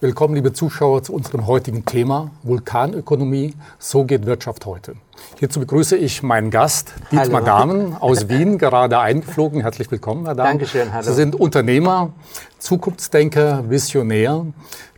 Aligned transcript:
Willkommen, 0.00 0.34
liebe 0.34 0.52
Zuschauer, 0.52 1.04
zu 1.04 1.14
unserem 1.14 1.46
heutigen 1.46 1.84
Thema 1.84 2.32
Vulkanökonomie. 2.42 3.54
So 3.78 4.04
geht 4.04 4.26
Wirtschaft 4.26 4.66
heute. 4.66 4.96
Hierzu 5.38 5.60
begrüße 5.60 5.96
ich 5.96 6.22
meinen 6.22 6.50
Gast, 6.50 6.94
Dietmar 7.12 7.42
hallo. 7.42 7.46
Dahmen 7.46 7.96
aus 7.98 8.28
Wien, 8.28 8.58
gerade 8.58 8.98
eingeflogen. 8.98 9.60
Herzlich 9.60 9.90
willkommen, 9.90 10.26
Herr 10.26 10.34
Dahmen. 10.34 10.50
Dankeschön, 10.50 10.92
hallo. 10.92 11.04
Sie 11.04 11.14
sind 11.14 11.36
Unternehmer, 11.36 12.12
Zukunftsdenker, 12.58 13.70
Visionär, 13.70 14.44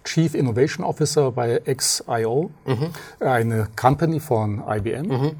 Chief 0.02 0.34
Innovation 0.34 0.84
Officer 0.84 1.30
bei 1.30 1.60
XIO, 1.60 2.50
mhm. 2.64 2.90
eine 3.20 3.68
Company 3.76 4.18
von 4.18 4.62
IBM. 4.66 5.08
Mhm. 5.08 5.32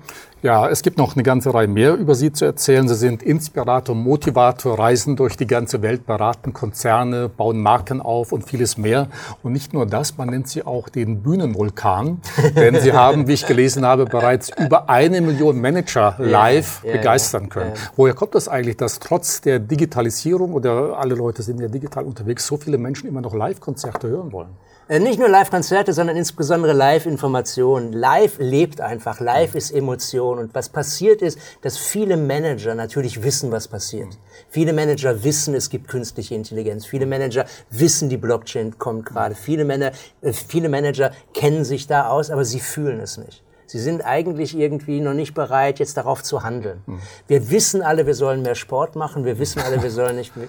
Ja, 0.43 0.69
es 0.69 0.83
gibt 0.83 0.99
noch 0.99 1.15
eine 1.15 1.23
ganze 1.23 1.55
Reihe 1.55 1.67
mehr 1.67 1.95
über 1.95 2.15
Sie 2.15 2.31
zu 2.31 2.45
erzählen. 2.45 2.87
Sie 2.87 2.95
sind 2.95 3.23
Inspirator, 3.23 3.95
Motivator, 3.95 4.79
reisen 4.79 5.17
durch 5.17 5.39
die 5.39 5.47
ganze 5.47 5.81
Welt, 5.81 6.05
beraten 6.05 6.53
Konzerne, 6.53 7.31
bauen 7.31 7.63
Marken 7.63 8.03
auf 8.03 8.33
und 8.33 8.45
vieles 8.45 8.77
mehr. 8.77 9.09
Und 9.43 9.53
nicht 9.53 9.73
nur 9.73 9.87
das, 9.87 10.19
man 10.19 10.29
nennt 10.29 10.47
Sie 10.47 10.63
auch 10.63 10.91
den 10.91 11.23
Bühnenvulkan, 11.23 12.21
denn 12.55 12.79
Sie 12.81 12.93
haben, 12.93 13.29
wie 13.29 13.33
ich 13.33 13.47
gelesen 13.47 13.87
habe, 13.87 14.05
bereits 14.05 14.51
über 14.59 14.91
eine 14.91 15.23
Million 15.23 15.59
Manager 15.59 16.17
live 16.19 16.83
ja, 16.85 16.91
ja, 16.91 16.97
begeistern 16.99 17.49
können. 17.49 17.73
Ja, 17.75 17.81
Woher 17.97 18.13
kommt 18.13 18.35
das 18.35 18.47
eigentlich, 18.47 18.77
dass 18.77 18.99
trotz 18.99 19.41
der 19.41 19.59
Digitalisierung 19.59 20.53
oder 20.53 20.99
alle 20.99 21.15
Leute 21.15 21.43
sind 21.43 21.61
ja 21.61 21.69
digital 21.69 22.05
unterwegs, 22.05 22.47
so 22.47 22.59
viele 22.59 22.77
Menschen 22.77 23.09
immer 23.09 23.23
noch 23.23 23.35
Live-Konzerte 23.35 24.09
hören 24.09 24.33
wollen? 24.33 24.51
Äh, 24.89 25.01
nicht 25.01 25.19
nur 25.19 25.29
Live-Konzerte, 25.29 25.93
sondern 25.93 26.17
insbesondere 26.17 26.73
Live-Informationen. 26.73 27.93
Live 27.93 28.39
lebt 28.39 28.81
einfach, 28.81 29.19
live 29.19 29.57
ist 29.57 29.73
Emotion. 29.73 30.39
Und 30.39 30.55
was 30.55 30.69
passiert 30.69 31.23
ist, 31.23 31.41
dass 31.63 31.77
viele 31.77 32.17
Manager 32.17 32.73
natürlich 32.77 33.25
wissen, 33.25 33.51
was 33.51 33.67
passiert. 33.67 34.17
Viele 34.49 34.73
Manager 34.73 35.25
wissen, 35.25 35.55
es 35.55 35.71
gibt 35.71 35.89
künstliche 35.89 36.37
Intelligenz. 36.37 36.87
Viele 36.87 37.07
Manager 37.07 37.47
wissen, 37.71 38.09
die 38.09 38.17
Blockchain 38.17 38.79
kommt 38.79 39.07
gerade. 39.07 39.35
Viele, 39.35 39.65
Männer, 39.65 39.91
äh, 40.23 40.33
viele 40.33 40.69
Manager 40.69 41.11
kennen 41.35 41.65
sich 41.65 41.89
da 41.89 42.07
aus, 42.07 42.31
aber 42.31 42.45
sie 42.45 42.61
fühlen 42.61 43.01
es 43.01 43.19
nicht. 43.19 43.43
Sie 43.67 43.79
sind 43.79 44.05
eigentlich 44.05 44.57
irgendwie 44.57 45.01
noch 45.01 45.15
nicht 45.15 45.35
bereit, 45.35 45.79
jetzt 45.79 45.97
darauf 45.97 46.23
zu 46.23 46.43
handeln. 46.43 46.83
Mhm. 46.87 47.01
Wir 47.27 47.51
wissen 47.51 47.83
alle, 47.83 48.07
wir 48.07 48.15
sollen 48.15 48.43
mehr 48.43 48.55
Sport 48.55 48.97
machen, 48.97 49.25
wir 49.25 49.39
wissen 49.39 49.61
alle, 49.61 49.83
wir 49.83 49.91
sollen 49.91 50.17
nicht 50.17 50.35
mehr, 50.37 50.47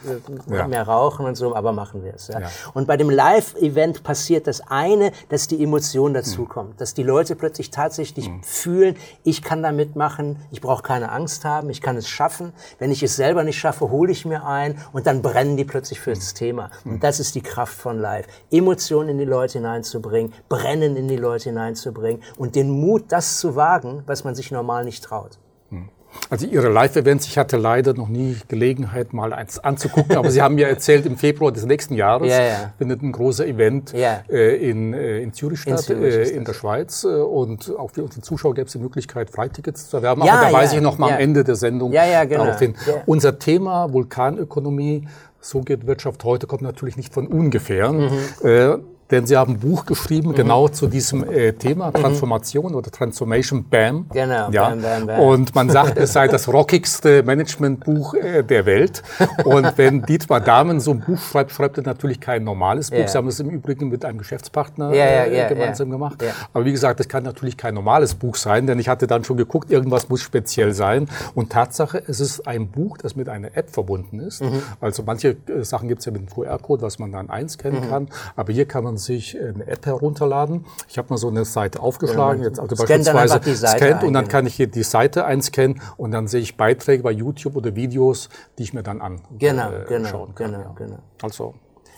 ja. 0.72 0.84
rauchen 0.84 1.26
und 1.26 1.36
so, 1.36 1.56
aber 1.56 1.72
machen 1.72 2.04
wir 2.04 2.14
es. 2.14 2.28
Ja? 2.28 2.42
ja. 2.42 2.48
Und 2.73 2.88
bei 2.88 2.98
dem 2.98 3.10
Live-Event 3.10 4.04
passiert 4.04 4.48
das 4.48 4.62
eine, 4.68 5.12
dass 5.30 5.48
die 5.48 5.64
Emotion 5.64 6.14
dazukommt, 6.14 6.72
mhm. 6.72 6.78
dass 6.78 6.94
die 6.94 7.04
Leute 7.04 7.36
plötzlich 7.36 7.72
tatsächlich 7.72 8.30
mhm. 8.30 8.44
fühlen, 8.44 8.95
ich 9.23 9.42
kann 9.42 9.64
da 9.64 9.72
mitmachen, 9.72 10.38
ich 10.52 10.62
brauche 10.62 10.84
keine 10.84 11.12
Angst 11.12 11.44
haben, 11.45 11.70
ich 11.70 11.82
kann 11.82 11.98
es 11.98 12.08
schaffen. 12.08 12.54
Wenn 12.80 12.92
ich 12.92 13.02
es 13.02 13.16
selber 13.16 13.44
nicht 13.44 13.58
schaffe, 13.58 13.90
hole 13.90 14.12
ich 14.12 14.26
mir 14.26 14.45
ein 14.45 14.78
und 14.94 15.08
dann 15.08 15.22
brennen 15.22 15.58
die 15.58 15.66
plötzlich 15.66 16.00
für 16.00 16.14
das 16.14 16.34
Thema. 16.34 16.70
Und 16.86 17.04
das 17.04 17.20
ist 17.20 17.36
die 17.36 17.42
Kraft 17.42 17.73
von 17.73 18.00
Live. 18.00 18.28
Emotionen 18.52 19.10
in 19.10 19.18
die 19.18 19.26
Leute 19.26 19.54
hineinzubringen, 19.54 20.34
Brennen 20.50 20.95
in 20.95 21.08
die 21.08 21.18
Leute 21.18 21.45
hineinzubringen 21.45 22.22
und 22.38 22.56
den 22.56 22.70
Mut 22.70 23.07
das 23.08 23.40
zu 23.40 23.56
wagen, 23.56 24.04
was 24.06 24.24
man 24.24 24.36
sich 24.36 24.52
normal 24.52 24.86
nicht 24.86 25.04
traut. 25.04 25.38
Hm. 25.70 25.90
Also 26.30 26.48
Ihre 26.48 26.70
Live-Events, 26.70 27.28
ich 27.28 27.38
hatte 27.38 27.58
leider 27.58 27.94
noch 27.94 28.08
nie 28.10 28.38
Gelegenheit, 28.48 29.14
mal 29.14 29.34
eins 29.34 29.60
anzugucken, 29.60 30.18
aber 30.18 30.32
Sie 30.32 30.42
haben 30.42 30.56
mir 30.56 30.68
erzählt, 30.68 31.06
im 31.06 31.18
Februar 31.18 31.52
des 31.52 31.66
nächsten 31.66 31.94
Jahres 31.96 32.30
ja, 32.30 32.42
ja. 32.42 32.74
findet 32.78 33.02
ein 33.02 33.12
großer 33.12 33.46
Event 33.46 33.94
ja. 33.94 34.24
äh, 34.30 34.70
in, 34.70 34.94
äh, 34.94 35.20
in 35.20 35.34
Zürich 35.34 35.62
statt, 35.62 35.90
in, 35.90 36.00
Zürich 36.00 36.32
äh, 36.32 36.36
in 36.36 36.44
der 36.44 36.54
Schweiz. 36.54 37.04
Äh, 37.04 37.08
und 37.08 37.74
auch 37.78 37.92
für 37.92 38.04
unsere 38.04 38.22
Zuschauer 38.22 38.56
gäbe 38.56 38.68
es 38.68 38.74
die 38.74 38.80
Möglichkeit, 38.80 39.30
Freitickets 39.30 39.90
zu 39.90 39.98
erwerben. 39.98 40.22
aber 40.22 40.32
da 40.32 40.54
weise 40.54 40.76
ich 40.76 40.82
noch 40.82 40.98
mal 40.98 41.14
am 41.14 41.20
Ende 41.20 41.44
der 41.44 41.56
Sendung 41.56 41.92
ja, 41.92 42.24
genau. 42.26 42.46
darauf 42.46 42.60
hin. 42.60 42.76
Unser 43.06 43.40
Thema 43.40 43.94
Vulkanökonomie, 43.94 45.08
so 45.40 45.62
geht 45.62 45.88
Wirtschaft 45.88 46.24
heute, 46.24 46.48
kommt 46.48 46.62
natürlich 46.62 46.98
nicht 46.98 47.14
von 47.14 47.28
ungefähr. 47.28 47.92
Mhm. 47.94 48.88
Denn 49.12 49.26
Sie 49.26 49.38
haben 49.38 49.54
ein 49.54 49.60
Buch 49.60 49.86
geschrieben, 49.86 50.30
mhm. 50.30 50.36
genau 50.36 50.68
zu 50.68 50.88
diesem 50.88 51.30
äh, 51.30 51.54
Thema, 51.54 51.88
mhm. 51.88 51.94
Transformation 51.94 52.72
mhm. 52.72 52.78
oder 52.78 52.92
Transformation 52.92 53.64
BAM. 53.64 54.08
Genau, 54.12 54.50
ja. 54.52 54.70
Bam, 54.70 54.82
bam, 54.82 55.08
bam. 55.08 55.20
Und 55.20 55.56
man 55.56 55.70
sagt, 55.70 55.98
es 55.98 56.14
sei 56.14 56.28
das 56.28 56.48
rockigste 56.54 57.23
Managementbuch 57.23 58.14
äh, 58.16 58.44
der 58.44 58.66
Welt. 58.66 59.04
Und 59.46 59.78
wenn 59.78 60.02
Dietmar 60.02 60.42
Dahmen 60.42 60.80
so 60.80 60.92
ein 60.92 61.00
Buch 61.00 61.20
schreibt, 61.20 61.52
schreibt 61.52 61.78
er 61.78 61.84
natürlich 61.84 62.20
kein 62.20 62.44
normales 62.44 62.90
Buch. 62.90 62.98
Yeah. 62.98 63.08
Sie 63.08 63.17
haben 63.17 63.28
es 63.28 63.40
im 63.40 63.50
Übrigen 63.50 63.90
mit 63.90 64.04
einem 64.04 64.17
Geschäftspartner 64.17 64.92
yeah, 64.92 65.26
yeah, 65.26 65.46
äh, 65.46 65.54
gemeinsam 65.54 65.90
gemacht. 65.90 66.23
Aber 66.54 66.66
wie 66.66 66.72
gesagt, 66.72 67.00
es 67.00 67.08
kann 67.08 67.23
natürlich 67.23 67.56
kein 67.56 67.73
normales 67.73 68.16
Buch 68.16 68.36
sein, 68.36 68.67
denn 68.67 68.80
ich 68.80 68.90
hatte 68.90 69.08
dann 69.08 69.23
schon 69.23 69.38
geguckt, 69.38 69.72
irgendwas 69.72 70.10
muss 70.10 70.22
speziell 70.22 70.73
sein. 70.73 71.08
Und 71.34 71.52
Tatsache, 71.52 72.04
es 72.08 72.20
ist 72.20 72.48
ein 72.48 72.67
Buch, 72.67 72.98
das 72.98 73.16
mit 73.16 73.30
einer 73.30 73.56
App 73.56 73.70
verbunden 73.70 74.20
ist. 74.20 74.42
Mhm. 74.42 74.62
Also 74.82 75.04
manche 75.06 75.38
äh, 75.48 75.64
Sachen 75.64 75.88
gibt 75.88 76.00
es 76.00 76.06
ja 76.06 76.12
mit 76.12 76.22
dem 76.22 76.30
QR-Code, 76.30 76.82
was 76.82 77.00
man 77.00 77.12
dann 77.12 77.30
einscannen 77.30 77.86
mhm. 77.86 77.90
kann. 77.90 78.08
Aber 78.36 78.52
hier 78.52 78.66
kann 78.66 78.84
man 78.84 78.97
sich 78.98 79.38
eine 79.40 79.68
App 79.68 79.86
herunterladen. 79.86 80.66
Ich 80.88 80.98
habe 80.98 81.10
mal 81.10 81.18
so 81.18 81.28
eine 81.28 81.46
Seite 81.46 81.80
aufgeschlagen, 81.80 82.44
jetzt 82.44 82.60
also 82.60 82.76
beispielsweise 82.76 83.40
scannt 83.68 84.04
und 84.04 84.14
dann 84.14 84.28
kann 84.28 84.46
ich 84.46 84.56
hier 84.56 84.68
die 84.68 84.84
Seite 84.84 85.26
einscannen 85.26 85.82
und 85.98 86.12
dann 86.12 86.28
sehe 86.28 86.42
ich 86.42 86.58
Beiträge 86.58 87.04
bei 87.04 87.12
YouTube 87.12 87.56
oder 87.56 87.76
Videos, 87.76 88.30
die 88.58 88.64
ich 88.64 88.74
mir 88.74 88.84
dann 88.84 89.02
anschauen 89.02 89.38
genau, 89.38 89.72
äh, 89.72 89.86
genau, 89.88 90.26
kann. 90.34 90.52
Genau, 90.52 90.60
ja. 90.60 90.74
genau. 90.76 91.00
Also 91.22 91.54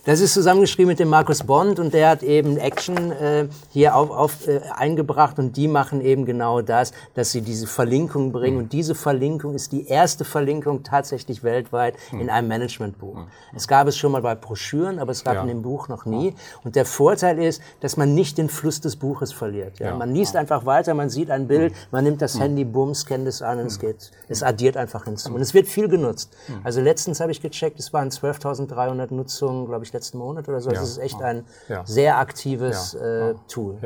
das 0.09 0.21
ist 0.21 0.33
zusammengeschrieben 0.33 0.87
mit 0.87 0.99
dem 0.99 1.09
Markus 1.09 1.43
Bond 1.43 1.79
und 1.79 1.93
der 1.93 2.09
hat 2.09 2.23
eben 2.23 2.57
Action 2.57 3.11
äh, 3.11 3.47
hier 3.69 3.95
auf, 3.95 4.09
auf, 4.09 4.47
äh, 4.47 4.59
eingebracht 4.75 5.37
und 5.37 5.55
die 5.55 5.67
machen 5.67 6.01
eben 6.01 6.25
genau 6.25 6.61
das, 6.61 6.93
dass 7.13 7.31
sie 7.31 7.41
diese 7.41 7.67
Verlinkung 7.67 8.31
bringen 8.31 8.57
mhm. 8.57 8.63
und 8.63 8.73
diese 8.73 8.95
Verlinkung 8.95 9.53
ist 9.53 9.71
die 9.71 9.85
erste 9.85 10.25
Verlinkung 10.25 10.81
tatsächlich 10.81 11.43
weltweit 11.43 11.93
mhm. 12.11 12.21
in 12.21 12.29
einem 12.31 12.47
Managementbuch. 12.47 13.17
Mhm. 13.17 13.27
Es 13.55 13.67
gab 13.67 13.87
es 13.87 13.97
schon 13.97 14.11
mal 14.11 14.23
bei 14.23 14.33
Broschüren, 14.33 14.97
aber 14.97 15.11
es 15.11 15.23
gab 15.23 15.35
ja. 15.35 15.41
in 15.43 15.47
dem 15.47 15.61
Buch 15.61 15.89
noch 15.89 16.05
nie. 16.05 16.33
Und 16.63 16.75
der 16.75 16.85
Vorteil 16.85 17.37
ist, 17.37 17.61
dass 17.81 17.95
man 17.95 18.15
nicht 18.15 18.39
den 18.39 18.49
Fluss 18.49 18.81
des 18.81 18.95
Buches 18.95 19.31
verliert. 19.31 19.77
Ja? 19.77 19.89
ja. 19.89 19.95
Man 19.95 20.15
liest 20.15 20.35
einfach 20.35 20.65
weiter, 20.65 20.95
man 20.95 21.11
sieht 21.11 21.29
ein 21.29 21.47
Bild, 21.47 21.71
mhm. 21.71 21.77
man 21.91 22.03
nimmt 22.03 22.23
das 22.23 22.33
mhm. 22.33 22.41
Handy, 22.41 22.63
bumm, 22.63 22.95
scannt 22.95 23.27
es 23.27 23.43
an 23.43 23.59
und 23.59 23.67
es 23.67 23.77
mhm. 23.77 23.81
geht. 23.81 24.11
Es 24.27 24.41
addiert 24.41 24.75
einfach 24.75 25.05
hinzu. 25.05 25.35
Und 25.35 25.41
es 25.41 25.53
wird 25.53 25.67
viel 25.67 25.87
genutzt. 25.87 26.35
Also 26.63 26.81
letztens 26.81 27.19
habe 27.19 27.31
ich 27.31 27.43
gecheckt, 27.43 27.79
es 27.79 27.93
waren 27.93 28.09
12.300 28.09 29.13
Nutzungen, 29.13 29.67
glaube 29.67 29.83
ich, 29.83 29.89
ich, 29.89 29.98
letzten 29.99 30.17
Monat 30.17 30.47
oder 30.47 30.61
so. 30.61 30.71
Ja. 30.71 30.79
Das 30.79 30.89
ist 30.89 30.97
echt 30.97 31.21
ein 31.21 31.43
ja. 31.67 31.83
sehr 31.85 32.17
aktives 32.17 32.97
ja. 32.99 33.31
Äh, 33.31 33.35
Tool. 33.47 33.77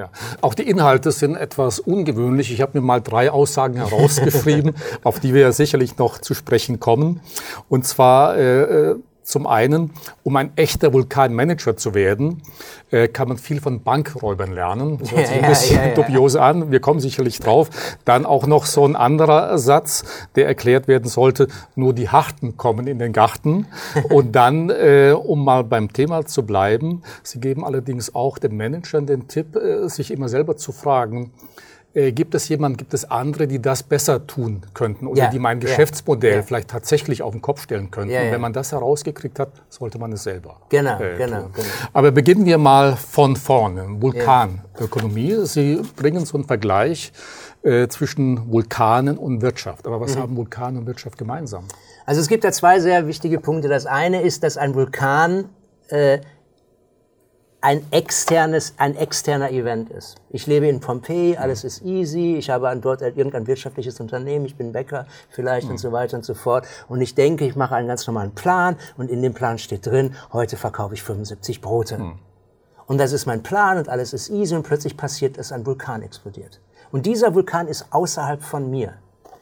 Auch 0.42 0.54
die 0.54 0.70
Inhalte 0.70 1.12
sind 1.12 1.36
etwas 1.36 1.80
ungewöhnlich. 1.80 2.52
Ich 2.52 2.62
habe 2.62 2.80
mir 2.80 2.86
mal 2.86 3.02
drei 3.02 3.32
Aussagen 3.32 3.76
herausgeschrieben, 3.76 4.76
auf 5.04 5.20
die 5.20 5.34
wir 5.34 5.42
ja 5.42 5.52
sicherlich 5.52 5.98
noch 5.98 6.20
zu 6.20 6.34
sprechen 6.34 6.80
kommen. 6.80 7.22
Und 7.70 7.86
zwar 7.86 8.38
äh, 8.38 8.92
äh 8.92 8.96
zum 9.24 9.48
einen, 9.48 9.92
um 10.24 10.36
ein 10.36 10.52
echter 10.56 10.94
Vulkanmanager 10.94 11.78
zu 11.78 11.94
werden, 11.94 12.42
äh, 12.92 13.08
kann 13.08 13.28
man 13.28 13.38
viel 13.38 13.62
von 13.62 13.82
Bankräubern 13.82 14.54
lernen. 14.54 14.98
Das 15.00 15.12
hört 15.12 15.28
sich 15.28 15.42
ein 15.42 15.50
bisschen 15.50 15.78
ja, 15.78 15.84
ja, 15.84 15.90
ja. 15.90 15.96
dubios 15.96 16.36
an. 16.36 16.72
Wir 16.72 16.80
kommen 16.80 17.00
sicherlich 17.00 17.40
drauf. 17.40 17.70
Dann 18.06 18.26
auch 18.26 18.46
noch 18.46 18.66
so 18.66 18.86
ein 18.86 18.96
anderer 18.96 19.58
Satz, 19.58 20.04
der 20.36 20.48
erklärt 20.48 20.88
werden 20.88 21.10
sollte, 21.10 21.48
nur 21.76 21.94
die 21.94 22.10
Harten 22.10 22.58
kommen 22.58 22.88
in 22.88 23.00
den 23.00 23.14
Garten. 23.14 23.68
Und 24.10 24.34
dann, 24.34 24.70
äh, 24.70 25.16
um 25.18 25.44
mal 25.44 25.64
beim 25.64 25.92
Thema 25.92 26.26
zu 26.26 26.44
bleiben, 26.44 27.02
Sie 27.24 27.40
geben 27.40 27.64
allerdings 27.64 28.14
auch 28.16 28.38
den 28.38 28.56
Managern 28.58 29.06
den 29.06 29.28
Tipp, 29.28 29.56
äh, 29.56 29.88
sich 29.88 30.12
immer 30.12 30.30
selber 30.30 30.58
zu 30.58 30.72
fragen, 30.72 31.32
äh, 31.96 32.12
gibt 32.12 32.34
es 32.34 32.50
jemanden, 32.50 32.78
gibt 32.78 32.94
es 32.94 33.10
andere, 33.10 33.48
die 33.48 33.62
das 33.62 33.84
besser 33.84 34.26
tun 34.26 34.62
könnten 34.74 35.06
oder 35.06 35.24
ja, 35.24 35.30
die 35.30 35.38
mein 35.38 35.60
Geschäftsmodell 35.60 36.38
ja. 36.38 36.42
vielleicht 36.42 36.70
tatsächlich 36.70 37.22
auf 37.22 37.34
den 37.34 37.42
Kopf 37.42 37.62
stellen 37.62 37.92
könnten? 37.92 38.14
Ja, 38.14 38.32
Wenn 38.32 38.42
man 38.42 38.52
das 38.52 38.72
herausgekriegt 38.72 39.40
hat, 39.40 39.50
sollte 39.70 40.00
man 40.00 40.12
es 40.12 40.24
selber. 40.24 40.58
Genau, 40.70 41.00
äh, 41.00 41.18
genau, 41.18 41.50
genau, 41.54 41.68
Aber 41.94 42.12
beginnen 42.12 42.46
wir 42.46 42.58
mal 42.58 42.96
von 42.96 43.36
vorne. 43.36 43.86
Vulkanökonomie. 44.02 45.46
Sie 45.46 45.82
bringen 45.96 46.26
so 46.26 46.38
einen 46.38 46.46
Vergleich 46.46 47.14
äh, 47.62 47.88
zwischen 47.88 48.52
Vulkanen 48.52 49.18
und 49.18 49.42
Wirtschaft. 49.42 49.86
Aber 49.86 50.02
was 50.02 50.16
mhm. 50.16 50.22
haben 50.22 50.36
Vulkan 50.36 50.78
und 50.78 50.88
Wirtschaft 50.88 51.18
gemeinsam? 51.18 51.66
Also 52.06 52.22
es 52.22 52.28
gibt 52.28 52.44
da 52.44 52.52
zwei 52.52 52.80
sehr 52.80 53.08
wichtige 53.08 53.40
Punkte. 53.40 53.70
Das 53.70 53.86
eine 53.86 54.22
ist, 54.22 54.44
dass 54.44 54.58
ein 54.58 54.74
Vulkan 54.74 55.50
äh, 55.90 56.20
ein 57.64 57.82
externes, 57.92 58.74
ein 58.76 58.98
externer 58.98 59.50
Event 59.50 59.90
ist. 59.90 60.18
Ich 60.30 60.48
lebe 60.48 60.68
in 60.68 60.82
Pompeji, 60.82 61.38
alles 61.38 61.64
ist 61.64 61.82
easy, 61.82 62.36
ich 62.36 62.50
habe 62.50 62.76
dort 62.76 63.02
irgendein 63.02 63.48
wirtschaftliches 63.48 64.02
Unternehmen, 64.02 64.44
ich 64.46 64.58
bin 64.58 64.74
Bäcker 64.74 65.08
vielleicht 65.30 65.68
mhm. 65.68 65.72
und 65.72 65.78
so 65.78 65.94
weiter 65.94 66.18
und 66.18 66.26
so 66.26 66.34
fort. 66.34 66.68
Und 66.90 67.00
ich 67.00 67.16
denke, 67.16 67.46
ich 67.46 67.56
mache 67.56 67.76
einen 67.76 67.88
ganz 67.88 68.06
normalen 68.06 68.36
Plan 68.36 68.76
und 68.98 69.10
in 69.10 69.22
dem 69.22 69.34
Plan 69.34 69.58
steht 69.58 69.86
drin, 69.86 70.14
heute 70.34 70.58
verkaufe 70.58 70.94
ich 70.94 71.04
75 71.04 71.62
Brote. 71.62 72.00
Mhm. 72.00 72.20
Und 72.86 72.98
das 72.98 73.14
ist 73.14 73.28
mein 73.28 73.44
Plan 73.44 73.78
und 73.78 73.88
alles 73.88 74.12
ist 74.12 74.30
easy 74.30 74.56
und 74.56 74.64
plötzlich 74.64 74.98
passiert, 74.98 75.38
dass 75.38 75.54
ein 75.54 75.66
Vulkan 75.66 76.02
explodiert. 76.02 76.60
Und 76.92 77.06
dieser 77.06 77.34
Vulkan 77.34 77.70
ist 77.70 77.86
außerhalb 77.92 78.44
von 78.44 78.70
mir. 78.70 78.96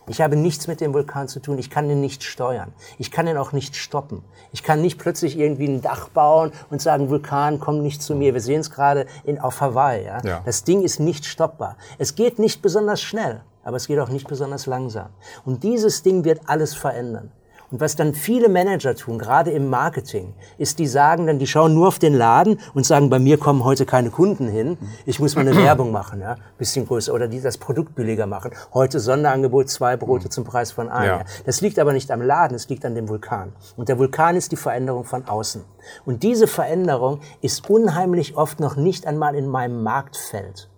Ich 0.07 0.19
habe 0.19 0.35
nichts 0.35 0.67
mit 0.67 0.81
dem 0.81 0.93
Vulkan 0.93 1.27
zu 1.27 1.39
tun. 1.39 1.59
Ich 1.59 1.69
kann 1.69 1.89
ihn 1.89 2.01
nicht 2.01 2.23
steuern. 2.23 2.73
Ich 2.97 3.11
kann 3.11 3.27
ihn 3.27 3.37
auch 3.37 3.51
nicht 3.51 3.75
stoppen. 3.75 4.23
Ich 4.51 4.63
kann 4.63 4.81
nicht 4.81 4.97
plötzlich 4.97 5.37
irgendwie 5.37 5.67
ein 5.67 5.81
Dach 5.81 6.09
bauen 6.09 6.51
und 6.69 6.81
sagen, 6.81 7.09
Vulkan, 7.09 7.59
komm 7.59 7.81
nicht 7.81 8.01
zu 8.01 8.15
mir. 8.15 8.33
Wir 8.33 8.41
sehen 8.41 8.61
es 8.61 8.71
gerade 8.71 9.05
in, 9.23 9.39
auf 9.39 9.61
Hawaii. 9.61 10.03
Ja? 10.03 10.21
ja? 10.23 10.41
Das 10.43 10.63
Ding 10.63 10.81
ist 10.81 10.99
nicht 10.99 11.25
stoppbar. 11.25 11.77
Es 11.97 12.15
geht 12.15 12.39
nicht 12.39 12.61
besonders 12.61 13.01
schnell, 13.01 13.41
aber 13.63 13.77
es 13.77 13.87
geht 13.87 13.99
auch 13.99 14.09
nicht 14.09 14.27
besonders 14.27 14.65
langsam. 14.65 15.09
Und 15.45 15.63
dieses 15.63 16.01
Ding 16.01 16.23
wird 16.25 16.41
alles 16.47 16.73
verändern. 16.73 17.31
Und 17.71 17.79
was 17.79 17.95
dann 17.95 18.13
viele 18.13 18.49
Manager 18.49 18.95
tun, 18.95 19.17
gerade 19.17 19.51
im 19.51 19.69
Marketing, 19.69 20.33
ist, 20.57 20.77
die 20.77 20.87
sagen 20.87 21.27
dann, 21.27 21.39
die 21.39 21.47
schauen 21.47 21.73
nur 21.73 21.87
auf 21.87 21.99
den 21.99 22.13
Laden 22.13 22.59
und 22.73 22.85
sagen, 22.85 23.09
bei 23.09 23.17
mir 23.17 23.37
kommen 23.37 23.63
heute 23.63 23.85
keine 23.85 24.09
Kunden 24.09 24.49
hin. 24.49 24.77
Ich 25.05 25.19
muss 25.19 25.35
mal 25.35 25.47
eine 25.47 25.55
Werbung 25.63 25.91
machen, 25.91 26.19
ja, 26.19 26.35
bisschen 26.57 26.85
größer 26.85 27.13
oder 27.13 27.29
die 27.29 27.39
das 27.39 27.57
Produkt 27.57 27.95
billiger 27.95 28.27
machen. 28.27 28.51
Heute 28.73 28.99
Sonderangebot, 28.99 29.69
zwei 29.69 29.95
Brote 29.95 30.27
zum 30.29 30.43
Preis 30.43 30.71
von 30.71 30.89
einem. 30.89 31.19
Ja. 31.19 31.25
Das 31.45 31.61
liegt 31.61 31.79
aber 31.79 31.93
nicht 31.93 32.11
am 32.11 32.21
Laden, 32.21 32.55
es 32.55 32.67
liegt 32.67 32.83
an 32.83 32.93
dem 32.93 33.07
Vulkan. 33.07 33.53
Und 33.77 33.87
der 33.87 33.97
Vulkan 33.97 34.35
ist 34.35 34.51
die 34.51 34.57
Veränderung 34.57 35.05
von 35.05 35.25
außen. 35.25 35.63
Und 36.05 36.23
diese 36.23 36.47
Veränderung 36.47 37.21
ist 37.41 37.69
unheimlich 37.69 38.35
oft 38.35 38.59
noch 38.59 38.75
nicht 38.75 39.07
einmal 39.07 39.35
in 39.35 39.47
meinem 39.47 39.81
Marktfeld. 39.81 40.70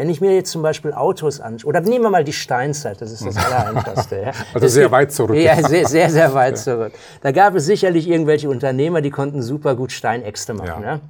Wenn 0.00 0.08
ich 0.08 0.22
mir 0.22 0.34
jetzt 0.34 0.50
zum 0.50 0.62
Beispiel 0.62 0.94
Autos 0.94 1.42
anschaue, 1.42 1.68
oder 1.68 1.82
nehmen 1.82 2.04
wir 2.04 2.08
mal 2.08 2.24
die 2.24 2.32
Steinzeit, 2.32 3.02
das 3.02 3.12
ist 3.12 3.26
das 3.26 3.36
Allereinfachste. 3.36 4.16
Ja. 4.16 4.32
Also 4.54 4.66
es 4.66 4.72
sehr 4.72 4.84
gibt, 4.84 4.92
weit 4.92 5.12
zurück. 5.12 5.36
Ja, 5.36 5.56
sehr, 5.62 5.86
sehr, 5.86 6.08
sehr 6.08 6.32
weit 6.40 6.56
zurück. 6.56 6.94
Da 7.20 7.32
gab 7.32 7.54
es 7.54 7.66
sicherlich 7.66 8.08
irgendwelche 8.08 8.48
Unternehmer, 8.48 9.02
die 9.02 9.10
konnten 9.10 9.42
super 9.42 9.74
gut 9.74 9.92
Steinäxte 9.92 10.54
machen. 10.54 10.82
Ja. 10.82 10.94
ja. 10.94 11.00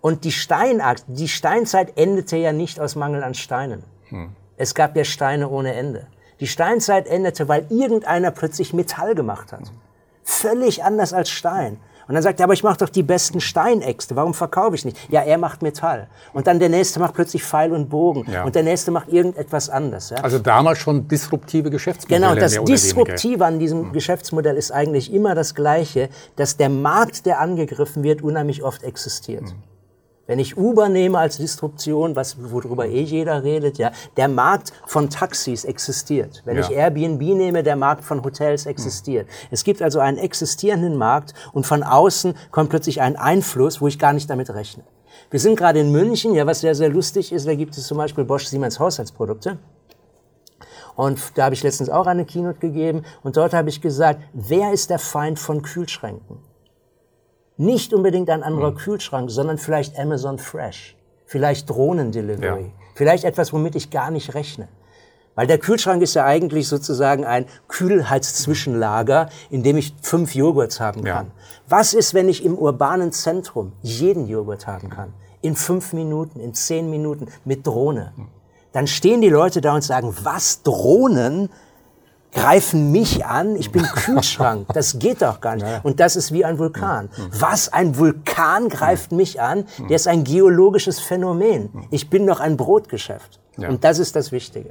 Und 0.00 0.22
die, 0.22 0.30
Steinaxt, 0.30 1.06
die 1.08 1.26
Steinzeit 1.26 1.98
endete 1.98 2.36
ja 2.36 2.52
nicht 2.52 2.78
aus 2.78 2.94
Mangel 2.94 3.24
an 3.24 3.34
Steinen. 3.34 3.82
Hm. 4.10 4.28
Es 4.56 4.76
gab 4.76 4.94
ja 4.94 5.02
Steine 5.02 5.48
ohne 5.48 5.74
Ende. 5.74 6.06
Die 6.38 6.46
Steinzeit 6.46 7.08
endete, 7.08 7.48
weil 7.48 7.66
irgendeiner 7.70 8.30
plötzlich 8.30 8.72
Metall 8.72 9.16
gemacht 9.16 9.50
hat. 9.50 9.72
Völlig 10.22 10.84
anders 10.84 11.12
als 11.12 11.28
Stein. 11.28 11.78
Und 12.08 12.14
dann 12.14 12.22
sagt 12.22 12.40
er, 12.40 12.44
aber 12.44 12.52
ich 12.52 12.62
mache 12.62 12.78
doch 12.78 12.88
die 12.88 13.02
besten 13.02 13.40
Steinäxte, 13.40 14.14
warum 14.14 14.32
verkaufe 14.32 14.76
ich 14.76 14.84
nicht? 14.84 14.96
Ja, 15.10 15.22
er 15.22 15.38
macht 15.38 15.62
Metall. 15.62 16.08
Und 16.32 16.46
dann 16.46 16.58
der 16.58 16.68
nächste 16.68 17.00
macht 17.00 17.14
plötzlich 17.14 17.42
Pfeil 17.42 17.72
und 17.72 17.88
Bogen. 17.88 18.24
Ja. 18.30 18.44
Und 18.44 18.54
der 18.54 18.62
nächste 18.62 18.90
macht 18.90 19.08
irgendetwas 19.08 19.68
anderes. 19.68 20.10
Ja? 20.10 20.18
Also 20.18 20.38
damals 20.38 20.78
schon 20.78 21.08
disruptive 21.08 21.70
Geschäftsmodelle. 21.70 22.28
Genau, 22.28 22.40
das 22.40 22.62
Disruptive 22.64 23.44
an 23.44 23.58
diesem 23.58 23.88
mhm. 23.88 23.92
Geschäftsmodell 23.92 24.56
ist 24.56 24.70
eigentlich 24.70 25.12
immer 25.12 25.34
das 25.34 25.54
Gleiche, 25.54 26.08
dass 26.36 26.56
der 26.56 26.68
Markt, 26.68 27.26
der 27.26 27.40
angegriffen 27.40 28.02
wird, 28.02 28.22
unheimlich 28.22 28.62
oft 28.62 28.84
existiert. 28.84 29.42
Mhm. 29.42 29.75
Wenn 30.26 30.40
ich 30.40 30.56
Uber 30.56 30.88
nehme 30.88 31.18
als 31.18 31.36
Disruption, 31.36 32.16
was, 32.16 32.36
worüber 32.50 32.86
eh 32.86 33.02
jeder 33.02 33.44
redet, 33.44 33.78
ja, 33.78 33.92
der 34.16 34.26
Markt 34.26 34.72
von 34.84 35.08
Taxis 35.08 35.64
existiert. 35.64 36.42
Wenn 36.44 36.56
ja. 36.56 36.62
ich 36.62 36.70
Airbnb 36.70 37.20
nehme, 37.20 37.62
der 37.62 37.76
Markt 37.76 38.04
von 38.04 38.24
Hotels 38.24 38.66
existiert. 38.66 39.28
Hm. 39.28 39.48
Es 39.52 39.62
gibt 39.62 39.82
also 39.82 40.00
einen 40.00 40.18
existierenden 40.18 40.96
Markt 40.96 41.34
und 41.52 41.64
von 41.64 41.84
außen 41.84 42.34
kommt 42.50 42.70
plötzlich 42.70 43.00
ein 43.00 43.16
Einfluss, 43.16 43.80
wo 43.80 43.86
ich 43.86 44.00
gar 44.00 44.12
nicht 44.12 44.28
damit 44.28 44.50
rechne. 44.50 44.82
Wir 45.30 45.40
sind 45.40 45.56
gerade 45.56 45.78
in 45.78 45.92
München, 45.92 46.34
ja, 46.34 46.46
was 46.46 46.60
sehr, 46.60 46.74
sehr 46.74 46.88
lustig 46.88 47.32
ist, 47.32 47.46
da 47.46 47.54
gibt 47.54 47.76
es 47.76 47.86
zum 47.86 47.98
Beispiel 47.98 48.24
Bosch 48.24 48.46
Siemens 48.46 48.80
Haushaltsprodukte. 48.80 49.58
Und 50.96 51.20
da 51.36 51.44
habe 51.44 51.54
ich 51.54 51.62
letztens 51.62 51.90
auch 51.90 52.06
eine 52.06 52.24
Keynote 52.24 52.58
gegeben 52.58 53.04
und 53.22 53.36
dort 53.36 53.52
habe 53.52 53.68
ich 53.68 53.80
gesagt, 53.80 54.20
wer 54.32 54.72
ist 54.72 54.90
der 54.90 54.98
Feind 54.98 55.38
von 55.38 55.62
Kühlschränken? 55.62 56.38
Nicht 57.56 57.94
unbedingt 57.94 58.28
ein 58.30 58.42
anderer 58.42 58.72
mhm. 58.72 58.76
Kühlschrank, 58.76 59.30
sondern 59.30 59.58
vielleicht 59.58 59.98
Amazon 59.98 60.38
Fresh, 60.38 60.96
vielleicht 61.24 61.70
Drohnendelivery, 61.70 62.62
ja. 62.62 62.70
vielleicht 62.94 63.24
etwas, 63.24 63.52
womit 63.52 63.74
ich 63.76 63.90
gar 63.90 64.10
nicht 64.10 64.34
rechne. 64.34 64.68
Weil 65.36 65.46
der 65.46 65.58
Kühlschrank 65.58 66.02
ist 66.02 66.14
ja 66.14 66.24
eigentlich 66.24 66.66
sozusagen 66.66 67.24
ein 67.26 67.44
Kühlheitszwischenlager, 67.68 69.28
in 69.50 69.62
dem 69.62 69.76
ich 69.76 69.94
fünf 70.00 70.34
Joghurts 70.34 70.80
haben 70.80 71.04
kann. 71.04 71.26
Ja. 71.26 71.32
Was 71.68 71.92
ist, 71.92 72.14
wenn 72.14 72.28
ich 72.28 72.44
im 72.44 72.56
urbanen 72.56 73.12
Zentrum 73.12 73.72
jeden 73.82 74.28
Joghurt 74.28 74.66
haben 74.66 74.88
kann? 74.88 75.12
In 75.42 75.54
fünf 75.54 75.92
Minuten, 75.92 76.40
in 76.40 76.54
zehn 76.54 76.90
Minuten 76.90 77.28
mit 77.44 77.66
Drohne. 77.66 78.12
Mhm. 78.16 78.28
Dann 78.72 78.86
stehen 78.86 79.20
die 79.20 79.28
Leute 79.28 79.60
da 79.60 79.74
und 79.74 79.84
sagen, 79.84 80.14
was 80.22 80.62
Drohnen? 80.62 81.50
Greifen 82.36 82.92
mich 82.92 83.24
an, 83.24 83.56
ich 83.56 83.72
bin 83.72 83.82
Kühlschrank, 83.82 84.68
das 84.74 84.98
geht 84.98 85.22
doch 85.22 85.40
gar 85.40 85.56
nicht. 85.56 85.66
Und 85.82 86.00
das 86.00 86.16
ist 86.16 86.32
wie 86.32 86.44
ein 86.44 86.58
Vulkan. 86.58 87.08
Was, 87.32 87.72
ein 87.72 87.96
Vulkan 87.98 88.68
greift 88.68 89.10
mich 89.10 89.40
an? 89.40 89.64
Der 89.88 89.96
ist 89.96 90.06
ein 90.06 90.22
geologisches 90.22 91.00
Phänomen. 91.00 91.70
Ich 91.90 92.10
bin 92.10 92.26
doch 92.26 92.40
ein 92.40 92.56
Brotgeschäft. 92.56 93.40
Ja. 93.58 93.68
Und 93.68 93.84
das 93.84 93.98
ist 93.98 94.14
das 94.14 94.32
Wichtige. 94.32 94.70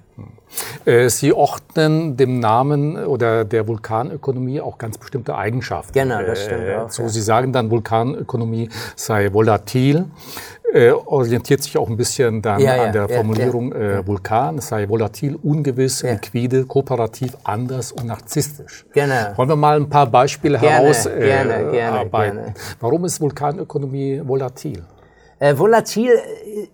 Äh, 0.86 1.10
Sie 1.10 1.34
ordnen 1.34 2.18
dem 2.18 2.40
Namen 2.40 2.98
oder 2.98 3.44
der 3.44 3.68
Vulkanökonomie 3.68 4.62
auch 4.62 4.78
ganz 4.78 4.98
bestimmte 4.98 5.36
Eigenschaften. 5.36 5.94
Genau, 5.94 6.22
das 6.22 6.44
stimmt 6.44 6.66
äh, 6.66 6.76
auch. 6.76 6.92
So, 6.92 7.04
ja. 7.04 7.10
Sie 7.10 7.22
sagen 7.22 7.52
dann, 7.52 7.72
Vulkanökonomie 7.72 8.70
sei 8.96 9.34
volatil 9.34 10.06
äh, 10.76 10.92
orientiert 10.92 11.64
sich 11.64 11.78
auch 11.78 11.90
ein 11.90 11.96
bisschen 11.96 12.42
dann 12.42 12.60
ja, 12.60 12.84
an 12.84 12.92
der 12.92 13.08
Formulierung 13.08 13.72
äh, 13.72 14.06
Vulkan. 14.06 14.58
Es 14.58 14.68
sei 14.68 14.90
volatil, 14.90 15.38
ungewiss, 15.42 16.04
liquide, 16.04 16.66
kooperativ, 16.66 17.38
anders 17.44 17.92
und 17.92 18.08
narzisstisch. 18.08 18.86
Genau. 18.94 19.38
Wollen 19.38 19.50
wir 19.50 19.56
mal 19.56 19.78
ein 19.78 19.90
paar 19.90 20.08
Beispiele 20.08 20.60
herausarbeiten? 20.60 21.22
Äh, 21.22 21.26
gerne, 21.26 21.72
gerne, 21.72 22.10
gerne. 22.10 22.54
Warum 22.80 23.06
ist 23.06 23.22
Vulkanökonomie 23.22 24.22
volatil? 24.26 24.84
Äh, 25.40 25.58
volatil 25.58 26.12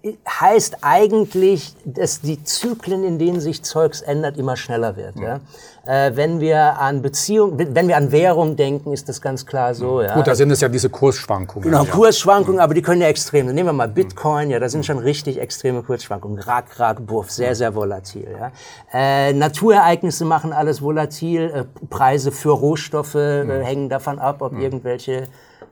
äh, 0.03 0.13
heißt 0.29 0.77
eigentlich, 0.81 1.75
dass 1.83 2.21
die 2.21 2.43
Zyklen, 2.43 3.03
in 3.03 3.17
denen 3.17 3.39
sich 3.39 3.63
Zeugs 3.63 4.01
ändert, 4.01 4.37
immer 4.37 4.55
schneller 4.55 4.95
wird. 4.95 5.15
Ja. 5.15 5.39
ja? 5.85 6.05
Äh, 6.07 6.15
wenn 6.15 6.39
wir 6.39 6.77
an 6.79 7.01
Beziehung, 7.01 7.57
wenn 7.57 7.87
wir 7.87 7.97
an 7.97 8.11
Währung 8.11 8.55
denken, 8.55 8.93
ist 8.93 9.09
das 9.09 9.19
ganz 9.19 9.47
klar 9.47 9.73
so. 9.73 10.03
Ja. 10.03 10.13
Gut, 10.13 10.27
da 10.27 10.35
sind 10.35 10.51
es 10.51 10.61
ja 10.61 10.69
diese 10.69 10.91
Kursschwankungen. 10.91 11.71
Genau, 11.71 11.83
ja. 11.85 11.89
Kursschwankungen, 11.89 12.59
aber 12.59 12.75
die 12.75 12.83
können 12.83 13.01
ja 13.01 13.07
extrem. 13.07 13.47
Nehmen 13.47 13.69
wir 13.69 13.73
mal 13.73 13.87
Bitcoin, 13.87 14.51
ja, 14.51 14.59
da 14.59 14.69
sind 14.69 14.85
schon 14.85 14.99
richtig 14.99 15.39
extreme 15.39 15.81
Kursschwankungen. 15.81 16.37
Rack, 16.37 16.79
rack, 16.79 17.03
buff, 17.07 17.31
sehr, 17.31 17.55
sehr 17.55 17.73
volatil. 17.73 18.27
Ja. 18.39 18.51
Äh, 18.93 19.33
Naturereignisse 19.33 20.23
machen 20.23 20.53
alles 20.53 20.83
volatil. 20.83 21.51
Äh, 21.51 21.87
Preise 21.89 22.31
für 22.31 22.51
Rohstoffe 22.51 23.15
äh, 23.15 23.63
hängen 23.63 23.89
davon 23.89 24.19
ab, 24.19 24.43
ob 24.43 24.53
irgendwelche 24.53 25.23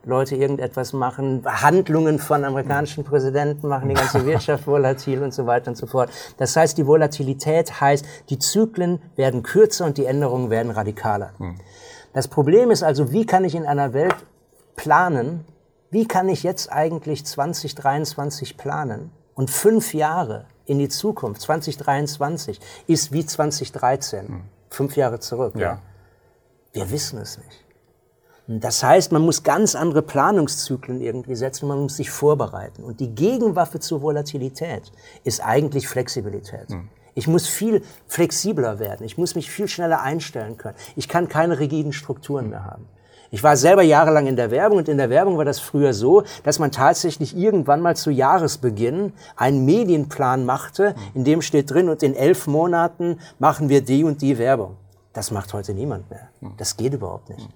Leute 0.04 0.34
irgendetwas 0.36 0.92
machen, 0.92 1.42
Handlungen 1.44 2.18
von 2.18 2.44
amerikanischen 2.44 3.04
Präsidenten 3.04 3.68
machen 3.68 3.88
die 3.88 3.94
ganze 3.94 4.24
Wirtschaft 4.26 4.66
volatil 4.66 5.22
und 5.22 5.34
so 5.34 5.46
weiter 5.46 5.70
und 5.70 5.76
so 5.76 5.86
fort. 5.86 6.10
Das 6.38 6.56
heißt, 6.56 6.78
die 6.78 6.86
Volatilität 6.86 7.80
heißt, 7.80 8.04
die 8.30 8.38
Zyklen 8.38 9.00
werden 9.16 9.42
kürzer 9.42 9.84
und 9.84 9.98
die 9.98 10.06
Änderungen 10.06 10.50
werden 10.50 10.70
radikaler. 10.70 11.32
Hm. 11.38 11.56
Das 12.12 12.28
Problem 12.28 12.70
ist 12.70 12.82
also, 12.82 13.12
wie 13.12 13.26
kann 13.26 13.44
ich 13.44 13.54
in 13.54 13.66
einer 13.66 13.92
Welt 13.92 14.16
planen, 14.74 15.44
wie 15.90 16.06
kann 16.06 16.28
ich 16.28 16.42
jetzt 16.42 16.72
eigentlich 16.72 17.26
2023 17.26 18.56
planen 18.56 19.10
und 19.34 19.50
fünf 19.50 19.94
Jahre 19.94 20.46
in 20.64 20.78
die 20.78 20.88
Zukunft, 20.88 21.42
2023, 21.42 22.60
ist 22.86 23.12
wie 23.12 23.26
2013, 23.26 24.28
hm. 24.28 24.42
fünf 24.70 24.96
Jahre 24.96 25.20
zurück. 25.20 25.54
Ja. 25.56 25.60
ja. 25.60 25.82
Wir 26.72 26.90
wissen 26.90 27.18
es 27.18 27.38
nicht. 27.38 27.59
Das 28.58 28.82
heißt, 28.82 29.12
man 29.12 29.22
muss 29.22 29.44
ganz 29.44 29.76
andere 29.76 30.02
Planungszyklen 30.02 31.00
irgendwie 31.00 31.36
setzen, 31.36 31.68
man 31.68 31.82
muss 31.82 31.96
sich 31.96 32.10
vorbereiten. 32.10 32.82
Und 32.82 32.98
die 32.98 33.14
Gegenwaffe 33.14 33.78
zur 33.78 34.02
Volatilität 34.02 34.90
ist 35.22 35.40
eigentlich 35.44 35.86
Flexibilität. 35.86 36.68
Mhm. 36.68 36.88
Ich 37.14 37.28
muss 37.28 37.46
viel 37.46 37.82
flexibler 38.08 38.80
werden. 38.80 39.06
Ich 39.06 39.16
muss 39.16 39.36
mich 39.36 39.48
viel 39.48 39.68
schneller 39.68 40.00
einstellen 40.00 40.56
können. 40.56 40.74
Ich 40.96 41.08
kann 41.08 41.28
keine 41.28 41.60
rigiden 41.60 41.92
Strukturen 41.92 42.50
mehr 42.50 42.64
haben. 42.64 42.86
Ich 43.30 43.44
war 43.44 43.56
selber 43.56 43.82
jahrelang 43.82 44.26
in 44.26 44.34
der 44.34 44.50
Werbung 44.50 44.78
und 44.78 44.88
in 44.88 44.98
der 44.98 45.10
Werbung 45.10 45.38
war 45.38 45.44
das 45.44 45.60
früher 45.60 45.94
so, 45.94 46.24
dass 46.42 46.58
man 46.58 46.72
tatsächlich 46.72 47.36
irgendwann 47.36 47.80
mal 47.80 47.94
zu 47.94 48.10
Jahresbeginn 48.10 49.12
einen 49.36 49.64
Medienplan 49.64 50.44
machte, 50.44 50.96
in 51.14 51.22
dem 51.22 51.40
steht 51.40 51.70
drin, 51.70 51.88
und 51.88 52.02
in 52.02 52.16
elf 52.16 52.48
Monaten 52.48 53.20
machen 53.38 53.68
wir 53.68 53.82
die 53.82 54.02
und 54.02 54.22
die 54.22 54.38
Werbung. 54.38 54.76
Das 55.12 55.30
macht 55.30 55.52
heute 55.52 55.72
niemand 55.72 56.10
mehr. 56.10 56.30
Das 56.56 56.76
geht 56.76 56.94
überhaupt 56.94 57.28
nicht. 57.28 57.48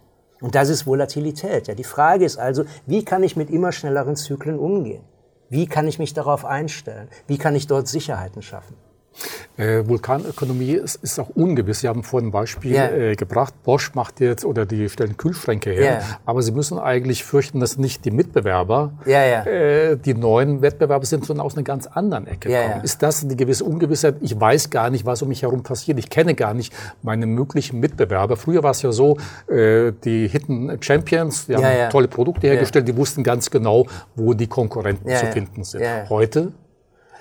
Und 0.44 0.54
das 0.54 0.68
ist 0.68 0.86
Volatilität. 0.86 1.68
Ja, 1.68 1.74
die 1.74 1.84
Frage 1.84 2.26
ist 2.26 2.36
also, 2.36 2.66
wie 2.84 3.02
kann 3.02 3.22
ich 3.22 3.34
mit 3.34 3.48
immer 3.48 3.72
schnelleren 3.72 4.14
Zyklen 4.14 4.58
umgehen? 4.58 5.02
Wie 5.48 5.66
kann 5.66 5.88
ich 5.88 5.98
mich 5.98 6.12
darauf 6.12 6.44
einstellen? 6.44 7.08
Wie 7.26 7.38
kann 7.38 7.56
ich 7.56 7.66
dort 7.66 7.88
Sicherheiten 7.88 8.42
schaffen? 8.42 8.76
Äh, 9.56 9.86
Vulkanökonomie 9.86 10.72
ist, 10.72 10.96
ist, 10.96 11.18
auch 11.20 11.28
ungewiss. 11.28 11.80
Sie 11.80 11.88
haben 11.88 12.02
vorhin 12.02 12.28
ein 12.28 12.32
Beispiel 12.32 12.72
yeah. 12.72 12.90
äh, 12.90 13.14
gebracht. 13.14 13.54
Bosch 13.62 13.94
macht 13.94 14.20
jetzt 14.20 14.44
oder 14.44 14.66
die 14.66 14.88
stellen 14.88 15.16
Kühlschränke 15.16 15.70
her. 15.70 15.82
Yeah. 15.82 16.02
Aber 16.26 16.42
Sie 16.42 16.50
müssen 16.50 16.78
eigentlich 16.78 17.24
fürchten, 17.24 17.60
dass 17.60 17.78
nicht 17.78 18.04
die 18.04 18.10
Mitbewerber 18.10 18.92
yeah, 19.06 19.46
äh, 19.46 19.96
die 19.96 20.14
neuen 20.14 20.60
Wettbewerber 20.60 21.06
sind, 21.06 21.24
sondern 21.24 21.46
aus 21.46 21.54
einer 21.54 21.62
ganz 21.62 21.86
anderen 21.86 22.26
Ecke 22.26 22.48
kommen. 22.48 22.82
Ist 22.82 23.02
das 23.02 23.22
eine 23.22 23.36
gewisse 23.36 23.64
Ungewissheit? 23.64 24.16
Ich 24.22 24.38
weiß 24.38 24.70
gar 24.70 24.90
nicht, 24.90 25.06
was 25.06 25.22
um 25.22 25.28
mich 25.28 25.42
herum 25.42 25.62
passiert. 25.62 25.98
Ich 25.98 26.10
kenne 26.10 26.34
gar 26.34 26.54
nicht 26.54 26.72
meine 27.02 27.26
möglichen 27.26 27.78
Mitbewerber. 27.78 28.36
Früher 28.36 28.62
war 28.64 28.72
es 28.72 28.82
ja 28.82 28.90
so, 28.90 29.18
äh, 29.48 29.92
die 30.04 30.26
Hidden 30.26 30.78
Champions, 30.82 31.46
die 31.46 31.56
haben 31.56 31.90
tolle 31.90 32.08
Produkte 32.08 32.48
hergestellt, 32.48 32.88
die 32.88 32.96
wussten 32.96 33.22
ganz 33.22 33.50
genau, 33.50 33.86
wo 34.16 34.34
die 34.34 34.48
Konkurrenten 34.48 35.08
zu 35.14 35.26
finden 35.26 35.62
sind. 35.62 35.84
Heute 36.08 36.52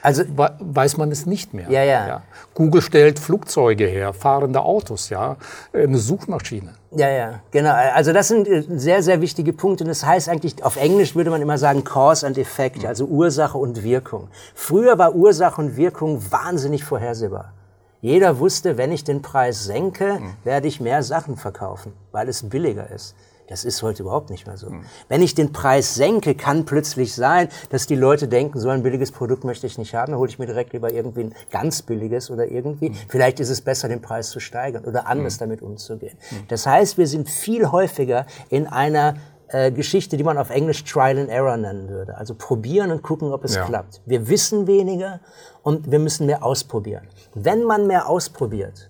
also 0.04 0.24
weiß 0.28 0.98
man 0.98 1.12
es 1.12 1.26
nicht 1.26 1.54
mehr. 1.54 1.70
Ja, 1.70 1.82
ja, 1.82 2.08
ja. 2.08 2.22
Google 2.54 2.82
stellt 2.82 3.20
Flugzeuge 3.20 3.86
her, 3.86 4.12
fahrende 4.12 4.60
Autos, 4.62 5.10
ja, 5.10 5.38
eine 5.72 5.98
Suchmaschine. 5.98 6.74
Ja, 6.92 7.10
ja, 7.10 7.40
genau. 7.52 7.72
Also 7.72 8.12
das 8.12 8.28
sind 8.28 8.46
äh, 8.46 8.66
sehr, 8.76 9.02
sehr 9.02 9.22
wichtige 9.22 9.54
Punkte. 9.54 9.86
Und 9.86 9.88
das 9.88 10.06
heißt 10.06 10.28
eigentlich, 10.28 10.62
auf 10.62 10.76
Englisch 10.76 11.16
würde 11.16 11.30
man 11.30 11.42
immer 11.42 11.58
sagen 11.58 11.86
Cause 11.86 12.28
and 12.28 12.38
Effect, 12.38 12.86
also 12.86 13.06
Ursache 13.06 13.58
und 13.58 13.82
Wirkung. 13.82 14.28
Früher 14.54 14.98
war 14.98 15.16
Ursache 15.16 15.62
und 15.62 15.78
Wirkung 15.78 16.22
wahnsinnig 16.30 16.84
vorhersehbar. 16.84 17.54
Jeder 18.02 18.40
wusste, 18.40 18.78
wenn 18.78 18.92
ich 18.92 19.06
den 19.06 19.22
Preis 19.22 19.64
senke, 19.64 20.20
werde 20.44 20.68
ich 20.68 20.82
mehr 20.82 21.02
Sachen 21.02 21.38
verkaufen, 21.38 21.94
weil 22.12 22.28
es 22.28 22.50
billiger 22.50 22.92
ist. 22.92 23.16
Das 23.48 23.66
ist 23.66 23.82
heute 23.84 24.04
überhaupt 24.04 24.30
nicht 24.30 24.48
mehr 24.48 24.58
so. 24.58 24.70
Mhm. 24.70 24.86
Wenn 25.10 25.22
ich 25.22 25.36
den 25.36 25.52
Preis 25.52 25.96
senke, 25.96 26.36
kann 26.36 26.66
plötzlich 26.66 27.14
sein, 27.14 27.50
dass 27.70 27.88
die 27.88 27.96
Leute 27.96 28.28
denken, 28.28 28.60
so 28.60 28.70
ein 28.70 28.84
billiges 28.84 29.12
Produkt 29.12 29.44
möchte 29.44 29.68
ich 29.68 29.78
nicht 29.78 29.94
haben, 29.94 30.12
dann 30.12 30.20
hole 30.20 30.30
ich 30.30 30.40
mir 30.40 30.46
direkt 30.46 30.74
lieber 30.74 30.92
irgendwie 30.92 31.26
ein 31.26 31.36
ganz 31.52 31.82
billiges 31.82 32.32
oder 32.32 32.48
irgendwie. 32.48 32.90
Mhm. 32.90 32.96
Vielleicht 33.08 33.40
ist 33.40 33.50
es 33.50 33.62
besser, 33.62 33.90
den 33.90 34.02
Preis 34.02 34.30
zu 34.30 34.40
steigern 34.40 34.86
oder 34.86 35.08
anders 35.08 35.36
mhm. 35.36 35.40
damit 35.40 35.62
umzugehen. 35.62 36.18
Das 36.48 36.66
heißt, 36.66 36.98
wir 36.98 37.08
sind 37.08 37.30
viel 37.30 37.72
häufiger 37.72 38.26
in 38.50 38.68
einer 38.68 39.16
äh, 39.54 39.72
Geschichte, 39.72 40.18
die 40.18 40.24
man 40.24 40.38
auf 40.38 40.50
Englisch 40.50 40.84
Trial 40.84 41.20
and 41.20 41.30
Error 41.30 41.58
nennen 41.58 41.88
würde. 41.90 42.18
Also 42.18 42.34
probieren 42.34 42.92
und 42.92 43.04
gucken, 43.04 43.32
ob 43.32 43.44
es 43.44 43.56
ja. 43.56 43.66
klappt. 43.66 44.02
Wir 44.06 44.28
wissen 44.28 44.66
weniger 44.66 45.20
und 45.62 45.92
wir 45.92 46.00
müssen 46.00 46.26
mehr 46.26 46.44
ausprobieren. 46.44 47.08
Wenn 47.36 47.64
man 47.64 47.86
mehr 47.86 48.10
ausprobiert, 48.10 48.90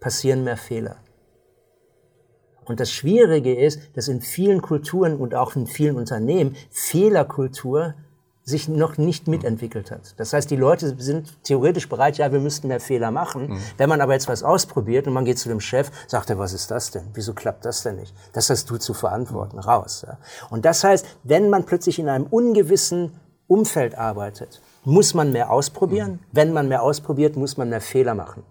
passieren 0.00 0.42
mehr 0.42 0.56
Fehler. 0.56 0.96
Und 2.64 2.80
das 2.80 2.90
Schwierige 2.90 3.54
ist, 3.54 3.80
dass 3.94 4.08
in 4.08 4.20
vielen 4.20 4.62
Kulturen 4.62 5.16
und 5.16 5.34
auch 5.34 5.56
in 5.56 5.66
vielen 5.66 5.96
Unternehmen 5.96 6.56
Fehlerkultur 6.70 7.94
sich 8.44 8.68
noch 8.68 8.98
nicht 8.98 9.28
mitentwickelt 9.28 9.90
hat. 9.90 10.14
Das 10.16 10.32
heißt, 10.32 10.50
die 10.50 10.56
Leute 10.56 10.96
sind 10.98 11.32
theoretisch 11.44 11.88
bereit, 11.88 12.18
ja, 12.18 12.32
wir 12.32 12.40
müssten 12.40 12.68
mehr 12.68 12.80
Fehler 12.80 13.12
machen. 13.12 13.50
Mhm. 13.50 13.58
Wenn 13.76 13.88
man 13.88 14.00
aber 14.00 14.14
jetzt 14.14 14.28
was 14.28 14.42
ausprobiert 14.42 15.06
und 15.06 15.12
man 15.12 15.24
geht 15.24 15.38
zu 15.38 15.48
dem 15.48 15.60
Chef, 15.60 15.90
sagt 16.08 16.28
er, 16.30 16.38
was 16.38 16.52
ist 16.52 16.70
das 16.70 16.90
denn? 16.90 17.04
Wieso 17.14 17.34
klappt 17.34 17.64
das 17.64 17.84
denn 17.84 17.96
nicht? 17.96 18.12
Das 18.32 18.50
hast 18.50 18.68
du 18.68 18.78
zu 18.78 18.94
verantworten, 18.94 19.56
mhm. 19.56 19.62
raus. 19.62 20.04
Ja. 20.06 20.18
Und 20.50 20.64
das 20.64 20.82
heißt, 20.82 21.06
wenn 21.22 21.50
man 21.50 21.64
plötzlich 21.64 22.00
in 22.00 22.08
einem 22.08 22.26
ungewissen 22.26 23.12
Umfeld 23.46 23.96
arbeitet, 23.96 24.60
muss 24.84 25.14
man 25.14 25.30
mehr 25.30 25.50
ausprobieren. 25.50 26.12
Mhm. 26.12 26.18
Wenn 26.32 26.52
man 26.52 26.66
mehr 26.66 26.82
ausprobiert, 26.82 27.36
muss 27.36 27.56
man 27.56 27.68
mehr 27.68 27.80
Fehler 27.80 28.14
machen. 28.14 28.42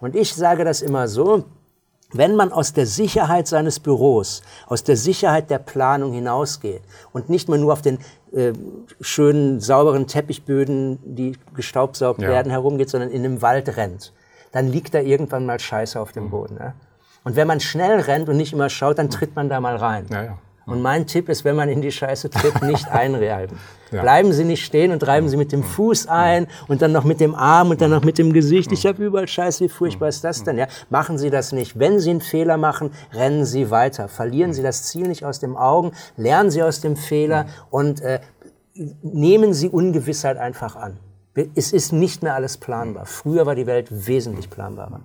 Und 0.00 0.14
ich 0.14 0.34
sage 0.34 0.64
das 0.64 0.82
immer 0.82 1.08
so, 1.08 1.44
wenn 2.12 2.36
man 2.36 2.52
aus 2.52 2.72
der 2.72 2.86
Sicherheit 2.86 3.46
seines 3.46 3.80
Büros, 3.80 4.42
aus 4.66 4.82
der 4.82 4.96
Sicherheit 4.96 5.50
der 5.50 5.58
Planung 5.58 6.12
hinausgeht 6.12 6.82
und 7.12 7.28
nicht 7.28 7.48
mehr 7.48 7.58
nur 7.58 7.72
auf 7.72 7.82
den 7.82 7.98
äh, 8.32 8.52
schönen, 9.00 9.60
sauberen 9.60 10.06
Teppichböden, 10.06 10.98
die 11.02 11.36
gestaubsaugt 11.54 12.22
ja. 12.22 12.28
werden, 12.28 12.50
herumgeht, 12.50 12.88
sondern 12.88 13.10
in 13.10 13.22
dem 13.22 13.42
Wald 13.42 13.76
rennt, 13.76 14.12
dann 14.52 14.68
liegt 14.68 14.94
da 14.94 15.00
irgendwann 15.00 15.44
mal 15.44 15.60
Scheiße 15.60 16.00
auf 16.00 16.12
dem 16.12 16.24
mhm. 16.24 16.30
Boden. 16.30 16.54
Ne? 16.54 16.74
Und 17.24 17.36
wenn 17.36 17.46
man 17.46 17.60
schnell 17.60 18.00
rennt 18.00 18.28
und 18.28 18.36
nicht 18.38 18.52
immer 18.52 18.70
schaut, 18.70 18.98
dann 18.98 19.10
tritt 19.10 19.36
man 19.36 19.48
da 19.48 19.60
mal 19.60 19.76
rein. 19.76 20.06
Ja, 20.10 20.24
ja. 20.24 20.38
Und 20.68 20.82
mein 20.82 21.06
Tipp 21.06 21.28
ist, 21.28 21.44
wenn 21.44 21.56
man 21.56 21.68
in 21.68 21.80
die 21.80 21.90
Scheiße 21.90 22.30
tritt, 22.30 22.62
nicht 22.62 22.88
einreiben. 22.90 23.58
Ja. 23.90 24.02
Bleiben 24.02 24.32
Sie 24.32 24.44
nicht 24.44 24.64
stehen 24.64 24.92
und 24.92 25.06
reiben 25.06 25.28
Sie 25.28 25.36
mit 25.36 25.50
dem 25.50 25.64
Fuß 25.64 26.08
ein 26.08 26.46
und 26.68 26.82
dann 26.82 26.92
noch 26.92 27.04
mit 27.04 27.20
dem 27.20 27.34
Arm 27.34 27.70
und 27.70 27.80
dann 27.80 27.90
noch 27.90 28.04
mit 28.04 28.18
dem 28.18 28.32
Gesicht. 28.32 28.70
Ich 28.70 28.84
habe 28.84 29.04
überall 29.04 29.26
Scheiße, 29.26 29.64
wie 29.64 29.68
furchtbar 29.68 30.08
ist 30.08 30.22
das 30.24 30.44
denn? 30.44 30.58
Ja, 30.58 30.66
machen 30.90 31.16
Sie 31.16 31.30
das 31.30 31.52
nicht. 31.52 31.78
Wenn 31.78 31.98
Sie 31.98 32.10
einen 32.10 32.20
Fehler 32.20 32.58
machen, 32.58 32.90
rennen 33.14 33.46
Sie 33.46 33.70
weiter. 33.70 34.08
Verlieren 34.08 34.52
Sie 34.52 34.62
das 34.62 34.84
Ziel 34.84 35.08
nicht 35.08 35.24
aus 35.24 35.40
den 35.40 35.56
Augen, 35.56 35.92
lernen 36.16 36.50
Sie 36.50 36.62
aus 36.62 36.80
dem 36.80 36.96
Fehler 36.96 37.46
und 37.70 38.02
äh, 38.02 38.20
nehmen 39.02 39.54
Sie 39.54 39.68
Ungewissheit 39.68 40.36
einfach 40.36 40.76
an. 40.76 40.98
Es 41.54 41.72
ist 41.72 41.92
nicht 41.92 42.22
mehr 42.22 42.34
alles 42.34 42.56
planbar. 42.56 43.06
Früher 43.06 43.46
war 43.46 43.54
die 43.54 43.66
Welt 43.66 44.06
wesentlich 44.06 44.50
planbarer. 44.50 45.00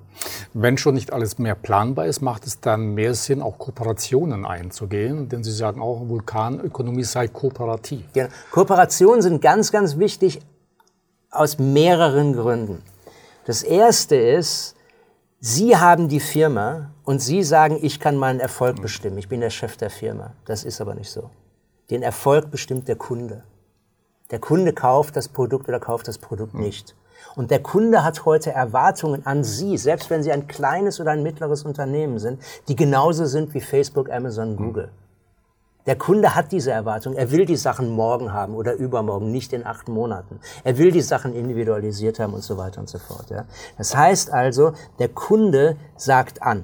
Wenn 0.53 0.77
schon 0.77 0.95
nicht 0.95 1.13
alles 1.13 1.37
mehr 1.37 1.55
planbar 1.55 2.07
ist, 2.07 2.21
macht 2.21 2.47
es 2.47 2.59
dann 2.59 2.93
mehr 2.93 3.13
Sinn, 3.13 3.41
auch 3.41 3.57
Kooperationen 3.57 4.45
einzugehen? 4.45 5.29
Denn 5.29 5.43
Sie 5.43 5.51
sagen 5.51 5.81
auch, 5.81 6.07
Vulkanökonomie 6.07 7.03
sei 7.03 7.27
kooperativ. 7.27 8.05
Ja, 8.15 8.29
Kooperationen 8.51 9.21
sind 9.21 9.41
ganz, 9.41 9.71
ganz 9.71 9.97
wichtig 9.97 10.39
aus 11.29 11.59
mehreren 11.59 12.33
Gründen. 12.33 12.81
Das 13.45 13.63
erste 13.63 14.15
ist, 14.15 14.75
Sie 15.39 15.75
haben 15.75 16.07
die 16.07 16.21
Firma 16.21 16.91
und 17.03 17.19
Sie 17.19 17.43
sagen, 17.43 17.77
ich 17.81 17.99
kann 17.99 18.15
meinen 18.15 18.39
Erfolg 18.39 18.81
bestimmen. 18.81 19.17
Ich 19.17 19.27
bin 19.27 19.41
der 19.41 19.49
Chef 19.49 19.75
der 19.75 19.89
Firma. 19.89 20.33
Das 20.45 20.63
ist 20.63 20.79
aber 20.79 20.95
nicht 20.95 21.09
so. 21.09 21.29
Den 21.89 22.01
Erfolg 22.01 22.49
bestimmt 22.49 22.87
der 22.87 22.95
Kunde. 22.95 23.43
Der 24.33 24.39
Kunde 24.39 24.73
kauft 24.73 25.15
das 25.15 25.27
Produkt 25.27 25.69
oder 25.69 25.79
kauft 25.79 26.07
das 26.07 26.17
Produkt 26.17 26.55
nicht. 26.55 26.95
Und 27.35 27.51
der 27.51 27.61
Kunde 27.61 28.03
hat 28.03 28.25
heute 28.25 28.51
Erwartungen 28.51 29.27
an 29.27 29.43
Sie, 29.43 29.77
selbst 29.77 30.09
wenn 30.09 30.23
Sie 30.23 30.31
ein 30.31 30.47
kleines 30.47 30.99
oder 30.99 31.11
ein 31.11 31.21
mittleres 31.21 31.61
Unternehmen 31.61 32.17
sind, 32.17 32.41
die 32.67 32.75
genauso 32.75 33.27
sind 33.27 33.53
wie 33.53 33.61
Facebook, 33.61 34.11
Amazon, 34.11 34.55
Google. 34.55 34.89
Der 35.85 35.95
Kunde 35.99 36.33
hat 36.33 36.51
diese 36.51 36.71
Erwartung. 36.71 37.13
Er 37.13 37.29
will 37.29 37.45
die 37.45 37.55
Sachen 37.55 37.91
morgen 37.91 38.33
haben 38.33 38.55
oder 38.55 38.73
übermorgen, 38.73 39.31
nicht 39.31 39.53
in 39.53 39.67
acht 39.67 39.87
Monaten. 39.87 40.39
Er 40.63 40.79
will 40.79 40.91
die 40.91 41.01
Sachen 41.01 41.35
individualisiert 41.35 42.17
haben 42.17 42.33
und 42.33 42.41
so 42.43 42.57
weiter 42.57 42.81
und 42.81 42.89
so 42.89 42.97
fort. 42.97 43.29
Ja. 43.29 43.45
Das 43.77 43.95
heißt 43.95 44.33
also, 44.33 44.73
der 44.97 45.09
Kunde 45.09 45.77
sagt 45.95 46.41
an. 46.41 46.63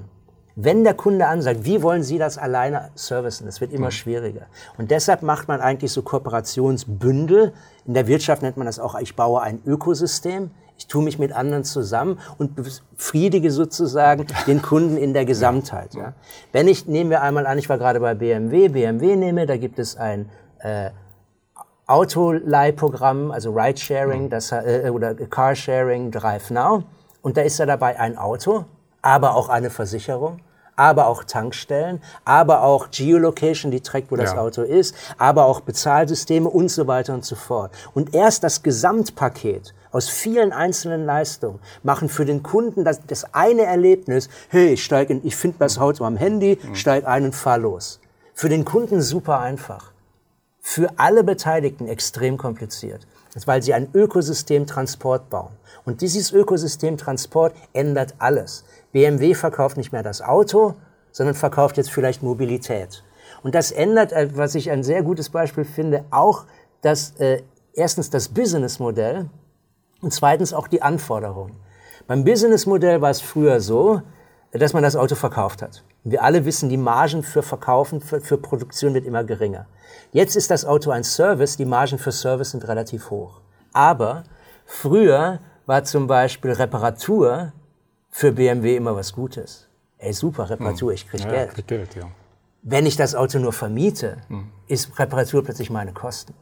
Wenn 0.56 0.84
der 0.84 0.94
Kunde 0.94 1.26
ansagt, 1.26 1.64
wie 1.64 1.82
wollen 1.82 2.02
Sie 2.02 2.18
das 2.18 2.38
alleine 2.38 2.90
servicen? 2.94 3.46
Das 3.46 3.60
wird 3.60 3.72
immer 3.72 3.86
mhm. 3.86 3.92
schwieriger. 3.92 4.46
Und 4.78 4.90
deshalb 4.90 5.22
macht 5.22 5.48
man 5.48 5.60
eigentlich 5.60 5.92
so 5.92 6.02
Kooperationsbündel. 6.02 7.52
In 7.86 7.94
der 7.94 8.06
Wirtschaft 8.06 8.42
nennt 8.42 8.56
man 8.56 8.66
das 8.66 8.78
auch, 8.78 8.98
ich 8.98 9.16
baue 9.16 9.42
ein 9.42 9.60
Ökosystem. 9.64 10.50
Ich 10.76 10.86
tue 10.86 11.04
mich 11.04 11.18
mit 11.18 11.32
anderen 11.32 11.62
zusammen 11.62 12.18
und 12.38 12.56
befriedige 12.56 13.50
sozusagen 13.50 14.26
den 14.46 14.62
Kunden 14.62 14.96
in 14.96 15.12
der 15.12 15.26
Gesamtheit. 15.26 15.94
Ja. 15.94 16.14
Wenn 16.52 16.68
ich, 16.68 16.86
nehmen 16.86 17.10
wir 17.10 17.20
einmal 17.20 17.46
an, 17.46 17.58
ich 17.58 17.68
war 17.68 17.76
gerade 17.76 18.00
bei 18.00 18.14
BMW, 18.14 18.68
BMW 18.68 19.14
nehme, 19.16 19.44
da 19.44 19.58
gibt 19.58 19.78
es 19.78 19.98
ein 19.98 20.30
äh, 20.60 20.90
Autoleihprogramm, 21.86 23.30
also 23.30 23.52
Ridesharing 23.52 24.24
mhm. 24.24 24.30
das, 24.30 24.52
äh, 24.52 24.90
oder 24.90 25.14
Carsharing, 25.14 26.10
Drive 26.10 26.50
Now. 26.50 26.84
Und 27.20 27.36
da 27.36 27.42
ist 27.42 27.60
da 27.60 27.66
dabei 27.66 27.98
ein 28.00 28.16
Auto, 28.16 28.64
aber 29.02 29.34
auch 29.34 29.48
eine 29.48 29.70
Versicherung 29.70 30.40
aber 30.80 31.08
auch 31.08 31.24
Tankstellen, 31.24 32.00
aber 32.24 32.62
auch 32.62 32.90
Geolocation, 32.90 33.70
die 33.70 33.82
trägt, 33.82 34.10
wo 34.10 34.16
das 34.16 34.32
ja. 34.32 34.38
Auto 34.38 34.62
ist, 34.62 34.94
aber 35.18 35.44
auch 35.44 35.60
Bezahlsysteme 35.60 36.48
und 36.48 36.70
so 36.70 36.86
weiter 36.86 37.12
und 37.12 37.22
so 37.22 37.36
fort. 37.36 37.70
Und 37.92 38.14
erst 38.14 38.44
das 38.44 38.62
Gesamtpaket 38.62 39.74
aus 39.92 40.08
vielen 40.08 40.52
einzelnen 40.52 41.04
Leistungen 41.04 41.58
machen 41.82 42.08
für 42.08 42.24
den 42.24 42.42
Kunden 42.42 42.82
das, 42.82 43.00
das 43.06 43.34
eine 43.34 43.64
Erlebnis, 43.64 44.30
hey, 44.48 44.72
ich 44.72 44.82
steige 44.82 45.12
in, 45.12 45.26
ich 45.26 45.36
finde 45.36 45.58
das 45.58 45.76
Auto 45.78 46.04
am 46.04 46.16
Handy, 46.16 46.58
steige 46.72 47.06
ein 47.06 47.24
und 47.24 47.34
fahr 47.34 47.58
los. 47.58 48.00
Für 48.32 48.48
den 48.48 48.64
Kunden 48.64 49.02
super 49.02 49.38
einfach. 49.40 49.92
Für 50.62 50.88
alle 50.96 51.24
Beteiligten 51.24 51.88
extrem 51.88 52.38
kompliziert. 52.38 53.06
Das 53.34 53.42
ist, 53.42 53.46
weil 53.46 53.62
sie 53.62 53.74
ein 53.74 53.88
Ökosystem 53.92 54.66
Transport 54.66 55.28
bauen. 55.28 55.52
Und 55.84 56.00
dieses 56.00 56.32
Ökosystem 56.32 56.96
Transport 56.96 57.54
ändert 57.72 58.14
alles. 58.18 58.64
BMW 58.92 59.34
verkauft 59.34 59.76
nicht 59.76 59.92
mehr 59.92 60.02
das 60.02 60.22
Auto, 60.22 60.74
sondern 61.12 61.34
verkauft 61.34 61.76
jetzt 61.76 61.90
vielleicht 61.90 62.22
Mobilität. 62.22 63.04
Und 63.42 63.54
das 63.54 63.72
ändert, 63.72 64.12
äh, 64.12 64.28
was 64.34 64.54
ich 64.54 64.70
ein 64.70 64.82
sehr 64.82 65.02
gutes 65.02 65.30
Beispiel 65.30 65.64
finde, 65.64 66.04
auch 66.10 66.44
das, 66.82 67.12
äh, 67.18 67.42
erstens 67.72 68.10
das 68.10 68.28
Businessmodell 68.28 69.28
und 70.02 70.12
zweitens 70.12 70.52
auch 70.52 70.68
die 70.68 70.82
Anforderungen. 70.82 71.56
Beim 72.06 72.24
Businessmodell 72.24 73.00
war 73.00 73.10
es 73.10 73.20
früher 73.20 73.60
so, 73.60 74.02
dass 74.52 74.72
man 74.72 74.82
das 74.82 74.96
Auto 74.96 75.14
verkauft 75.14 75.62
hat. 75.62 75.84
wir 76.02 76.24
alle 76.24 76.44
wissen, 76.44 76.68
die 76.68 76.76
Margen 76.76 77.22
für 77.22 77.42
Verkaufen, 77.42 78.00
für, 78.00 78.20
für 78.20 78.38
Produktion 78.38 78.94
wird 78.94 79.04
immer 79.04 79.22
geringer. 79.22 79.66
Jetzt 80.12 80.34
ist 80.34 80.50
das 80.50 80.64
Auto 80.64 80.90
ein 80.90 81.04
Service, 81.04 81.56
die 81.56 81.66
Margen 81.66 81.98
für 81.98 82.10
Service 82.10 82.50
sind 82.50 82.66
relativ 82.66 83.10
hoch. 83.10 83.40
Aber 83.72 84.24
früher 84.64 85.38
war 85.66 85.84
zum 85.84 86.06
Beispiel 86.06 86.52
Reparatur 86.52 87.52
für 88.10 88.32
BMW 88.32 88.76
immer 88.76 88.94
was 88.96 89.12
Gutes. 89.12 89.68
Ey, 89.98 90.12
super, 90.12 90.48
Reparatur, 90.48 90.92
ich 90.92 91.08
krieg 91.08 91.20
ja, 91.20 91.30
Geld. 91.30 91.50
Krieg 91.54 91.66
Geld 91.66 91.94
ja. 91.94 92.10
Wenn 92.62 92.86
ich 92.86 92.96
das 92.96 93.14
Auto 93.14 93.38
nur 93.38 93.52
vermiete, 93.52 94.18
hm. 94.28 94.48
ist 94.66 94.98
Reparatur 94.98 95.44
plötzlich 95.44 95.70
meine 95.70 95.92
Kosten. 95.92 96.34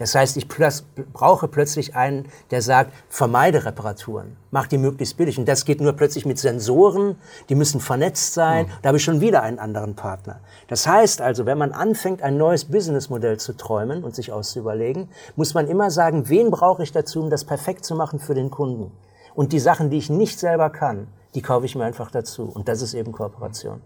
Das 0.00 0.14
heißt, 0.14 0.38
ich 0.38 0.48
plötz 0.48 0.84
brauche 1.12 1.46
plötzlich 1.46 1.94
einen, 1.94 2.26
der 2.50 2.62
sagt, 2.62 2.94
vermeide 3.10 3.66
Reparaturen, 3.66 4.38
mach 4.50 4.66
die 4.66 4.78
möglichst 4.78 5.18
billig. 5.18 5.38
Und 5.38 5.46
das 5.46 5.66
geht 5.66 5.82
nur 5.82 5.92
plötzlich 5.92 6.24
mit 6.24 6.38
Sensoren, 6.38 7.16
die 7.50 7.54
müssen 7.54 7.80
vernetzt 7.80 8.32
sein. 8.32 8.64
Mhm. 8.64 8.70
Da 8.80 8.88
habe 8.88 8.96
ich 8.96 9.04
schon 9.04 9.20
wieder 9.20 9.42
einen 9.42 9.58
anderen 9.58 9.96
Partner. 9.96 10.40
Das 10.68 10.86
heißt 10.86 11.20
also, 11.20 11.44
wenn 11.44 11.58
man 11.58 11.72
anfängt, 11.72 12.22
ein 12.22 12.38
neues 12.38 12.64
Businessmodell 12.64 13.38
zu 13.38 13.52
träumen 13.52 14.02
und 14.02 14.14
sich 14.14 14.32
auszuüberlegen, 14.32 15.10
muss 15.36 15.52
man 15.52 15.68
immer 15.68 15.90
sagen, 15.90 16.30
wen 16.30 16.50
brauche 16.50 16.82
ich 16.82 16.92
dazu, 16.92 17.20
um 17.20 17.28
das 17.28 17.44
perfekt 17.44 17.84
zu 17.84 17.94
machen 17.94 18.20
für 18.20 18.34
den 18.34 18.50
Kunden. 18.50 18.92
Und 19.34 19.52
die 19.52 19.60
Sachen, 19.60 19.90
die 19.90 19.98
ich 19.98 20.10
nicht 20.10 20.38
selber 20.38 20.70
kann, 20.70 21.08
die 21.34 21.42
kaufe 21.42 21.66
ich 21.66 21.76
mir 21.76 21.84
einfach 21.84 22.10
dazu. 22.10 22.44
Und 22.44 22.68
das 22.68 22.82
ist 22.82 22.94
eben 22.94 23.12
Kooperation. 23.12 23.80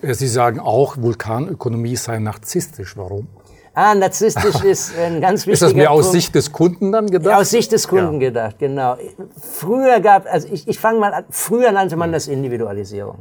Sie 0.00 0.28
sagen 0.28 0.60
auch, 0.60 0.96
Vulkanökonomie 0.96 1.96
sei 1.96 2.18
narzisstisch. 2.18 2.96
Warum? 2.96 3.28
Ah, 3.74 3.94
narzisstisch 3.94 4.60
ist 4.64 4.98
ein 4.98 5.20
ganz 5.20 5.46
wichtiger 5.46 5.52
Ist 5.52 5.62
das 5.62 5.74
mehr 5.74 5.90
aus 5.90 6.06
Punkt. 6.06 6.12
Sicht 6.12 6.34
des 6.34 6.52
Kunden 6.52 6.90
dann 6.90 7.06
gedacht? 7.06 7.40
Aus 7.40 7.50
Sicht 7.50 7.70
des 7.70 7.86
Kunden 7.86 8.14
ja. 8.14 8.28
gedacht, 8.28 8.58
genau. 8.58 8.96
Früher 9.40 10.00
gab, 10.00 10.26
also 10.26 10.48
ich, 10.50 10.66
ich 10.66 10.80
fange 10.80 10.98
mal 10.98 11.12
an, 11.12 11.24
früher 11.30 11.70
nannte 11.70 11.96
man 11.96 12.10
das 12.10 12.26
Individualisierung. 12.26 13.18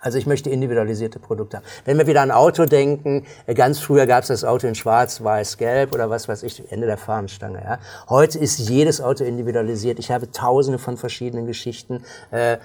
Also 0.00 0.18
ich 0.18 0.26
möchte 0.26 0.50
individualisierte 0.50 1.18
Produkte 1.18 1.58
haben. 1.58 1.64
Wenn 1.84 1.98
wir 1.98 2.06
wieder 2.06 2.22
an 2.22 2.30
Auto 2.30 2.64
denken, 2.66 3.24
äh, 3.46 3.54
ganz 3.54 3.78
früher 3.80 4.06
gab 4.06 4.22
es 4.22 4.28
das 4.28 4.44
Auto 4.44 4.66
in 4.66 4.74
schwarz, 4.74 5.22
weiß, 5.22 5.56
gelb 5.56 5.94
oder 5.94 6.10
was 6.10 6.28
weiß 6.28 6.42
ich, 6.42 6.70
Ende 6.70 6.86
der 6.86 6.98
Fahnenstange. 6.98 7.62
Ja. 7.64 7.78
Heute 8.08 8.38
ist 8.38 8.58
jedes 8.58 9.00
Auto 9.00 9.24
individualisiert. 9.24 9.98
Ich 9.98 10.10
habe 10.10 10.30
tausende 10.30 10.78
von 10.78 10.96
verschiedenen 10.96 11.46
Geschichten. 11.46 12.04
Äh, 12.30 12.58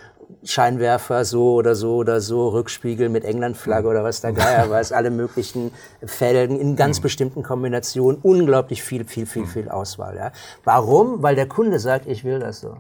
Scheinwerfer 0.44 1.26
so 1.26 1.56
oder 1.56 1.76
so 1.76 1.96
oder 1.96 2.22
so, 2.22 2.50
Rückspiegel 2.50 3.10
mit 3.10 3.26
Englandflagge 3.26 3.88
oder 3.88 4.04
was 4.04 4.22
der 4.22 4.34
Geier 4.34 4.70
weiß, 4.70 4.92
alle 4.92 5.12
möglichen 5.12 5.72
Felgen 6.06 6.60
in 6.60 6.76
ganz 6.76 7.00
mhm. 7.00 7.04
bestimmten 7.04 7.44
Kombinationen, 7.44 8.20
unglaublich 8.22 8.82
viel, 8.82 9.06
viel, 9.06 9.26
viel, 9.26 9.46
viel 9.46 9.70
Auswahl. 9.70 10.16
Ja. 10.16 10.32
Warum? 10.64 11.22
Weil 11.22 11.36
der 11.36 11.48
Kunde 11.48 11.80
sagt, 11.80 12.08
ich 12.08 12.24
will 12.24 12.40
das 12.40 12.62
so. 12.62 12.78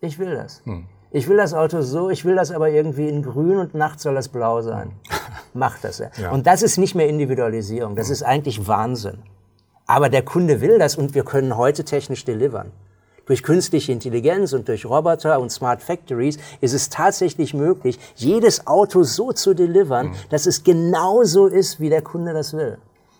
Ich 0.00 0.18
will 0.18 0.34
das. 0.34 0.62
Mhm. 0.64 0.86
Ich 1.14 1.28
will 1.28 1.36
das 1.36 1.54
Auto 1.54 1.80
so, 1.80 2.10
ich 2.10 2.24
will 2.24 2.34
das 2.34 2.50
aber 2.50 2.70
irgendwie 2.70 3.08
in 3.08 3.22
grün 3.22 3.58
und 3.58 3.72
nachts 3.72 4.02
soll 4.02 4.16
das 4.16 4.26
blau 4.26 4.62
sein. 4.62 4.90
Mach 5.54 5.78
das. 5.78 5.98
Ja. 5.98 6.10
ja. 6.20 6.32
Und 6.32 6.44
das 6.44 6.60
ist 6.60 6.76
nicht 6.76 6.96
mehr 6.96 7.08
Individualisierung, 7.08 7.94
das 7.94 8.10
ist 8.10 8.24
eigentlich 8.24 8.66
Wahnsinn. 8.66 9.18
Aber 9.86 10.08
der 10.08 10.24
Kunde 10.24 10.60
will 10.60 10.76
das 10.76 10.96
und 10.96 11.14
wir 11.14 11.22
können 11.22 11.56
heute 11.56 11.84
technisch 11.84 12.24
delivern. 12.24 12.72
Durch 13.26 13.44
künstliche 13.44 13.92
Intelligenz 13.92 14.52
und 14.54 14.66
durch 14.66 14.86
Roboter 14.86 15.38
und 15.38 15.50
Smart 15.50 15.84
Factories 15.84 16.36
ist 16.60 16.74
es 16.74 16.88
tatsächlich 16.90 17.54
möglich, 17.54 18.00
jedes 18.16 18.66
Auto 18.66 19.04
so 19.04 19.30
zu 19.30 19.54
delivern, 19.54 20.08
mhm. 20.08 20.14
dass 20.30 20.46
es 20.46 20.64
genauso 20.64 21.46
ist, 21.46 21.78
wie 21.78 21.90
der 21.90 22.02
Kunde 22.02 22.32
das 22.32 22.54
will. 22.54 22.78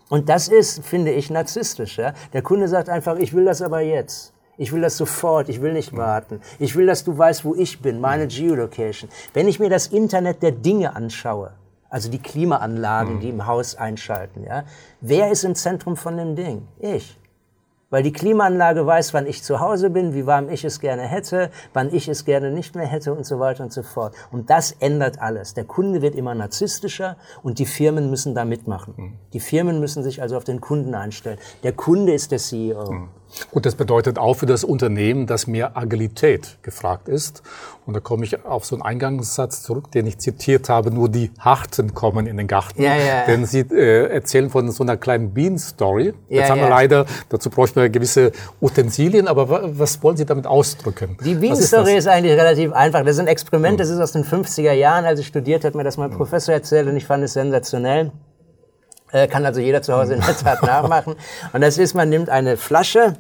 Und 0.08 0.28
das 0.28 0.48
ist, 0.48 0.84
finde 0.84 1.12
ich, 1.12 1.30
narzisstisch. 1.30 1.98
Ja? 1.98 2.12
Der 2.32 2.42
Kunde 2.42 2.66
sagt 2.66 2.88
einfach, 2.88 3.18
ich 3.18 3.34
will 3.34 3.44
das 3.44 3.62
aber 3.62 3.82
jetzt. 3.82 4.33
Ich 4.56 4.72
will 4.72 4.80
das 4.80 4.96
sofort, 4.96 5.48
ich 5.48 5.60
will 5.60 5.72
nicht 5.72 5.96
warten. 5.96 6.40
Ich 6.58 6.76
will, 6.76 6.86
dass 6.86 7.04
du 7.04 7.16
weißt, 7.16 7.44
wo 7.44 7.54
ich 7.54 7.80
bin, 7.82 8.00
meine 8.00 8.26
Geolocation. 8.26 9.10
Wenn 9.32 9.48
ich 9.48 9.58
mir 9.58 9.70
das 9.70 9.88
Internet 9.88 10.42
der 10.42 10.52
Dinge 10.52 10.94
anschaue, 10.94 11.52
also 11.90 12.10
die 12.10 12.20
Klimaanlagen, 12.20 13.20
die 13.20 13.28
im 13.28 13.46
Haus 13.46 13.76
einschalten, 13.76 14.44
ja, 14.44 14.64
wer 15.00 15.30
ist 15.30 15.44
im 15.44 15.54
Zentrum 15.54 15.96
von 15.96 16.16
dem 16.16 16.36
Ding? 16.36 16.68
Ich 16.78 17.18
weil 17.94 18.02
die 18.02 18.12
Klimaanlage 18.12 18.84
weiß, 18.84 19.14
wann 19.14 19.24
ich 19.24 19.44
zu 19.44 19.60
Hause 19.60 19.88
bin, 19.88 20.14
wie 20.14 20.26
warm 20.26 20.48
ich 20.48 20.64
es 20.64 20.80
gerne 20.80 21.02
hätte, 21.02 21.52
wann 21.74 21.94
ich 21.94 22.08
es 22.08 22.24
gerne 22.24 22.50
nicht 22.50 22.74
mehr 22.74 22.88
hätte 22.88 23.14
und 23.14 23.24
so 23.24 23.38
weiter 23.38 23.62
und 23.62 23.72
so 23.72 23.84
fort. 23.84 24.16
Und 24.32 24.50
das 24.50 24.72
ändert 24.72 25.20
alles. 25.20 25.54
Der 25.54 25.62
Kunde 25.62 26.02
wird 26.02 26.16
immer 26.16 26.34
narzisstischer 26.34 27.16
und 27.44 27.60
die 27.60 27.66
Firmen 27.66 28.10
müssen 28.10 28.34
da 28.34 28.44
mitmachen. 28.44 28.94
Mhm. 28.96 29.12
Die 29.32 29.38
Firmen 29.38 29.78
müssen 29.78 30.02
sich 30.02 30.20
also 30.20 30.36
auf 30.36 30.42
den 30.42 30.60
Kunden 30.60 30.92
einstellen. 30.96 31.38
Der 31.62 31.70
Kunde 31.70 32.12
ist 32.12 32.32
der 32.32 32.40
CEO. 32.40 32.90
Mhm. 32.90 33.08
Gut, 33.50 33.66
das 33.66 33.74
bedeutet 33.74 34.18
auch 34.18 34.34
für 34.34 34.46
das 34.46 34.64
Unternehmen, 34.64 35.26
dass 35.26 35.46
mehr 35.46 35.76
Agilität 35.76 36.58
gefragt 36.62 37.08
ist. 37.08 37.42
Und 37.86 37.94
da 37.94 38.00
komme 38.00 38.24
ich 38.24 38.44
auf 38.44 38.64
so 38.64 38.76
einen 38.76 38.82
Eingangssatz 38.82 39.62
zurück, 39.62 39.90
den 39.90 40.06
ich 40.06 40.18
zitiert 40.18 40.68
habe, 40.68 40.90
nur 40.90 41.08
die 41.08 41.30
Harten 41.38 41.94
kommen 41.94 42.26
in 42.26 42.36
den 42.36 42.46
Garten. 42.46 42.82
Ja, 42.82 42.96
ja. 42.96 43.26
Denn 43.26 43.44
Sie 43.44 43.60
äh, 43.60 44.06
erzählen 44.06 44.48
von 44.48 44.70
so 44.70 44.82
einer 44.82 44.96
kleinen 44.96 45.34
Bean-Story. 45.34 46.14
Ja, 46.28 46.40
Jetzt 46.40 46.50
haben 46.50 46.60
wir 46.60 46.68
leider, 46.70 47.06
dazu 47.28 47.50
bräuchten 47.50 47.80
wir 47.80 47.88
gewisse 47.90 48.32
Utensilien, 48.60 49.28
aber 49.28 49.78
was 49.78 50.02
wollen 50.02 50.16
Sie 50.16 50.24
damit 50.24 50.46
ausdrücken? 50.46 51.18
Die 51.24 51.34
Bean-Story 51.34 51.92
ist, 51.92 51.98
ist, 51.98 52.08
eigentlich 52.08 52.38
relativ 52.38 52.72
einfach. 52.72 53.00
Das 53.00 53.16
ist 53.16 53.20
ein 53.20 53.26
Experiment, 53.26 53.78
das 53.80 53.90
ist 53.90 54.00
aus 54.00 54.12
den 54.12 54.24
50er 54.24 54.72
Jahren. 54.72 55.04
Als 55.04 55.20
ich 55.20 55.26
studiert 55.26 55.64
hat 55.64 55.74
mir 55.74 55.84
das 55.84 55.96
mein 55.96 56.10
Professor 56.10 56.54
erzählt 56.54 56.88
und 56.88 56.96
ich 56.96 57.04
fand 57.04 57.22
es 57.24 57.34
sensationell. 57.34 58.12
Äh, 59.14 59.28
kann 59.28 59.46
also 59.46 59.60
jeder 59.60 59.80
zu 59.80 59.94
Hause 59.94 60.14
in 60.14 60.20
der 60.20 60.36
Tat 60.36 60.62
nachmachen. 60.66 61.14
Und 61.52 61.60
das 61.60 61.78
ist, 61.78 61.94
man 61.94 62.08
nimmt 62.08 62.28
eine 62.28 62.56
Flasche, 62.56 63.14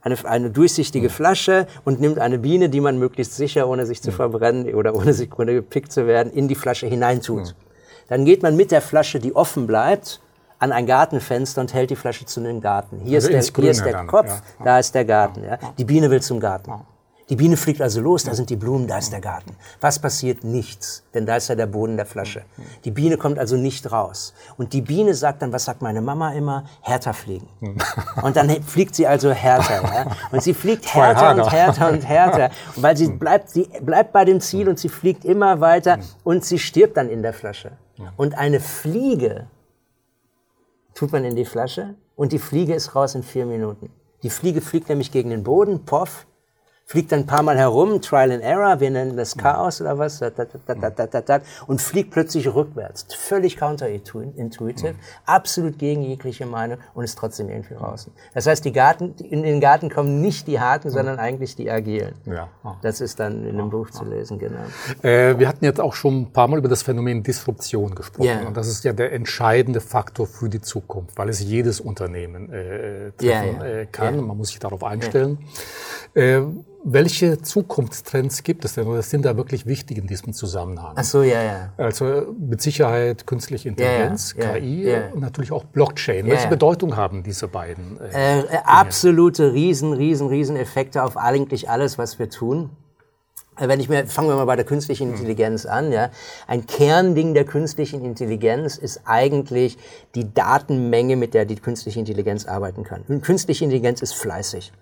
eine, 0.00 0.16
eine 0.22 0.50
durchsichtige 0.50 1.10
Flasche 1.10 1.66
und 1.84 2.00
nimmt 2.00 2.20
eine 2.20 2.38
Biene, 2.38 2.68
die 2.68 2.80
man 2.80 2.98
möglichst 3.00 3.34
sicher, 3.34 3.68
ohne 3.68 3.84
sich 3.84 4.00
zu 4.00 4.12
verbrennen 4.12 4.72
oder 4.72 4.94
ohne 4.94 5.12
sich 5.12 5.28
gepickt 5.28 5.90
zu 5.90 6.06
werden, 6.06 6.32
in 6.32 6.46
die 6.46 6.54
Flasche 6.54 6.86
hineintut. 6.86 7.56
Dann 8.08 8.24
geht 8.24 8.44
man 8.44 8.54
mit 8.54 8.70
der 8.70 8.80
Flasche, 8.80 9.18
die 9.18 9.34
offen 9.34 9.66
bleibt, 9.66 10.20
an 10.60 10.70
ein 10.70 10.86
Gartenfenster 10.86 11.60
und 11.60 11.74
hält 11.74 11.90
die 11.90 11.96
Flasche 11.96 12.26
zu 12.26 12.38
einem 12.38 12.60
Garten. 12.60 13.00
Hier 13.00 13.16
also 13.16 13.30
ist 13.30 13.56
der, 13.56 13.62
hier 13.62 13.70
ist 13.72 13.84
der 13.84 14.04
Kopf, 14.04 14.28
ja. 14.28 14.64
da 14.64 14.78
ist 14.78 14.94
der 14.94 15.04
Garten. 15.04 15.42
Ja. 15.42 15.58
Die 15.78 15.84
Biene 15.84 16.10
will 16.10 16.22
zum 16.22 16.38
Garten. 16.38 16.72
Die 17.30 17.36
Biene 17.36 17.56
fliegt 17.56 17.80
also 17.80 18.00
los, 18.00 18.24
da 18.24 18.34
sind 18.34 18.50
die 18.50 18.56
Blumen, 18.56 18.88
da 18.88 18.98
ist 18.98 19.12
der 19.12 19.20
Garten. 19.20 19.56
Was 19.80 20.00
passiert? 20.00 20.42
Nichts, 20.42 21.04
denn 21.14 21.26
da 21.26 21.36
ist 21.36 21.48
ja 21.48 21.54
der 21.54 21.66
Boden 21.66 21.96
der 21.96 22.04
Flasche. 22.04 22.42
Die 22.84 22.90
Biene 22.90 23.16
kommt 23.16 23.38
also 23.38 23.56
nicht 23.56 23.92
raus. 23.92 24.34
Und 24.58 24.72
die 24.72 24.80
Biene 24.80 25.14
sagt 25.14 25.40
dann, 25.40 25.52
was 25.52 25.64
sagt 25.64 25.80
meine 25.80 26.00
Mama 26.00 26.32
immer? 26.32 26.64
Härter 26.80 27.14
fliegen. 27.14 27.48
Und 28.22 28.34
dann 28.34 28.50
fliegt 28.64 28.96
sie 28.96 29.06
also 29.06 29.30
härter. 29.30 29.82
Ja? 29.82 30.16
Und 30.32 30.42
sie 30.42 30.54
fliegt 30.54 30.92
härter 30.92 31.36
und 31.36 31.52
härter 31.52 31.92
und 31.92 32.04
härter. 32.04 32.50
Und 32.74 32.82
weil 32.82 32.96
sie 32.96 33.08
bleibt, 33.08 33.48
sie 33.48 33.70
bleibt 33.80 34.12
bei 34.12 34.24
dem 34.24 34.40
Ziel 34.40 34.68
und 34.68 34.80
sie 34.80 34.88
fliegt 34.88 35.24
immer 35.24 35.60
weiter 35.60 36.00
und 36.24 36.44
sie 36.44 36.58
stirbt 36.58 36.96
dann 36.96 37.08
in 37.08 37.22
der 37.22 37.32
Flasche. 37.32 37.72
Und 38.16 38.36
eine 38.36 38.58
Fliege 38.58 39.46
tut 40.94 41.12
man 41.12 41.24
in 41.24 41.36
die 41.36 41.44
Flasche 41.44 41.94
und 42.16 42.32
die 42.32 42.40
Fliege 42.40 42.74
ist 42.74 42.96
raus 42.96 43.14
in 43.14 43.22
vier 43.22 43.46
Minuten. 43.46 43.90
Die 44.24 44.30
Fliege 44.30 44.60
fliegt 44.60 44.88
nämlich 44.88 45.12
gegen 45.12 45.30
den 45.30 45.44
Boden, 45.44 45.84
poff, 45.84 46.26
fliegt 46.90 47.12
dann 47.12 47.20
ein 47.20 47.26
paar 47.26 47.44
Mal 47.44 47.56
herum, 47.56 48.02
Trial 48.02 48.32
and 48.32 48.42
Error, 48.42 48.80
wir 48.80 48.90
nennen 48.90 49.16
das 49.16 49.36
Chaos 49.36 49.80
oder 49.80 49.96
was, 49.96 50.20
und 51.68 51.80
fliegt 51.80 52.10
plötzlich 52.10 52.52
rückwärts. 52.52 53.06
Völlig 53.14 53.56
counterintuitive, 53.56 54.96
absolut 55.24 55.78
gegen 55.78 56.02
jegliche 56.02 56.46
Meinung 56.46 56.78
und 56.94 57.04
ist 57.04 57.16
trotzdem 57.16 57.48
irgendwie 57.48 57.74
draußen. 57.74 58.12
Das 58.34 58.48
heißt, 58.48 58.64
die 58.64 58.72
Garten, 58.72 59.14
in 59.20 59.44
den 59.44 59.60
Garten 59.60 59.88
kommen 59.88 60.20
nicht 60.20 60.48
die 60.48 60.58
Harten, 60.58 60.90
sondern 60.90 61.20
eigentlich 61.20 61.54
die 61.54 61.70
Agilen. 61.70 62.16
Ja. 62.26 62.48
Das 62.82 63.00
ist 63.00 63.20
dann 63.20 63.46
in 63.46 63.56
dem 63.56 63.70
Buch 63.70 63.90
zu 63.90 64.04
lesen, 64.04 64.40
genau. 64.40 64.58
Äh, 65.02 65.38
wir 65.38 65.46
hatten 65.46 65.64
jetzt 65.64 65.80
auch 65.80 65.94
schon 65.94 66.22
ein 66.22 66.32
paar 66.32 66.48
Mal 66.48 66.58
über 66.58 66.68
das 66.68 66.82
Phänomen 66.82 67.22
Disruption 67.22 67.94
gesprochen. 67.94 68.26
Yeah. 68.26 68.48
Und 68.48 68.56
das 68.56 68.66
ist 68.66 68.82
ja 68.82 68.92
der 68.92 69.12
entscheidende 69.12 69.80
Faktor 69.80 70.26
für 70.26 70.48
die 70.48 70.60
Zukunft, 70.60 71.16
weil 71.16 71.28
es 71.28 71.40
jedes 71.40 71.78
Unternehmen 71.78 72.52
äh, 72.52 73.12
treffen 73.12 73.22
yeah, 73.22 73.44
yeah. 73.44 73.80
Äh, 73.82 73.86
kann. 73.86 74.26
Man 74.26 74.36
muss 74.36 74.48
sich 74.48 74.58
darauf 74.58 74.82
einstellen. 74.82 75.38
Äh, 76.14 76.40
welche 76.84 77.40
Zukunftstrends 77.42 78.42
gibt 78.42 78.64
es 78.64 78.74
denn 78.74 78.86
oder 78.86 79.02
sind 79.02 79.24
da 79.24 79.36
wirklich 79.36 79.66
wichtig 79.66 79.98
in 79.98 80.06
diesem 80.06 80.32
Zusammenhang? 80.32 80.94
Ach 80.96 81.04
so, 81.04 81.22
ja, 81.22 81.42
ja. 81.42 81.72
Also 81.76 82.34
mit 82.38 82.62
Sicherheit 82.62 83.26
künstliche 83.26 83.68
Intelligenz, 83.68 84.34
ja, 84.36 84.44
ja, 84.44 84.52
KI 84.58 84.82
ja, 84.84 85.08
und 85.12 85.20
natürlich 85.20 85.52
auch 85.52 85.64
Blockchain. 85.64 86.26
Welche 86.26 86.48
Bedeutung 86.48 86.96
haben 86.96 87.22
diese 87.22 87.48
beiden? 87.48 88.00
Äh, 88.00 88.40
äh, 88.40 88.44
absolute 88.64 89.52
riesen, 89.52 89.92
riesen, 89.92 90.28
riesen 90.28 90.56
Effekte 90.56 91.02
auf 91.02 91.16
eigentlich 91.16 91.68
alles, 91.68 91.98
was 91.98 92.18
wir 92.18 92.30
tun. 92.30 92.70
Äh, 93.58 93.68
wenn 93.68 93.80
ich 93.80 93.88
mir, 93.88 94.06
fangen 94.06 94.28
wir 94.28 94.36
mal 94.36 94.46
bei 94.46 94.56
der 94.56 94.64
künstlichen 94.64 95.08
hm. 95.08 95.14
Intelligenz 95.14 95.66
an, 95.66 95.92
ja. 95.92 96.10
Ein 96.46 96.66
Kernding 96.66 97.34
der 97.34 97.44
künstlichen 97.44 98.04
Intelligenz 98.04 98.78
ist 98.78 99.02
eigentlich 99.04 99.76
die 100.14 100.32
Datenmenge, 100.32 101.16
mit 101.16 101.34
der 101.34 101.44
die 101.44 101.56
künstliche 101.56 101.98
Intelligenz 101.98 102.46
arbeiten 102.46 102.84
kann. 102.84 103.02
Und 103.06 103.22
künstliche 103.22 103.64
Intelligenz 103.64 104.00
ist 104.00 104.14
fleißig. 104.14 104.72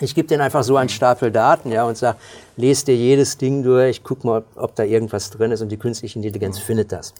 Ich 0.00 0.14
gebe 0.14 0.26
denen 0.26 0.40
einfach 0.40 0.64
so 0.64 0.76
einen 0.76 0.88
Stapel 0.88 1.30
Daten 1.30 1.70
ja, 1.70 1.84
und 1.84 1.96
sage, 1.96 2.18
lest 2.56 2.88
dir 2.88 2.96
jedes 2.96 3.36
Ding 3.36 3.62
durch, 3.62 4.02
guck 4.02 4.24
mal, 4.24 4.44
ob, 4.56 4.74
da 4.74 4.84
irgendwas 4.84 5.30
drin 5.30 5.52
ist 5.52 5.60
und 5.60 5.68
die 5.68 5.76
künstliche 5.76 6.18
Intelligenz 6.18 6.58
mhm. 6.58 6.62
findet 6.62 6.92
das. 6.92 7.14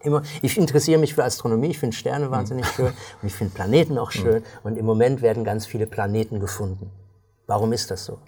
Immer, 0.00 0.22
ich 0.42 0.58
interessiere 0.58 1.00
mich 1.00 1.14
für 1.14 1.24
Astronomie, 1.24 1.68
ich 1.68 1.78
finde 1.78 1.96
Sterne 1.96 2.30
wahnsinnig 2.30 2.66
schön 2.66 2.86
und 3.22 3.26
ich 3.26 3.34
finde 3.34 3.54
Planeten 3.54 3.98
auch 3.98 4.12
schön 4.12 4.44
und 4.62 4.76
im 4.76 4.84
Moment 4.84 5.22
werden 5.22 5.44
ganz 5.44 5.66
viele 5.66 5.86
Planeten 5.86 6.40
gefunden. 6.40 6.90
Warum 7.46 7.72
ist 7.72 7.90
das 7.90 8.04
so? 8.04 8.18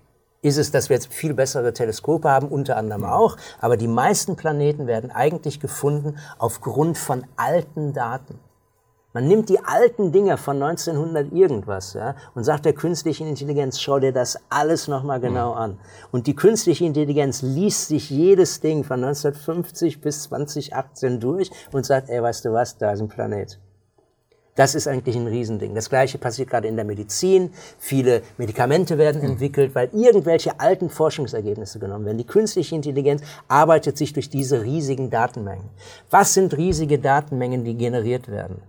Ist 0.42 0.59
es, 0.59 0.70
dass 0.70 0.88
wir 0.88 0.96
jetzt 0.96 1.12
viel 1.12 1.35
bessere 1.35 1.72
Teleskope 1.72 2.28
haben, 2.30 2.48
unter 2.48 2.76
anderem 2.76 3.04
auch, 3.04 3.37
aber 3.61 3.76
die 3.76 3.88
meisten 3.88 4.37
Planeten 4.37 4.87
werden 4.87 5.11
eigentlich 5.11 5.61
gefunden 5.61 6.18
aufgrund 6.38 6.98
von 6.98 7.24
alten 7.37 7.92
Daten. 7.92 8.38
Man 9.16 9.29
nimmt 9.29 9.48
die 9.48 9.64
alten 9.64 10.12
Dinge 10.12 10.37
von 10.37 10.62
1900 10.62 11.33
irgendwas 11.33 11.94
ja, 11.94 12.16
und 12.35 12.44
sagt 12.44 12.66
der 12.66 12.74
künstlichen 12.74 13.26
Intelligenz, 13.26 13.81
schau 13.81 13.98
dir 13.98 14.12
das 14.12 14.38
alles 14.50 14.88
nochmal 14.88 15.20
genau 15.20 15.52
mhm. 15.52 15.59
an. 15.59 15.79
Und 16.12 16.26
die 16.26 16.37
künstliche 16.37 16.85
Intelligenz 16.85 17.40
liest 17.40 17.88
sich 17.88 18.11
jedes 18.11 18.61
Ding 18.61 18.85
von 18.85 19.02
1950 19.02 20.02
bis 20.02 20.24
2018 20.24 21.18
durch 21.18 21.50
und 21.72 21.87
sagt, 21.87 22.11
ey, 22.11 22.22
weißt 22.22 22.44
du 22.44 22.52
was, 22.52 22.76
da 22.76 22.92
ist 22.92 23.00
ein 23.00 23.09
Planet. 23.09 23.59
Das 24.55 24.74
ist 24.74 24.87
eigentlich 24.87 25.16
ein 25.16 25.26
Riesending. 25.26 25.74
Das 25.74 25.88
Gleiche 25.88 26.18
passiert 26.18 26.50
gerade 26.50 26.68
in 26.68 26.76
der 26.76 26.85
Medizin. 26.85 27.55
Viele 27.79 28.20
Medikamente 28.37 28.98
werden 28.98 29.22
mhm. 29.22 29.31
entwickelt, 29.31 29.74
weil 29.74 29.88
irgendwelche 29.94 30.61
alten 30.61 30.90
Forschungsergebnisse 30.90 31.79
genommen 31.79 32.05
werden. 32.05 32.18
Die 32.18 32.26
künstliche 32.26 32.74
Intelligenz 32.74 33.22
arbeitet 33.48 33.96
sich 33.96 34.12
durch 34.12 34.29
diese 34.29 34.62
riesigen 34.62 35.09
Datenmengen. 35.09 35.70
Was 36.11 36.35
sind 36.35 36.55
riesige 36.55 36.98
Datenmengen, 36.98 37.64
die 37.64 37.76
generiert 37.79 38.29
werden? 38.29 38.61